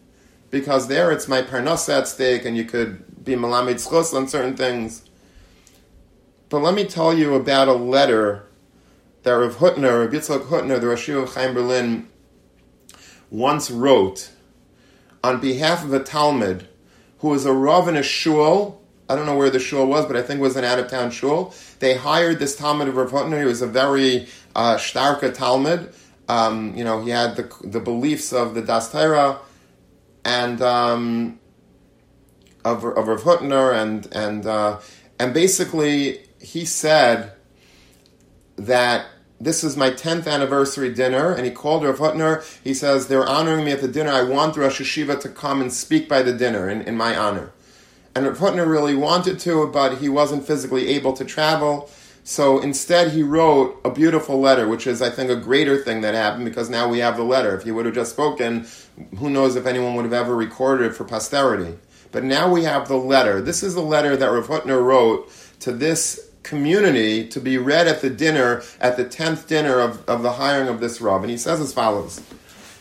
because 0.50 0.86
there 0.86 1.10
it's 1.10 1.26
my 1.26 1.42
parnasa 1.42 1.98
at 2.00 2.08
stake 2.08 2.44
and 2.44 2.56
you 2.56 2.64
could 2.64 3.24
be 3.24 3.34
melamed 3.34 3.74
zechus 3.74 4.14
on 4.14 4.28
certain 4.28 4.56
things. 4.56 5.02
But 6.48 6.62
let 6.62 6.74
me 6.74 6.84
tell 6.84 7.16
you 7.16 7.34
about 7.34 7.68
a 7.68 7.72
letter 7.72 8.46
that 9.22 9.32
Rav 9.32 9.56
Hutner, 9.56 10.04
Rav 10.04 10.10
Yitzchak 10.10 10.46
Hutner, 10.46 10.80
the 10.80 10.88
Rosh 10.88 11.08
of 11.08 11.34
Chaim 11.34 11.54
Berlin, 11.54 12.08
once 13.30 13.70
wrote 13.70 14.30
on 15.22 15.40
behalf 15.40 15.84
of 15.84 15.92
a 15.92 16.00
Talmid 16.00 16.66
who 17.18 17.28
was 17.28 17.46
a 17.46 17.52
Rav 17.52 17.88
in 17.88 17.96
a 17.96 18.02
shul. 18.02 18.82
I 19.08 19.16
don't 19.16 19.26
know 19.26 19.36
where 19.36 19.50
the 19.50 19.60
shul 19.60 19.86
was, 19.86 20.06
but 20.06 20.16
I 20.16 20.22
think 20.22 20.40
it 20.40 20.42
was 20.42 20.56
an 20.56 20.64
out 20.64 20.78
of 20.78 20.88
town 20.88 21.10
shul. 21.10 21.54
They 21.78 21.96
hired 21.96 22.38
this 22.38 22.58
Talmid 22.58 22.88
of 22.88 22.96
Rav 22.96 23.10
Hutner. 23.10 23.40
He 23.40 23.46
was 23.46 23.62
a 23.62 23.66
very 23.66 24.26
uh, 24.54 24.76
starka 24.76 25.34
Talmid. 25.34 25.94
Um, 26.28 26.74
you 26.76 26.84
know, 26.84 27.02
he 27.02 27.10
had 27.10 27.36
the, 27.36 27.52
the 27.62 27.80
beliefs 27.80 28.32
of 28.32 28.54
the 28.54 28.62
Das 28.62 28.90
Torah 28.90 29.38
and 30.24 30.62
um, 30.62 31.38
of, 32.64 32.84
of 32.84 33.08
Rav 33.08 33.22
Hutner, 33.22 33.74
and 33.74 34.08
and 34.12 34.46
uh, 34.46 34.80
and 35.18 35.34
basically 35.34 36.20
he 36.40 36.64
said 36.64 37.32
that 38.66 39.06
this 39.40 39.64
is 39.64 39.76
my 39.76 39.90
10th 39.90 40.28
anniversary 40.28 40.92
dinner, 40.94 41.32
and 41.32 41.44
he 41.44 41.50
called 41.50 41.82
Rav 41.82 41.98
Hutner. 41.98 42.44
He 42.62 42.74
says, 42.74 43.08
They're 43.08 43.26
honoring 43.26 43.64
me 43.64 43.72
at 43.72 43.80
the 43.80 43.88
dinner. 43.88 44.10
I 44.10 44.22
want 44.22 44.56
Rosh 44.56 44.80
Yeshiva 44.80 45.20
to 45.20 45.28
come 45.28 45.60
and 45.60 45.72
speak 45.72 46.08
by 46.08 46.22
the 46.22 46.32
dinner 46.32 46.68
in, 46.70 46.82
in 46.82 46.96
my 46.96 47.16
honor. 47.16 47.52
And 48.14 48.24
Rav 48.24 48.38
Hutner 48.38 48.68
really 48.68 48.94
wanted 48.94 49.40
to, 49.40 49.66
but 49.66 49.98
he 49.98 50.08
wasn't 50.08 50.46
physically 50.46 50.88
able 50.90 51.12
to 51.14 51.24
travel. 51.24 51.90
So 52.24 52.60
instead, 52.60 53.10
he 53.10 53.24
wrote 53.24 53.80
a 53.84 53.90
beautiful 53.90 54.38
letter, 54.38 54.68
which 54.68 54.86
is, 54.86 55.02
I 55.02 55.10
think, 55.10 55.28
a 55.28 55.34
greater 55.34 55.76
thing 55.76 56.02
that 56.02 56.14
happened 56.14 56.44
because 56.44 56.70
now 56.70 56.88
we 56.88 57.00
have 57.00 57.16
the 57.16 57.24
letter. 57.24 57.56
If 57.56 57.64
he 57.64 57.72
would 57.72 57.84
have 57.84 57.96
just 57.96 58.12
spoken, 58.12 58.66
who 59.18 59.28
knows 59.28 59.56
if 59.56 59.66
anyone 59.66 59.96
would 59.96 60.04
have 60.04 60.12
ever 60.12 60.36
recorded 60.36 60.92
it 60.92 60.94
for 60.94 61.02
posterity. 61.02 61.76
But 62.12 62.22
now 62.22 62.48
we 62.48 62.62
have 62.62 62.86
the 62.86 62.96
letter. 62.96 63.40
This 63.40 63.64
is 63.64 63.74
the 63.74 63.80
letter 63.80 64.16
that 64.16 64.26
Rav 64.26 64.46
Hutner 64.46 64.84
wrote 64.84 65.32
to 65.60 65.72
this 65.72 66.28
community 66.42 67.26
to 67.28 67.40
be 67.40 67.58
read 67.58 67.86
at 67.86 68.00
the 68.00 68.10
dinner, 68.10 68.62
at 68.80 68.96
the 68.96 69.04
10th 69.04 69.46
dinner 69.46 69.78
of, 69.80 70.08
of 70.08 70.22
the 70.22 70.32
hiring 70.32 70.68
of 70.68 70.80
this 70.80 71.00
Rav. 71.00 71.22
And 71.22 71.30
he 71.30 71.36
says 71.36 71.60
as 71.60 71.72
follows. 71.72 72.20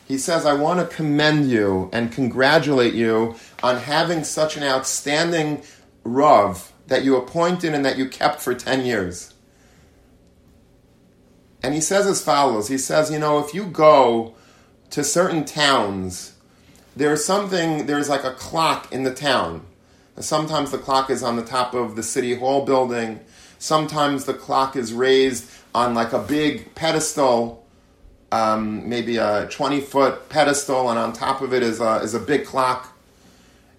He 0.08 0.18
says, 0.18 0.46
I 0.46 0.54
want 0.54 0.80
to 0.80 0.96
commend 0.96 1.50
you 1.50 1.90
and 1.94 2.12
congratulate 2.12 2.94
you 2.94 3.36
on 3.64 3.78
having 3.78 4.24
such 4.24 4.58
an 4.58 4.64
outstanding 4.64 5.64
Rav 6.04 6.72
that 6.88 7.06
you 7.06 7.16
appointed 7.16 7.74
and 7.74 7.86
that 7.86 7.98
you 7.98 8.10
kept 8.10 8.42
for 8.42 8.54
10 8.54 8.86
years. 8.86 9.34
And 11.64 11.74
he 11.74 11.82
says 11.82 12.08
as 12.08 12.22
follows 12.24 12.68
He 12.68 12.78
says, 12.78 13.12
You 13.12 13.20
know, 13.20 13.40
if 13.40 13.54
you 13.54 13.66
go 13.66 14.36
to 14.90 15.04
certain 15.04 15.46
towns, 15.46 16.34
there's 16.96 17.24
something, 17.24 17.86
there's 17.86 18.10
like 18.10 18.24
a 18.24 18.34
clock 18.34 18.92
in 18.92 19.04
the 19.04 19.14
town. 19.14 19.66
Sometimes 20.20 20.72
the 20.72 20.78
clock 20.78 21.10
is 21.10 21.24
on 21.24 21.38
the 21.38 21.46
top 21.46 21.74
of 21.74 21.96
the 21.96 22.04
city 22.04 22.36
hall 22.36 22.66
building. 22.66 23.22
Sometimes 23.62 24.26
the 24.26 24.34
clock 24.34 24.76
is 24.76 24.92
raised 24.92 25.48
on 25.76 25.94
like 25.94 26.14
a 26.14 26.20
big 26.20 26.74
pedestal, 26.74 27.64
um, 28.32 28.90
maybe 28.90 29.18
a 29.18 29.48
20 29.52 29.82
foot 29.82 30.30
pedestal, 30.30 30.90
and 30.90 30.98
on 30.98 31.14
top 31.14 31.42
of 31.42 31.54
it 31.54 31.62
is 31.62 31.80
a, 31.80 31.98
is 31.98 32.16
a 32.16 32.20
big 32.20 32.44
clock. 32.44 32.98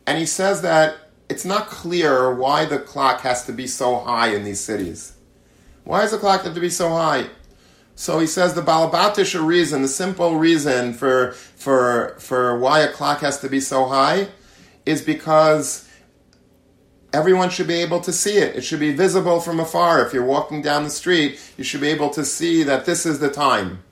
And 0.07 0.19
he 0.19 0.25
says 0.25 0.63
that 0.63 1.09
it's 1.29 1.45
not 1.45 1.67
clear 1.67 2.33
why 2.33 2.65
the 2.65 2.79
clock 2.79 3.23
has 3.23 3.45
to 3.47 3.53
be 3.53 3.67
so 3.67 3.99
high 3.99 4.29
in 4.29 4.45
these 4.45 4.61
cities. 4.61 5.15
Why 5.83 6.03
does 6.03 6.13
the 6.13 6.19
clock 6.19 6.43
have 6.45 6.55
to 6.55 6.61
be 6.61 6.71
so 6.71 6.91
high? 6.91 7.27
So 7.97 8.21
he 8.21 8.29
says 8.29 8.55
the 8.55 8.63
Balabatisha 8.63 9.45
reason, 9.45 9.83
the 9.83 9.89
simple 9.89 10.37
reason 10.37 10.93
for, 10.93 11.33
for, 11.33 12.15
for 12.21 12.57
why 12.57 12.83
a 12.83 12.93
clock 12.93 13.19
has 13.23 13.41
to 13.41 13.49
be 13.49 13.59
so 13.59 13.87
high 13.87 14.29
is 14.87 15.03
because 15.03 15.89
everyone 17.13 17.51
should 17.51 17.67
be 17.67 17.83
able 17.83 18.01
to 18.01 18.13
see 18.13 18.39
it. 18.39 18.57
It 18.57 18.63
should 18.63 18.81
be 18.81 18.93
visible 18.93 19.41
from 19.41 19.61
afar. 19.61 20.05
If 20.05 20.13
you're 20.13 20.25
walking 20.25 20.63
down 20.63 20.85
the 20.85 20.91
street, 20.91 21.41
you 21.57 21.65
should 21.65 21.81
be 21.81 21.89
able 21.89 22.11
to 22.11 22.25
see 22.25 22.63
that 22.63 22.85
this 22.85 23.05
is 23.05 23.19
the 23.19 23.31
time. 23.31 23.83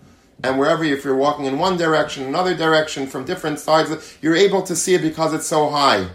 And 0.43 0.59
wherever, 0.59 0.83
if 0.85 1.05
you're 1.05 1.17
walking 1.17 1.45
in 1.45 1.59
one 1.59 1.77
direction, 1.77 2.25
another 2.25 2.57
direction, 2.57 3.07
from 3.07 3.27
different 3.27 3.59
sides, 3.59 4.19
you're 4.23 4.37
able 4.37 4.63
to 4.63 4.75
see 4.75 4.95
it 4.95 5.03
because 5.03 5.35
it's 5.35 5.47
so 5.47 5.69
high. 5.69 6.09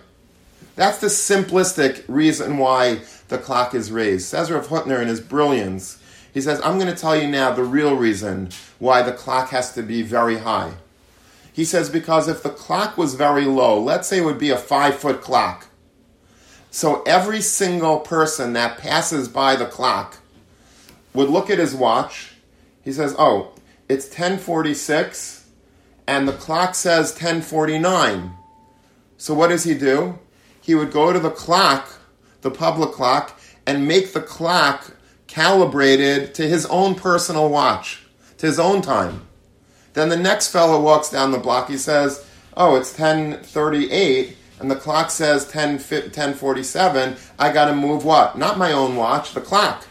That's 0.76 0.98
the 0.98 1.08
simplistic 1.08 2.04
reason 2.08 2.58
why 2.58 3.02
the 3.28 3.38
clock 3.38 3.76
is 3.76 3.92
raised. 3.92 4.26
Says 4.26 4.52
Rav 4.52 4.68
Hutner 4.68 5.02
in 5.02 5.08
his 5.08 5.22
brilliance. 5.22 6.02
He 6.34 6.42
says, 6.42 6.60
I'm 6.64 6.80
going 6.80 6.94
to 6.94 7.00
tell 7.00 7.16
you 7.16 7.28
now 7.28 7.54
the 7.54 7.64
real 7.64 7.96
reason 7.96 8.50
why 8.80 9.04
the 9.04 9.14
clock 9.14 9.50
has 9.50 9.74
to 9.76 9.84
be 9.84 10.02
very 10.02 10.40
high. 10.40 10.74
He 11.54 11.64
says, 11.64 11.90
because 11.90 12.28
if 12.28 12.44
the 12.44 12.50
clock 12.50 12.98
was 12.98 13.14
very 13.14 13.46
low, 13.46 13.80
let's 13.80 14.10
say 14.10 14.18
it 14.18 14.26
would 14.26 14.40
be 14.40 14.50
a 14.50 14.58
five 14.58 14.96
foot 14.96 15.22
clock, 15.22 15.68
so 16.76 17.02
every 17.04 17.40
single 17.40 18.00
person 18.00 18.52
that 18.52 18.78
passes 18.78 19.30
by 19.30 19.56
the 19.56 19.66
clock 19.66 20.18
would 21.14 21.30
look 21.30 21.50
at 21.50 21.58
his 21.58 21.74
watch. 21.74 22.34
He 22.84 22.92
says, 22.92 23.16
"Oh, 23.18 23.52
it's 23.88 24.08
10:46 24.08 25.44
and 26.06 26.28
the 26.28 26.34
clock 26.34 26.76
says 26.76 27.14
10:49." 27.14 28.34
So 29.18 29.34
what 29.34 29.48
does 29.48 29.64
he 29.64 29.74
do? 29.74 30.20
He 30.60 30.76
would 30.76 30.92
go 30.92 31.14
to 31.14 31.20
the 31.20 31.30
clock, 31.30 31.88
the 32.42 32.52
public 32.52 32.92
clock, 32.92 33.40
and 33.66 33.88
make 33.88 34.12
the 34.12 34.20
clock 34.20 34.98
calibrated 35.28 36.36
to 36.36 36.46
his 36.46 36.66
own 36.66 36.96
personal 36.96 37.48
watch, 37.48 38.06
to 38.40 38.48
his 38.48 38.60
own 38.60 38.82
time. 38.82 39.22
Then 39.94 40.10
the 40.10 40.18
next 40.18 40.50
fellow 40.50 40.82
walks 40.82 41.10
down 41.10 41.32
the 41.32 41.38
block. 41.38 41.70
He 41.70 41.78
says, 41.78 42.20
"Oh, 42.58 42.76
it's 42.76 42.92
10:38." 42.92 44.36
And 44.60 44.72
the 44.72 44.76
clock 44.76 45.12
says 45.12 45.48
10, 45.50 45.74
1047, 45.74 47.18
I 47.38 47.52
got 47.52 47.66
to 47.66 47.76
move 47.76 48.06
what? 48.06 48.38
Not 48.38 48.58
my 48.58 48.72
own 48.72 48.96
watch, 48.96 49.34
the 49.34 49.42
clock. 49.42 49.86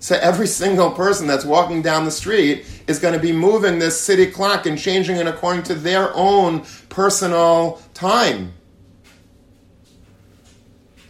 So 0.00 0.16
every 0.16 0.46
single 0.62 0.90
person 0.90 1.26
that's 1.26 1.44
walking 1.44 1.82
down 1.82 2.04
the 2.04 2.10
street 2.10 2.66
is 2.86 2.98
going 2.98 3.14
to 3.14 3.20
be 3.20 3.32
moving 3.32 3.78
this 3.78 4.00
city 4.00 4.26
clock 4.26 4.66
and 4.66 4.78
changing 4.78 5.16
it 5.16 5.26
according 5.26 5.62
to 5.64 5.74
their 5.74 6.14
own 6.14 6.64
personal 6.88 7.80
time. 7.94 8.52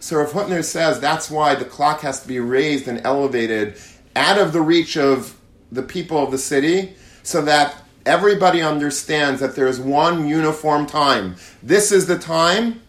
So 0.00 0.16
Rav 0.16 0.32
Hutner 0.32 0.64
says 0.64 0.98
that's 0.98 1.30
why 1.30 1.54
the 1.54 1.64
clock 1.64 2.00
has 2.00 2.22
to 2.22 2.28
be 2.28 2.40
raised 2.40 2.88
and 2.88 3.00
elevated 3.04 3.76
out 4.16 4.38
of 4.38 4.52
the 4.52 4.60
reach 4.60 4.96
of 4.96 5.38
the 5.70 5.82
people 5.82 6.18
of 6.22 6.30
the 6.30 6.38
city 6.38 6.94
so 7.22 7.42
that 7.42 7.76
everybody 8.10 8.60
understands 8.60 9.40
that 9.40 9.54
there's 9.54 9.78
one 9.78 10.26
uniform 10.26 10.84
time. 10.84 11.36
This 11.62 11.92
is 11.92 12.08
the 12.08 12.18
time, 12.18 12.82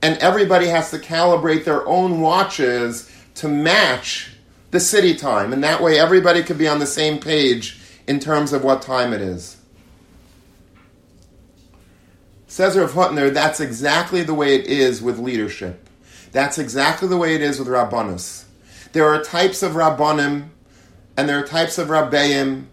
and 0.00 0.16
everybody 0.18 0.68
has 0.68 0.92
to 0.92 0.98
calibrate 0.98 1.64
their 1.64 1.84
own 1.88 2.20
watches 2.20 3.10
to 3.34 3.48
match 3.48 4.30
the 4.70 4.78
city 4.78 5.16
time. 5.16 5.52
And 5.52 5.64
that 5.64 5.82
way, 5.82 5.98
everybody 5.98 6.44
could 6.44 6.58
be 6.58 6.68
on 6.68 6.78
the 6.78 6.86
same 6.86 7.18
page 7.18 7.80
in 8.06 8.20
terms 8.20 8.52
of 8.52 8.62
what 8.62 8.80
time 8.80 9.12
it 9.12 9.20
is. 9.20 9.56
Says 12.46 12.76
Rav 12.76 12.92
Hutner, 12.92 13.34
that's 13.34 13.58
exactly 13.58 14.22
the 14.22 14.34
way 14.34 14.54
it 14.54 14.66
is 14.66 15.02
with 15.02 15.18
leadership. 15.18 15.88
That's 16.30 16.56
exactly 16.56 17.08
the 17.08 17.16
way 17.16 17.34
it 17.34 17.42
is 17.42 17.58
with 17.58 17.66
Rabbanus. 17.66 18.44
There 18.92 19.08
are 19.08 19.22
types 19.24 19.64
of 19.64 19.72
Rabbanim, 19.72 20.50
and 21.16 21.28
there 21.28 21.38
are 21.40 21.46
types 21.46 21.78
of 21.78 21.88
Rabbeim, 21.88 22.66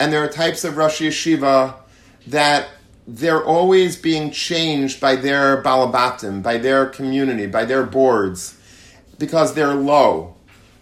and 0.00 0.12
there 0.12 0.22
are 0.22 0.28
types 0.28 0.64
of 0.64 0.76
Rosh 0.76 1.00
Yeshiva 1.00 1.74
that 2.26 2.68
they're 3.06 3.44
always 3.44 3.96
being 3.96 4.30
changed 4.30 5.00
by 5.00 5.16
their 5.16 5.62
balabatim, 5.62 6.42
by 6.42 6.58
their 6.58 6.86
community, 6.86 7.46
by 7.46 7.64
their 7.64 7.84
boards, 7.84 8.58
because 9.18 9.54
they're 9.54 9.74
low. 9.74 10.34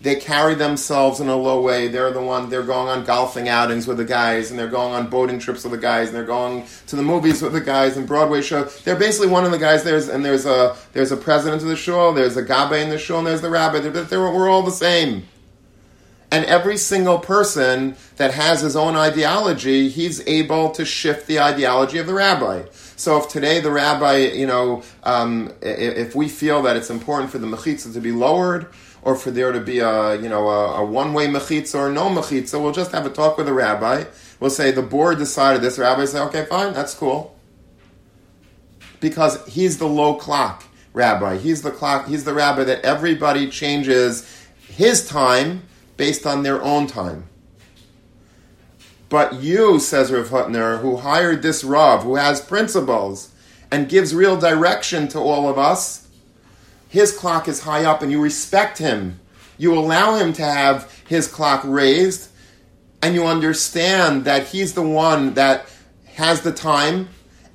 They 0.03 0.17
carry 0.17 0.55
themselves 0.55 1.21
in 1.21 1.29
a 1.29 1.37
low 1.37 1.63
way. 1.63 1.89
They're 1.89 2.13
the 2.13 2.21
one. 2.21 2.51
They're 2.51 2.63
going 2.63 2.89
on 2.89 3.05
golfing 3.05 3.49
outings 3.49 3.87
with 3.87 3.97
the 3.97 4.05
guys, 4.05 4.51
and 4.51 4.59
they're 4.59 4.69
going 4.69 4.93
on 4.93 5.09
boating 5.09 5.39
trips 5.39 5.65
with 5.65 5.73
the 5.73 5.79
guys, 5.79 6.09
and 6.09 6.17
they're 6.17 6.25
going 6.25 6.67
to 6.89 6.97
the 6.97 7.03
movies 7.03 7.41
with 7.41 7.53
the 7.53 7.61
guys 7.61 7.97
and 7.97 8.07
Broadway 8.07 8.43
shows. 8.43 8.83
They're 8.83 8.97
basically 8.97 9.29
one 9.29 9.45
of 9.45 9.53
the 9.53 9.59
guys. 9.59 9.85
There's 9.85 10.09
and 10.09 10.25
there's 10.25 10.45
a 10.47 10.77
there's 10.93 11.13
a 11.13 11.17
president 11.17 11.63
of 11.63 11.69
the 11.69 11.77
shul. 11.77 12.13
There's 12.13 12.37
a 12.37 12.45
gabbai 12.45 12.83
in 12.83 12.91
the 12.91 12.99
shul, 12.99 13.19
and 13.19 13.27
there's 13.27 13.41
the 13.41 13.51
rabbi. 13.51 13.81
They're, 13.81 14.03
they're, 14.03 14.21
we're 14.21 14.51
all 14.51 14.63
the 14.63 14.71
same. 14.71 15.27
And 16.31 16.45
every 16.47 16.77
single 16.77 17.19
person 17.19 17.97
that 18.17 18.35
has 18.35 18.61
his 18.61 18.75
own 18.77 18.97
ideology, 18.97 19.89
he's 19.89 20.27
able 20.27 20.71
to 20.73 20.85
shift 20.85 21.29
the 21.29 21.39
ideology 21.41 21.99
of 21.99 22.07
the 22.07 22.15
rabbi. 22.15 22.65
So 22.97 23.19
if 23.19 23.29
today 23.29 23.61
the 23.61 23.71
rabbi, 23.71 24.17
you 24.17 24.47
know, 24.47 24.83
um, 25.05 25.53
if 25.63 26.15
we 26.17 26.29
feel 26.29 26.63
that 26.63 26.77
it's 26.77 26.91
important 26.91 27.31
for 27.31 27.39
the 27.39 27.47
mechitza 27.47 27.93
to 27.93 28.01
be 28.01 28.13
lowered, 28.13 28.67
or 29.03 29.15
for 29.15 29.31
there 29.31 29.53
to 29.53 29.61
be 29.61 29.79
a, 29.79 30.21
you 30.21 30.29
know, 30.29 30.49
a, 30.49 30.83
a 30.83 30.85
one-way 30.85 31.29
mechitza 31.29 31.77
or 31.79 31.93
no 31.93 32.09
mechitza, 32.09 32.61
we'll 32.61 32.73
just 32.73 32.91
have 32.91 33.07
a 33.07 33.11
talk 33.11 33.37
with 33.37 33.47
the 33.47 33.53
rabbi. 33.53 34.03
We'll 34.41 34.51
say 34.51 34.73
the 34.73 34.83
board 34.83 35.19
decided 35.19 35.63
this. 35.63 35.77
The 35.77 35.83
rabbi 35.83 36.07
say, 36.07 36.19
okay, 36.23 36.45
fine, 36.47 36.73
that's 36.73 36.93
cool, 36.93 37.39
because 38.99 39.47
he's 39.47 39.79
the 39.79 39.87
low 39.87 40.17
clock 40.17 40.65
rabbi. 40.93 41.37
He's 41.37 41.63
the 41.63 41.71
clock. 41.71 42.09
He's 42.09 42.25
the 42.25 42.35
rabbi 42.35 42.65
that 42.65 42.85
everybody 42.85 43.49
changes 43.49 44.29
his 44.67 45.07
time 45.07 45.63
based 45.97 46.27
on 46.27 46.43
their 46.43 46.63
own 46.63 46.87
time. 46.87 47.29
But 49.09 49.35
you, 49.35 49.79
says 49.79 50.11
Rav 50.11 50.29
Hutner, 50.29 50.81
who 50.81 50.97
hired 50.97 51.43
this 51.43 51.63
Rav, 51.63 52.03
who 52.03 52.17
has 52.17 52.41
principles 52.41 53.33
and 53.71 53.89
gives 53.89 54.15
real 54.15 54.37
direction 54.37 55.09
to 55.09 55.19
all 55.19 55.49
of 55.49 55.59
us, 55.59 56.09
his 56.89 57.17
clock 57.17 57.49
is 57.49 57.63
high 57.63 57.85
up 57.85 58.03
and 58.03 58.11
you 58.11 58.21
respect 58.21 58.79
him. 58.79 59.21
You 59.59 59.79
allow 59.79 60.17
him 60.17 60.33
to 60.35 60.43
have 60.43 60.93
his 61.09 61.29
clock 61.29 61.63
raised 61.65 62.31
and 63.03 63.15
you 63.15 63.25
understand 63.27 64.25
that 64.25 64.49
he's 64.49 64.75
the 64.75 64.83
one 64.83 65.35
that 65.35 65.69
has 66.15 66.41
the 66.41 66.53
time, 66.53 67.09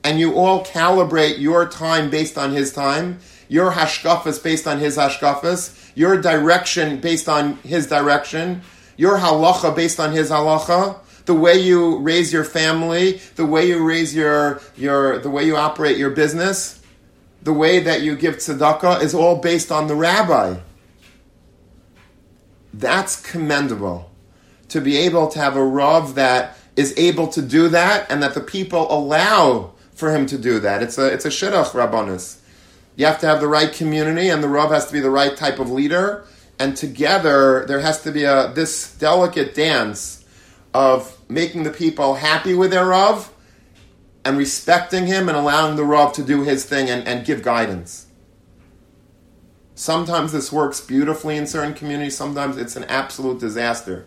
and 0.03 0.19
you 0.19 0.35
all 0.35 0.63
calibrate 0.63 1.39
your 1.39 1.67
time 1.67 2.09
based 2.09 2.37
on 2.37 2.51
his 2.51 2.71
time, 2.71 3.19
your 3.47 3.71
hashkafas 3.71 4.41
based 4.41 4.67
on 4.67 4.79
his 4.79 4.97
hashkafas, 4.97 5.80
your 5.95 6.21
direction 6.21 6.99
based 6.99 7.27
on 7.27 7.57
his 7.57 7.87
direction, 7.87 8.61
your 8.97 9.17
halacha 9.17 9.75
based 9.75 9.99
on 9.99 10.11
his 10.11 10.29
halacha, 10.29 10.99
the 11.25 11.33
way 11.33 11.55
you 11.55 11.99
raise 11.99 12.33
your 12.33 12.43
family, 12.43 13.21
the 13.35 13.45
way 13.45 13.67
you 13.67 13.83
raise 13.83 14.15
your, 14.15 14.61
your 14.75 15.19
the 15.19 15.29
way 15.29 15.43
you 15.43 15.55
operate 15.55 15.97
your 15.97 16.09
business, 16.09 16.81
the 17.41 17.53
way 17.53 17.79
that 17.79 18.01
you 18.01 18.15
give 18.15 18.37
tzedakah 18.37 19.01
is 19.01 19.13
all 19.13 19.37
based 19.37 19.71
on 19.71 19.87
the 19.87 19.95
rabbi. 19.95 20.57
That's 22.73 23.21
commendable. 23.21 24.09
To 24.69 24.81
be 24.81 24.97
able 24.97 25.27
to 25.29 25.39
have 25.39 25.57
a 25.57 25.63
Rav 25.63 26.15
that 26.15 26.57
is 26.75 26.93
able 26.97 27.27
to 27.27 27.41
do 27.41 27.67
that 27.69 28.09
and 28.09 28.23
that 28.23 28.33
the 28.33 28.41
people 28.41 28.91
allow 28.91 29.73
for 29.93 30.15
him 30.15 30.25
to 30.27 30.37
do 30.37 30.59
that. 30.59 30.81
It's 30.81 30.97
a, 30.97 31.07
it's 31.07 31.25
a 31.25 31.29
shidduch, 31.29 31.71
Rabbanus. 31.71 32.40
You 32.95 33.05
have 33.05 33.19
to 33.19 33.27
have 33.27 33.39
the 33.39 33.47
right 33.47 33.71
community 33.71 34.29
and 34.29 34.43
the 34.43 34.49
Rav 34.49 34.71
has 34.71 34.87
to 34.87 34.93
be 34.93 34.99
the 34.99 35.09
right 35.09 35.35
type 35.35 35.59
of 35.59 35.71
leader. 35.71 36.25
And 36.59 36.77
together, 36.77 37.65
there 37.67 37.79
has 37.79 38.03
to 38.03 38.11
be 38.11 38.23
a, 38.23 38.51
this 38.53 38.95
delicate 38.97 39.55
dance 39.55 40.23
of 40.73 41.17
making 41.29 41.63
the 41.63 41.71
people 41.71 42.15
happy 42.15 42.53
with 42.53 42.71
their 42.71 42.85
Rav 42.85 43.33
and 44.23 44.37
respecting 44.37 45.07
him 45.07 45.27
and 45.27 45.37
allowing 45.37 45.75
the 45.75 45.83
Rav 45.83 46.13
to 46.13 46.23
do 46.23 46.43
his 46.43 46.65
thing 46.65 46.89
and, 46.89 47.07
and 47.07 47.25
give 47.25 47.43
guidance. 47.43 48.07
Sometimes 49.73 50.31
this 50.31 50.51
works 50.51 50.79
beautifully 50.79 51.37
in 51.37 51.47
certain 51.47 51.73
communities, 51.73 52.15
sometimes 52.15 52.57
it's 52.57 52.75
an 52.75 52.83
absolute 52.83 53.39
disaster. 53.39 54.05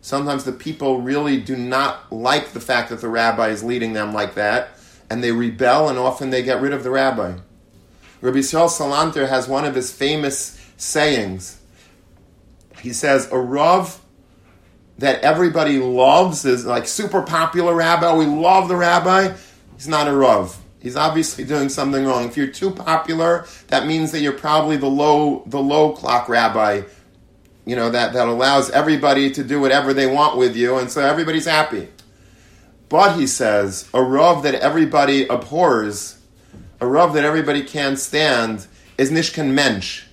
Sometimes 0.00 0.44
the 0.44 0.52
people 0.52 1.00
really 1.00 1.40
do 1.40 1.56
not 1.56 2.12
like 2.12 2.52
the 2.52 2.60
fact 2.60 2.90
that 2.90 3.00
the 3.00 3.08
rabbi 3.08 3.48
is 3.48 3.64
leading 3.64 3.94
them 3.94 4.12
like 4.12 4.34
that, 4.34 4.70
and 5.08 5.24
they 5.24 5.32
rebel, 5.32 5.88
and 5.88 5.98
often 5.98 6.30
they 6.30 6.42
get 6.42 6.60
rid 6.60 6.72
of 6.72 6.84
the 6.84 6.90
rabbi. 6.90 7.38
Rabbi 8.20 8.38
Yisrael 8.38 8.68
Salanter 8.68 9.28
has 9.28 9.48
one 9.48 9.64
of 9.64 9.74
his 9.74 9.92
famous 9.92 10.60
sayings. 10.76 11.60
He 12.80 12.92
says, 12.92 13.30
A 13.30 13.38
Rav 13.38 14.00
that 14.98 15.20
everybody 15.22 15.78
loves 15.78 16.44
is 16.44 16.66
like 16.66 16.86
super 16.86 17.22
popular 17.22 17.74
rabbi, 17.74 18.16
we 18.16 18.26
love 18.26 18.68
the 18.68 18.76
rabbi, 18.76 19.32
he's 19.76 19.86
not 19.86 20.08
a 20.08 20.12
Rav 20.12 20.58
he's 20.80 20.96
obviously 20.96 21.44
doing 21.44 21.68
something 21.68 22.04
wrong. 22.04 22.24
If 22.24 22.36
you're 22.36 22.46
too 22.46 22.70
popular, 22.70 23.46
that 23.68 23.86
means 23.86 24.12
that 24.12 24.20
you're 24.20 24.32
probably 24.32 24.76
the 24.76 24.88
low 24.88 25.42
the 25.46 25.60
low 25.60 25.92
clock 25.92 26.28
rabbi, 26.28 26.82
you 27.64 27.76
know, 27.76 27.90
that, 27.90 28.12
that 28.12 28.28
allows 28.28 28.70
everybody 28.70 29.30
to 29.32 29.44
do 29.44 29.60
whatever 29.60 29.92
they 29.92 30.06
want 30.06 30.38
with 30.38 30.56
you, 30.56 30.78
and 30.78 30.90
so 30.90 31.00
everybody's 31.00 31.46
happy. 31.46 31.88
But 32.88 33.16
he 33.16 33.26
says, 33.26 33.88
a 33.92 34.02
Rav 34.02 34.42
that 34.44 34.54
everybody 34.54 35.26
abhors, 35.26 36.17
a 36.80 36.86
Rav 36.86 37.14
that 37.14 37.24
everybody 37.24 37.62
can't 37.62 37.98
stand, 37.98 38.66
is 38.96 39.10
Nishkan 39.10 39.52
Mensch. 39.52 40.04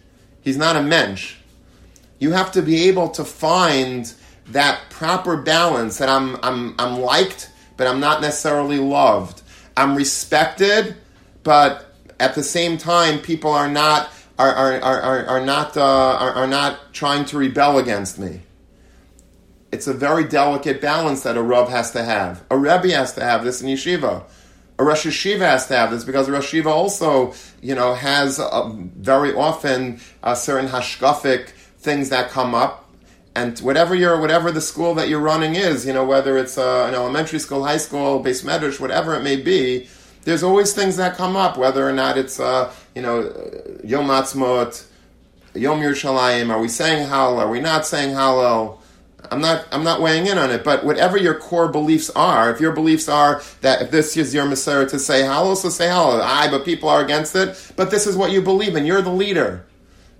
He's 0.41 0.57
not 0.57 0.75
a 0.75 0.81
Mensch. 0.81 1.35
You 2.19 2.31
have 2.31 2.51
to 2.53 2.61
be 2.61 2.87
able 2.87 3.09
to 3.09 3.25
find 3.25 4.13
that 4.47 4.79
proper 4.89 5.37
balance 5.37 5.97
that 5.97 6.09
I'm, 6.09 6.37
I'm, 6.43 6.75
I'm 6.79 6.99
liked, 6.99 7.49
but 7.77 7.87
I'm 7.87 7.99
not 7.99 8.21
necessarily 8.21 8.79
loved 8.79 9.41
I'm 9.77 9.95
respected, 9.95 10.95
but 11.43 11.93
at 12.19 12.35
the 12.35 12.43
same 12.43 12.77
time, 12.77 13.19
people 13.19 13.51
are 13.51 13.69
not 13.69 14.09
are 14.39 14.53
are, 14.53 14.81
are, 14.81 15.25
are 15.25 15.45
not 15.45 15.75
uh, 15.75 15.81
are, 15.83 16.31
are 16.31 16.47
not 16.47 16.93
trying 16.93 17.25
to 17.25 17.37
rebel 17.37 17.77
against 17.77 18.17
me. 18.17 18.41
It's 19.71 19.87
a 19.87 19.93
very 19.93 20.23
delicate 20.23 20.79
balance 20.81 21.23
that 21.23 21.35
a 21.35 21.41
Rav 21.41 21.69
has 21.69 21.91
to 21.91 22.03
have. 22.03 22.43
A 22.49 22.57
Rebbe 22.57 22.95
has 22.95 23.13
to 23.15 23.23
have 23.23 23.43
this 23.43 23.61
in 23.61 23.67
yeshiva. 23.67 24.23
A 24.77 24.83
Rosh 24.83 25.05
Yeshiva 25.05 25.39
has 25.39 25.67
to 25.67 25.75
have 25.75 25.91
this 25.91 26.03
because 26.03 26.29
Rosh 26.29 26.53
Yeshiva 26.53 26.67
also, 26.67 27.33
you 27.61 27.75
know, 27.75 27.93
has 27.93 28.39
uh, 28.39 28.69
very 28.97 29.33
often 29.33 30.01
uh, 30.21 30.35
certain 30.35 30.67
hashkafic 30.67 31.49
things 31.79 32.09
that 32.09 32.29
come 32.29 32.53
up 32.53 32.85
and 33.35 33.59
whatever 33.59 33.93
your 33.93 34.19
whatever 34.19 34.51
the 34.51 34.61
school 34.61 34.95
that 34.95 35.09
you're 35.09 35.19
running 35.19 35.55
is, 35.55 35.85
you 35.85 35.93
know, 35.93 36.05
whether 36.05 36.37
it's 36.37 36.57
uh, 36.57 36.85
an 36.87 36.95
elementary 36.95 37.39
school, 37.39 37.63
high 37.63 37.77
school, 37.77 38.23
beis 38.23 38.43
medrash, 38.43 38.79
whatever 38.79 39.13
it 39.13 39.23
may 39.23 39.35
be, 39.35 39.87
there's 40.23 40.41
always 40.41 40.73
things 40.73 40.97
that 40.97 41.15
come 41.15 41.35
up, 41.35 41.57
whether 41.57 41.87
or 41.87 41.91
not 41.91 42.17
it's 42.17 42.39
uh, 42.39 42.73
you 42.95 43.01
know 43.01 43.21
Yom 43.83 44.07
Atzmot, 44.07 44.85
Yom 45.53 45.81
Yerushalayim. 45.81 46.49
Are 46.49 46.59
we 46.59 46.69
saying 46.69 47.07
Hallel? 47.07 47.39
Are 47.39 47.49
we 47.49 47.59
not 47.59 47.85
saying 47.85 48.15
Hallel? 48.15 48.79
I'm 49.31 49.41
not. 49.41 49.67
I'm 49.71 49.83
not 49.83 50.01
weighing 50.01 50.27
in 50.27 50.37
on 50.37 50.51
it. 50.51 50.63
But 50.63 50.85
whatever 50.85 51.17
your 51.17 51.35
core 51.35 51.67
beliefs 51.67 52.09
are, 52.11 52.51
if 52.51 52.59
your 52.59 52.71
beliefs 52.71 53.09
are 53.09 53.41
that 53.61 53.81
if 53.81 53.91
this 53.91 54.15
is 54.17 54.33
your 54.33 54.45
Messiah 54.45 54.85
to 54.87 54.99
say 54.99 55.21
Hallel, 55.21 55.55
so 55.55 55.69
say 55.69 55.87
Hallel. 55.87 56.21
Aye, 56.21 56.49
but 56.49 56.65
people 56.65 56.89
are 56.89 57.03
against 57.03 57.35
it. 57.35 57.73
But 57.75 57.91
this 57.91 58.07
is 58.07 58.15
what 58.15 58.31
you 58.31 58.41
believe 58.41 58.75
in. 58.75 58.85
You're 58.85 59.01
the 59.01 59.11
leader 59.11 59.65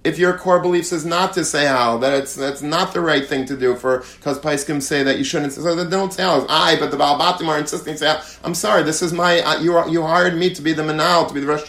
if 0.06 0.20
your 0.20 0.38
core 0.38 0.60
beliefs 0.60 0.94
is 0.94 1.04
not 1.04 1.34
to 1.34 1.44
say 1.44 1.66
how 1.66 1.98
that 1.98 2.14
it's 2.14 2.36
that's 2.36 2.62
not 2.62 2.94
the 2.94 3.02
right 3.02 3.28
thing 3.28 3.44
to 3.46 3.58
do 3.58 3.76
for 3.76 4.06
because 4.18 4.40
Poskim 4.40 4.82
say 4.82 5.02
that 5.04 5.18
you 5.18 5.24
shouldn't 5.24 5.52
so 5.52 5.76
then 5.76 5.90
don't 5.90 6.14
say 6.14 6.24
how 6.24 6.46
I 6.48 6.78
but 6.80 6.92
the 6.92 6.98
Balbatim 6.98 7.48
are 7.48 7.58
insisting 7.58 7.98
say 7.98 8.18
I'm 8.44 8.54
sorry 8.54 8.84
this 8.84 9.02
is 9.02 9.12
my 9.12 9.42
uh, 9.42 9.60
you 9.60 9.76
are, 9.76 9.90
you 9.90 10.04
hired 10.04 10.38
me 10.38 10.54
to 10.54 10.62
be 10.62 10.74
the 10.74 10.84
Manal 10.84 11.28
to 11.28 11.34
be 11.34 11.40
the 11.40 11.48
Rosh 11.48 11.68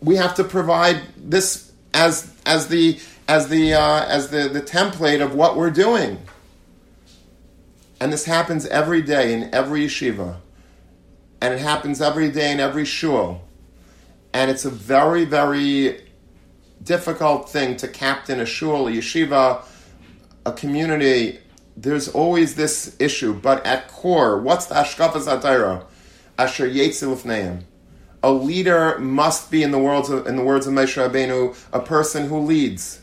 we 0.00 0.16
have 0.16 0.34
to 0.36 0.44
provide 0.44 1.02
this 1.16 1.70
as 1.92 2.34
as 2.46 2.68
the 2.68 2.98
as 3.28 3.48
the 3.48 3.74
uh, 3.74 4.04
as 4.06 4.30
the 4.30 4.48
the 4.48 4.62
template 4.62 5.22
of 5.22 5.34
what 5.34 5.56
we're 5.56 5.70
doing 5.70 6.18
and 8.00 8.12
this 8.12 8.24
happens 8.24 8.66
every 8.66 9.02
day 9.02 9.32
in 9.32 9.54
every 9.54 9.86
yeshiva 9.86 10.36
and 11.40 11.54
it 11.54 11.60
happens 11.60 12.00
every 12.00 12.30
day 12.30 12.50
in 12.52 12.60
every 12.60 12.84
shul 12.84 13.42
and 14.32 14.50
it's 14.50 14.64
a 14.64 14.70
very 14.70 15.24
very 15.24 16.00
difficult 16.82 17.48
thing 17.48 17.76
to 17.76 17.88
captain 17.88 18.40
a 18.40 18.46
shul, 18.46 18.88
a 18.88 18.90
yeshiva, 18.90 19.62
a 20.46 20.52
community. 20.52 21.38
There's 21.76 22.08
always 22.08 22.54
this 22.54 22.96
issue, 22.98 23.34
but 23.34 23.64
at 23.64 23.88
core, 23.88 24.40
what's 24.40 24.66
the 24.66 24.74
hashkafas 24.74 25.26
haTorah? 25.26 25.84
Asher 26.38 26.68
Yetzil 26.68 27.62
A 28.22 28.32
leader 28.32 28.98
must 28.98 29.50
be, 29.50 29.62
in 29.62 29.70
the 29.70 29.78
words 29.78 30.08
of, 30.08 30.26
in 30.26 30.36
the 30.36 30.44
words 30.44 30.66
of 30.66 30.72
Moshe 30.72 30.96
Rabbeinu, 30.96 31.56
a 31.72 31.80
person 31.80 32.28
who 32.28 32.38
leads. 32.38 32.99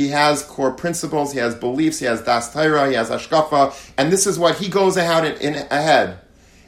He 0.00 0.08
has 0.08 0.42
core 0.42 0.72
principles, 0.72 1.32
he 1.32 1.38
has 1.38 1.54
beliefs, 1.54 1.98
he 1.98 2.06
has 2.06 2.22
das 2.22 2.52
Torah, 2.52 2.88
he 2.88 2.94
has 2.94 3.10
ashkafa, 3.10 3.92
and 3.98 4.12
this 4.12 4.26
is 4.26 4.38
what 4.38 4.56
he 4.56 4.68
goes 4.68 4.96
ahead 4.96 5.24
in, 5.24 5.54
in, 5.54 5.66
ahead. 5.70 6.18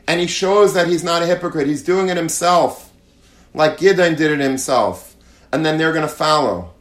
And 0.06 0.20
he 0.20 0.26
shows 0.26 0.74
that 0.74 0.88
he's 0.88 1.04
not 1.04 1.22
a 1.22 1.26
hypocrite. 1.26 1.66
He's 1.66 1.82
doing 1.82 2.08
it 2.08 2.16
himself, 2.16 2.92
like 3.54 3.78
Gideon 3.78 4.16
did 4.16 4.32
it 4.32 4.40
himself 4.40 5.12
and 5.52 5.64
then 5.64 5.78
they're 5.78 5.92
going 5.92 6.08
to 6.08 6.12
follow. 6.12 6.72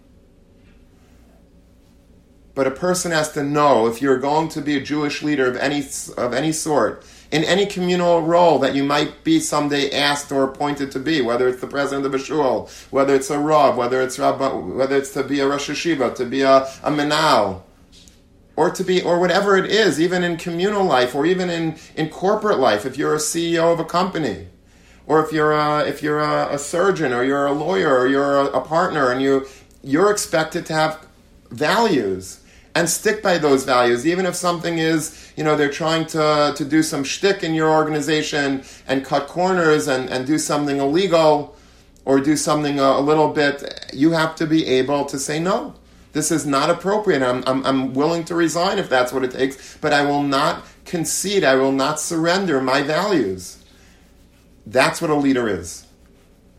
But 2.62 2.68
a 2.68 2.76
person 2.76 3.12
has 3.12 3.32
to 3.32 3.43
know 3.43 3.88
if 3.88 4.03
you're 4.03 4.20
going 4.20 4.47
to 4.49 4.62
be 4.62 4.78
a 4.78 4.80
Jewish 4.80 5.24
leader 5.24 5.47
of 5.47 5.55
any 5.55 5.84
of 6.16 6.32
any 6.32 6.51
sort, 6.51 7.03
in 7.32 7.43
any 7.43 7.66
communal 7.66 8.22
role 8.22 8.59
that 8.59 8.76
you 8.76 8.84
might 8.84 9.24
be 9.24 9.39
someday 9.39 9.89
asked 9.89 10.32
or 10.32 10.43
appointed 10.43 10.91
to 10.91 10.99
be, 10.99 11.22
whether 11.22 11.47
it's 11.47 11.59
the 11.59 11.66
president 11.66 12.05
of 12.05 12.14
a 12.14 12.20
shul, 12.20 12.70
whether 12.91 13.16
it's 13.16 13.32
a 13.32 13.39
rav, 13.39 13.78
whether 13.78 13.99
it's 13.99 14.20
rabbi, 14.20 14.53
whether 14.53 14.95
it's 14.95 15.12
to 15.14 15.24
be 15.24 15.39
a 15.39 15.47
rosh 15.47 15.72
yeshiva, 15.72 16.14
to 16.14 16.24
be 16.24 16.43
a, 16.43 16.57
a 16.84 16.91
menal, 16.91 17.64
or 18.55 18.70
to 18.70 18.84
be 18.84 19.01
or 19.01 19.20
whatever 19.20 19.57
it 19.57 19.66
is, 19.66 19.99
even 19.99 20.24
in 20.24 20.38
communal 20.38 20.86
life 20.86 21.16
or 21.16 21.26
even 21.26 21.49
in, 21.49 21.76
in 21.95 22.09
corporate 22.09 22.59
life, 22.59 22.86
if 22.86 22.95
you're 22.95 23.16
a 23.16 23.26
CEO 23.32 23.74
of 23.74 23.80
a 23.80 23.86
company 23.86 24.49
or 25.07 25.26
if 25.26 25.34
you're 25.34 25.53
a, 25.53 25.80
if 25.88 26.03
you're 26.03 26.20
a, 26.20 26.53
a 26.53 26.59
surgeon 26.59 27.12
or 27.12 27.24
you're 27.24 27.47
a 27.47 27.53
lawyer 27.53 28.01
or 28.01 28.07
you're 28.07 28.38
a, 28.38 28.45
a 28.49 28.62
partner 28.62 29.12
and 29.12 29.20
you 29.20 29.47
you're 29.82 30.12
expected 30.12 30.64
to 30.68 30.74
have 30.74 31.07
values 31.49 32.40
and 32.76 32.89
stick 32.89 33.22
by 33.22 33.38
those 33.38 33.65
values, 33.65 34.07
even 34.07 34.26
if 34.26 34.36
something 34.36 34.78
is, 34.78 35.32
you 35.36 35.43
know, 35.43 35.55
they're 35.55 35.69
trying 35.69 36.05
to, 36.07 36.53
to 36.55 36.65
do 36.65 36.82
some 36.82 37.03
shtick 37.03 37.43
in 37.43 37.53
your 37.53 37.69
organization 37.69 38.63
and 38.88 39.03
cut 39.03 39.28
corners 39.28 39.88
and, 39.88 40.09
and 40.09 40.26
do 40.26 40.38
something 40.38 40.78
illegal 40.78 41.55
or 42.05 42.19
do 42.19 42.36
something 42.36 42.80
a, 42.80 42.84
a 42.84 43.01
little 43.01 43.30
bit, 43.30 43.91
you 43.93 44.11
have 44.11 44.36
to 44.36 44.47
be 44.47 44.65
able 44.65 45.05
to 45.05 45.19
say 45.19 45.39
no. 45.39 45.74
This 46.13 46.32
is 46.32 46.45
not 46.45 46.69
appropriate. 46.69 47.22
I'm, 47.22 47.43
I'm, 47.45 47.65
I'm 47.65 47.93
willing 47.93 48.24
to 48.26 48.36
resign 48.36 48.80
if 48.80 48.89
that's 48.89 49.13
what 49.13 49.24
it 49.24 49.32
takes, 49.32 49.78
but 49.78 49.93
I 49.93 50.03
will 50.03 50.24
not 50.24 50.65
concede. 50.86 51.43
I 51.43 51.55
will 51.55 51.72
not 51.72 51.99
surrender 51.99 52.61
my 52.61 52.82
values. 52.82 53.63
That's 54.65 55.01
what 55.01 55.09
a 55.09 55.15
leader 55.15 55.47
is. 55.47 55.86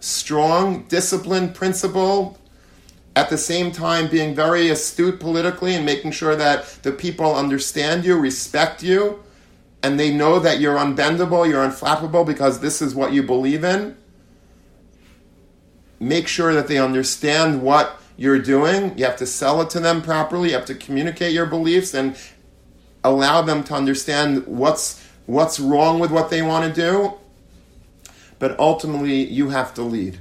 Strong, 0.01 0.85
disciplined, 0.85 1.55
principled, 1.55 2.39
at 3.15 3.29
the 3.29 3.39
same 3.39 3.73
time 3.73 4.09
being 4.09 4.35
very 4.35 4.71
astute 4.71 5.21
politically 5.21 5.75
and 5.75 5.85
making 5.85 6.13
sure 6.13 6.35
that 6.35 6.65
the 6.83 6.93
people 6.93 7.35
understand 7.35 8.05
you, 8.05 8.19
respect 8.19 8.83
you, 8.83 9.23
and 9.83 9.99
they 9.99 10.15
know 10.15 10.39
that 10.39 10.61
you're 10.61 10.77
unbendable, 10.77 11.49
you're 11.49 11.67
unflappable 11.67 12.27
because 12.27 12.61
this 12.61 12.81
is 12.81 12.95
what 12.95 13.13
you 13.13 13.23
believe 13.23 13.65
in. 13.65 13.97
Make 16.01 16.27
sure 16.27 16.55
that 16.55 16.69
they 16.69 16.79
understand 16.79 17.63
what 17.63 18.01
you're 18.17 18.39
doing. 18.39 18.97
You 18.97 19.05
have 19.05 19.17
to 19.17 19.27
sell 19.27 19.61
it 19.61 19.71
to 19.71 19.81
them 19.81 20.03
properly. 20.03 20.51
You 20.51 20.55
have 20.55 20.67
to 20.67 20.75
communicate 20.75 21.33
your 21.33 21.47
beliefs 21.47 21.95
and 21.95 22.17
allow 23.05 23.43
them 23.43 23.65
to 23.65 23.75
understand 23.75 24.47
what's 24.47 25.05
what's 25.27 25.61
wrong 25.61 25.99
with 25.99 26.11
what 26.11 26.31
they 26.31 26.43
want 26.43 26.75
to 26.75 26.81
do, 26.81 27.15
but 28.39 28.59
ultimately 28.59 29.25
you 29.25 29.51
have 29.51 29.73
to 29.75 29.83
lead. 29.83 30.19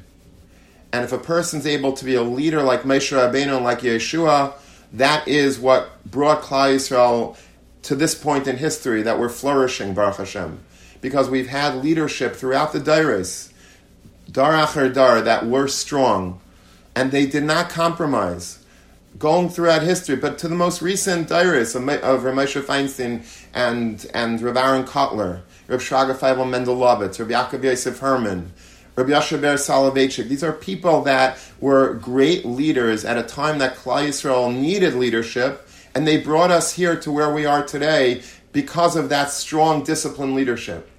And 0.94 1.06
if 1.06 1.12
a 1.12 1.18
person's 1.18 1.66
able 1.66 1.94
to 1.94 2.06
be 2.06 2.16
a 2.16 2.24
leader 2.24 2.62
like 2.62 2.84
Moshe 2.84 3.16
Rabbeinu 3.16 3.62
like 3.62 3.80
Yehoshua, 3.80 4.54
that 4.94 5.28
is 5.28 5.58
what 5.58 5.90
brought 6.10 6.42
Klal 6.42 6.76
Yisrael 6.76 7.38
to 7.84 7.96
this 7.96 8.14
point 8.14 8.48
in 8.48 8.58
history 8.58 9.02
that 9.02 9.20
we're 9.20 9.30
flourishing, 9.30 9.94
Baruch 9.94 10.18
Hashem. 10.18 10.60
Because 11.00 11.30
we've 11.30 11.48
had 11.48 11.76
leadership 11.78 12.36
throughout 12.36 12.74
the 12.74 12.80
Dairis, 12.80 13.52
Dar 14.32 14.54
Acher 14.54 14.94
Dar, 14.94 15.22
that 15.22 15.48
were 15.48 15.68
strong, 15.68 16.40
and 16.96 17.12
they 17.12 17.26
did 17.26 17.44
not 17.44 17.70
compromise 17.70 18.60
going 19.18 19.50
throughout 19.50 19.82
history, 19.82 20.16
but 20.16 20.38
to 20.40 20.48
the 20.48 20.56
most 20.56 20.82
recent 20.82 21.28
diarists 21.28 21.76
of, 21.76 21.88
of 21.88 22.24
Reb 22.24 22.36
Moshe 22.36 22.62
Feinstein 22.62 23.26
and, 23.54 24.06
and 24.14 24.42
Rav 24.42 24.58
Aaron 24.58 24.84
Kotler, 24.84 25.42
Rav 25.68 25.82
Shraga 25.82 26.16
Feivel 26.16 26.46
Mendlowitz, 26.46 27.20
Rav 27.20 27.28
Yaakov 27.28 27.64
Yosef 27.64 28.00
Herman, 28.00 28.54
Rav 28.96 29.08
Yoshe 29.08 29.40
Ber 29.40 29.56
Soloveitchik. 29.56 30.28
These 30.28 30.44
are 30.44 30.52
people 30.52 31.04
that 31.04 31.40
were 31.62 31.94
great 31.94 32.46
leaders 32.46 33.06
at 33.06 33.18
a 33.18 33.24
time 33.24 33.60
that 33.60 33.76
Klal 33.76 34.06
Yisrael 34.06 34.54
needed 34.54 34.96
leadership, 34.96 35.66
and 35.96 36.06
they 36.06 36.18
brought 36.18 36.52
us 36.52 36.74
here 36.74 36.98
to 36.98 37.12
where 37.12 37.34
we 37.34 37.46
are 37.46 37.66
today 37.66 38.22
because 38.52 38.98
of 38.98 39.08
that 39.08 39.32
strong, 39.32 39.84
disciplined 39.86 40.36
leadership. 40.36 40.90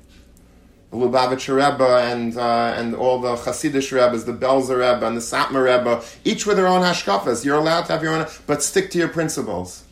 The 0.90 0.96
Lubavitcher 0.96 1.56
Rebbe 1.56 1.98
and 2.10 2.36
uh, 2.36 2.74
and 2.76 2.94
all 2.94 3.18
the 3.20 3.36
Hasidic 3.36 3.92
Rebbes, 3.92 4.24
the 4.24 4.32
Belzer 4.32 4.76
Rebbe 4.76 5.06
and 5.06 5.16
the 5.16 5.20
Satmar 5.20 5.64
Rebbe, 5.64 6.02
each 6.24 6.46
with 6.46 6.56
their 6.56 6.66
own 6.66 6.80
hashkafas. 6.80 7.44
You're 7.44 7.58
allowed 7.58 7.82
to 7.86 7.92
have 7.92 8.02
your 8.02 8.14
own, 8.14 8.26
but 8.46 8.62
stick 8.62 8.90
to 8.92 8.98
your 8.98 9.08
principles. 9.08 9.84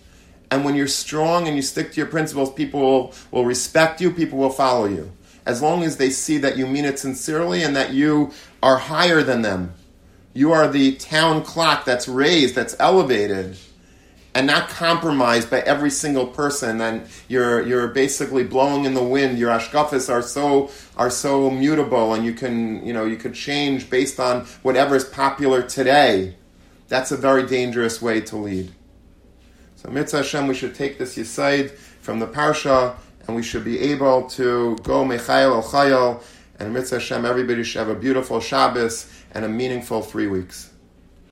And 0.50 0.64
when 0.64 0.74
you're 0.74 0.88
strong 0.88 1.46
and 1.46 1.54
you 1.54 1.62
stick 1.62 1.92
to 1.92 1.96
your 1.98 2.06
principles, 2.06 2.52
people 2.52 2.80
will, 2.80 3.14
will 3.30 3.44
respect 3.44 4.00
you, 4.00 4.10
people 4.10 4.38
will 4.38 4.50
follow 4.50 4.86
you. 4.86 5.12
As 5.50 5.60
long 5.60 5.82
as 5.82 5.96
they 5.96 6.10
see 6.10 6.38
that 6.38 6.56
you 6.56 6.64
mean 6.64 6.84
it 6.84 7.00
sincerely 7.00 7.64
and 7.64 7.74
that 7.74 7.92
you 7.92 8.30
are 8.62 8.76
higher 8.76 9.22
than 9.22 9.42
them. 9.42 9.74
You 10.32 10.52
are 10.52 10.68
the 10.68 10.94
town 10.94 11.42
clock 11.42 11.84
that's 11.84 12.06
raised, 12.06 12.54
that's 12.54 12.76
elevated 12.78 13.58
and 14.34 14.46
not 14.46 14.68
compromised 14.68 15.50
by 15.50 15.60
every 15.60 15.90
single 15.90 16.26
person. 16.26 16.80
And 16.80 17.06
you're 17.28 17.66
you're 17.66 17.88
basically 17.88 18.44
blowing 18.44 18.84
in 18.84 18.94
the 18.94 19.02
wind. 19.02 19.38
Your 19.38 19.50
ashkafis 19.50 20.08
are 20.08 20.22
so 20.22 20.70
are 20.96 21.10
so 21.10 21.50
mutable 21.50 22.14
and 22.14 22.24
you 22.24 22.32
can 22.32 22.84
you 22.86 22.92
know 22.92 23.04
you 23.04 23.16
could 23.16 23.34
change 23.34 23.90
based 23.90 24.20
on 24.20 24.46
whatever 24.62 24.94
is 24.94 25.04
popular 25.04 25.62
today. 25.62 26.36
That's 26.88 27.12
a 27.12 27.16
very 27.16 27.46
dangerous 27.46 28.00
way 28.00 28.20
to 28.22 28.36
lead. 28.36 28.72
So 29.76 29.90
mitzvah 29.90 30.18
Hashem 30.18 30.46
we 30.46 30.54
should 30.54 30.74
take 30.74 30.98
this 30.98 31.16
yisaid 31.16 31.70
from 32.00 32.20
the 32.20 32.26
parsha 32.26 32.96
and 33.26 33.36
we 33.36 33.42
should 33.42 33.64
be 33.64 33.78
able 33.78 34.22
to 34.22 34.76
go 34.82 35.04
mechayil 35.04 35.54
el 35.54 35.62
chayil 35.62 36.22
and 36.58 36.72
mitzvah 36.72 36.96
Hashem 36.96 37.24
everybody 37.24 37.62
should 37.64 37.78
have 37.78 37.88
a 37.88 37.94
beautiful 37.94 38.40
Shabbos 38.40 39.10
and 39.32 39.44
a 39.44 39.48
meaningful 39.48 40.02
three 40.02 40.26
weeks 40.26 40.69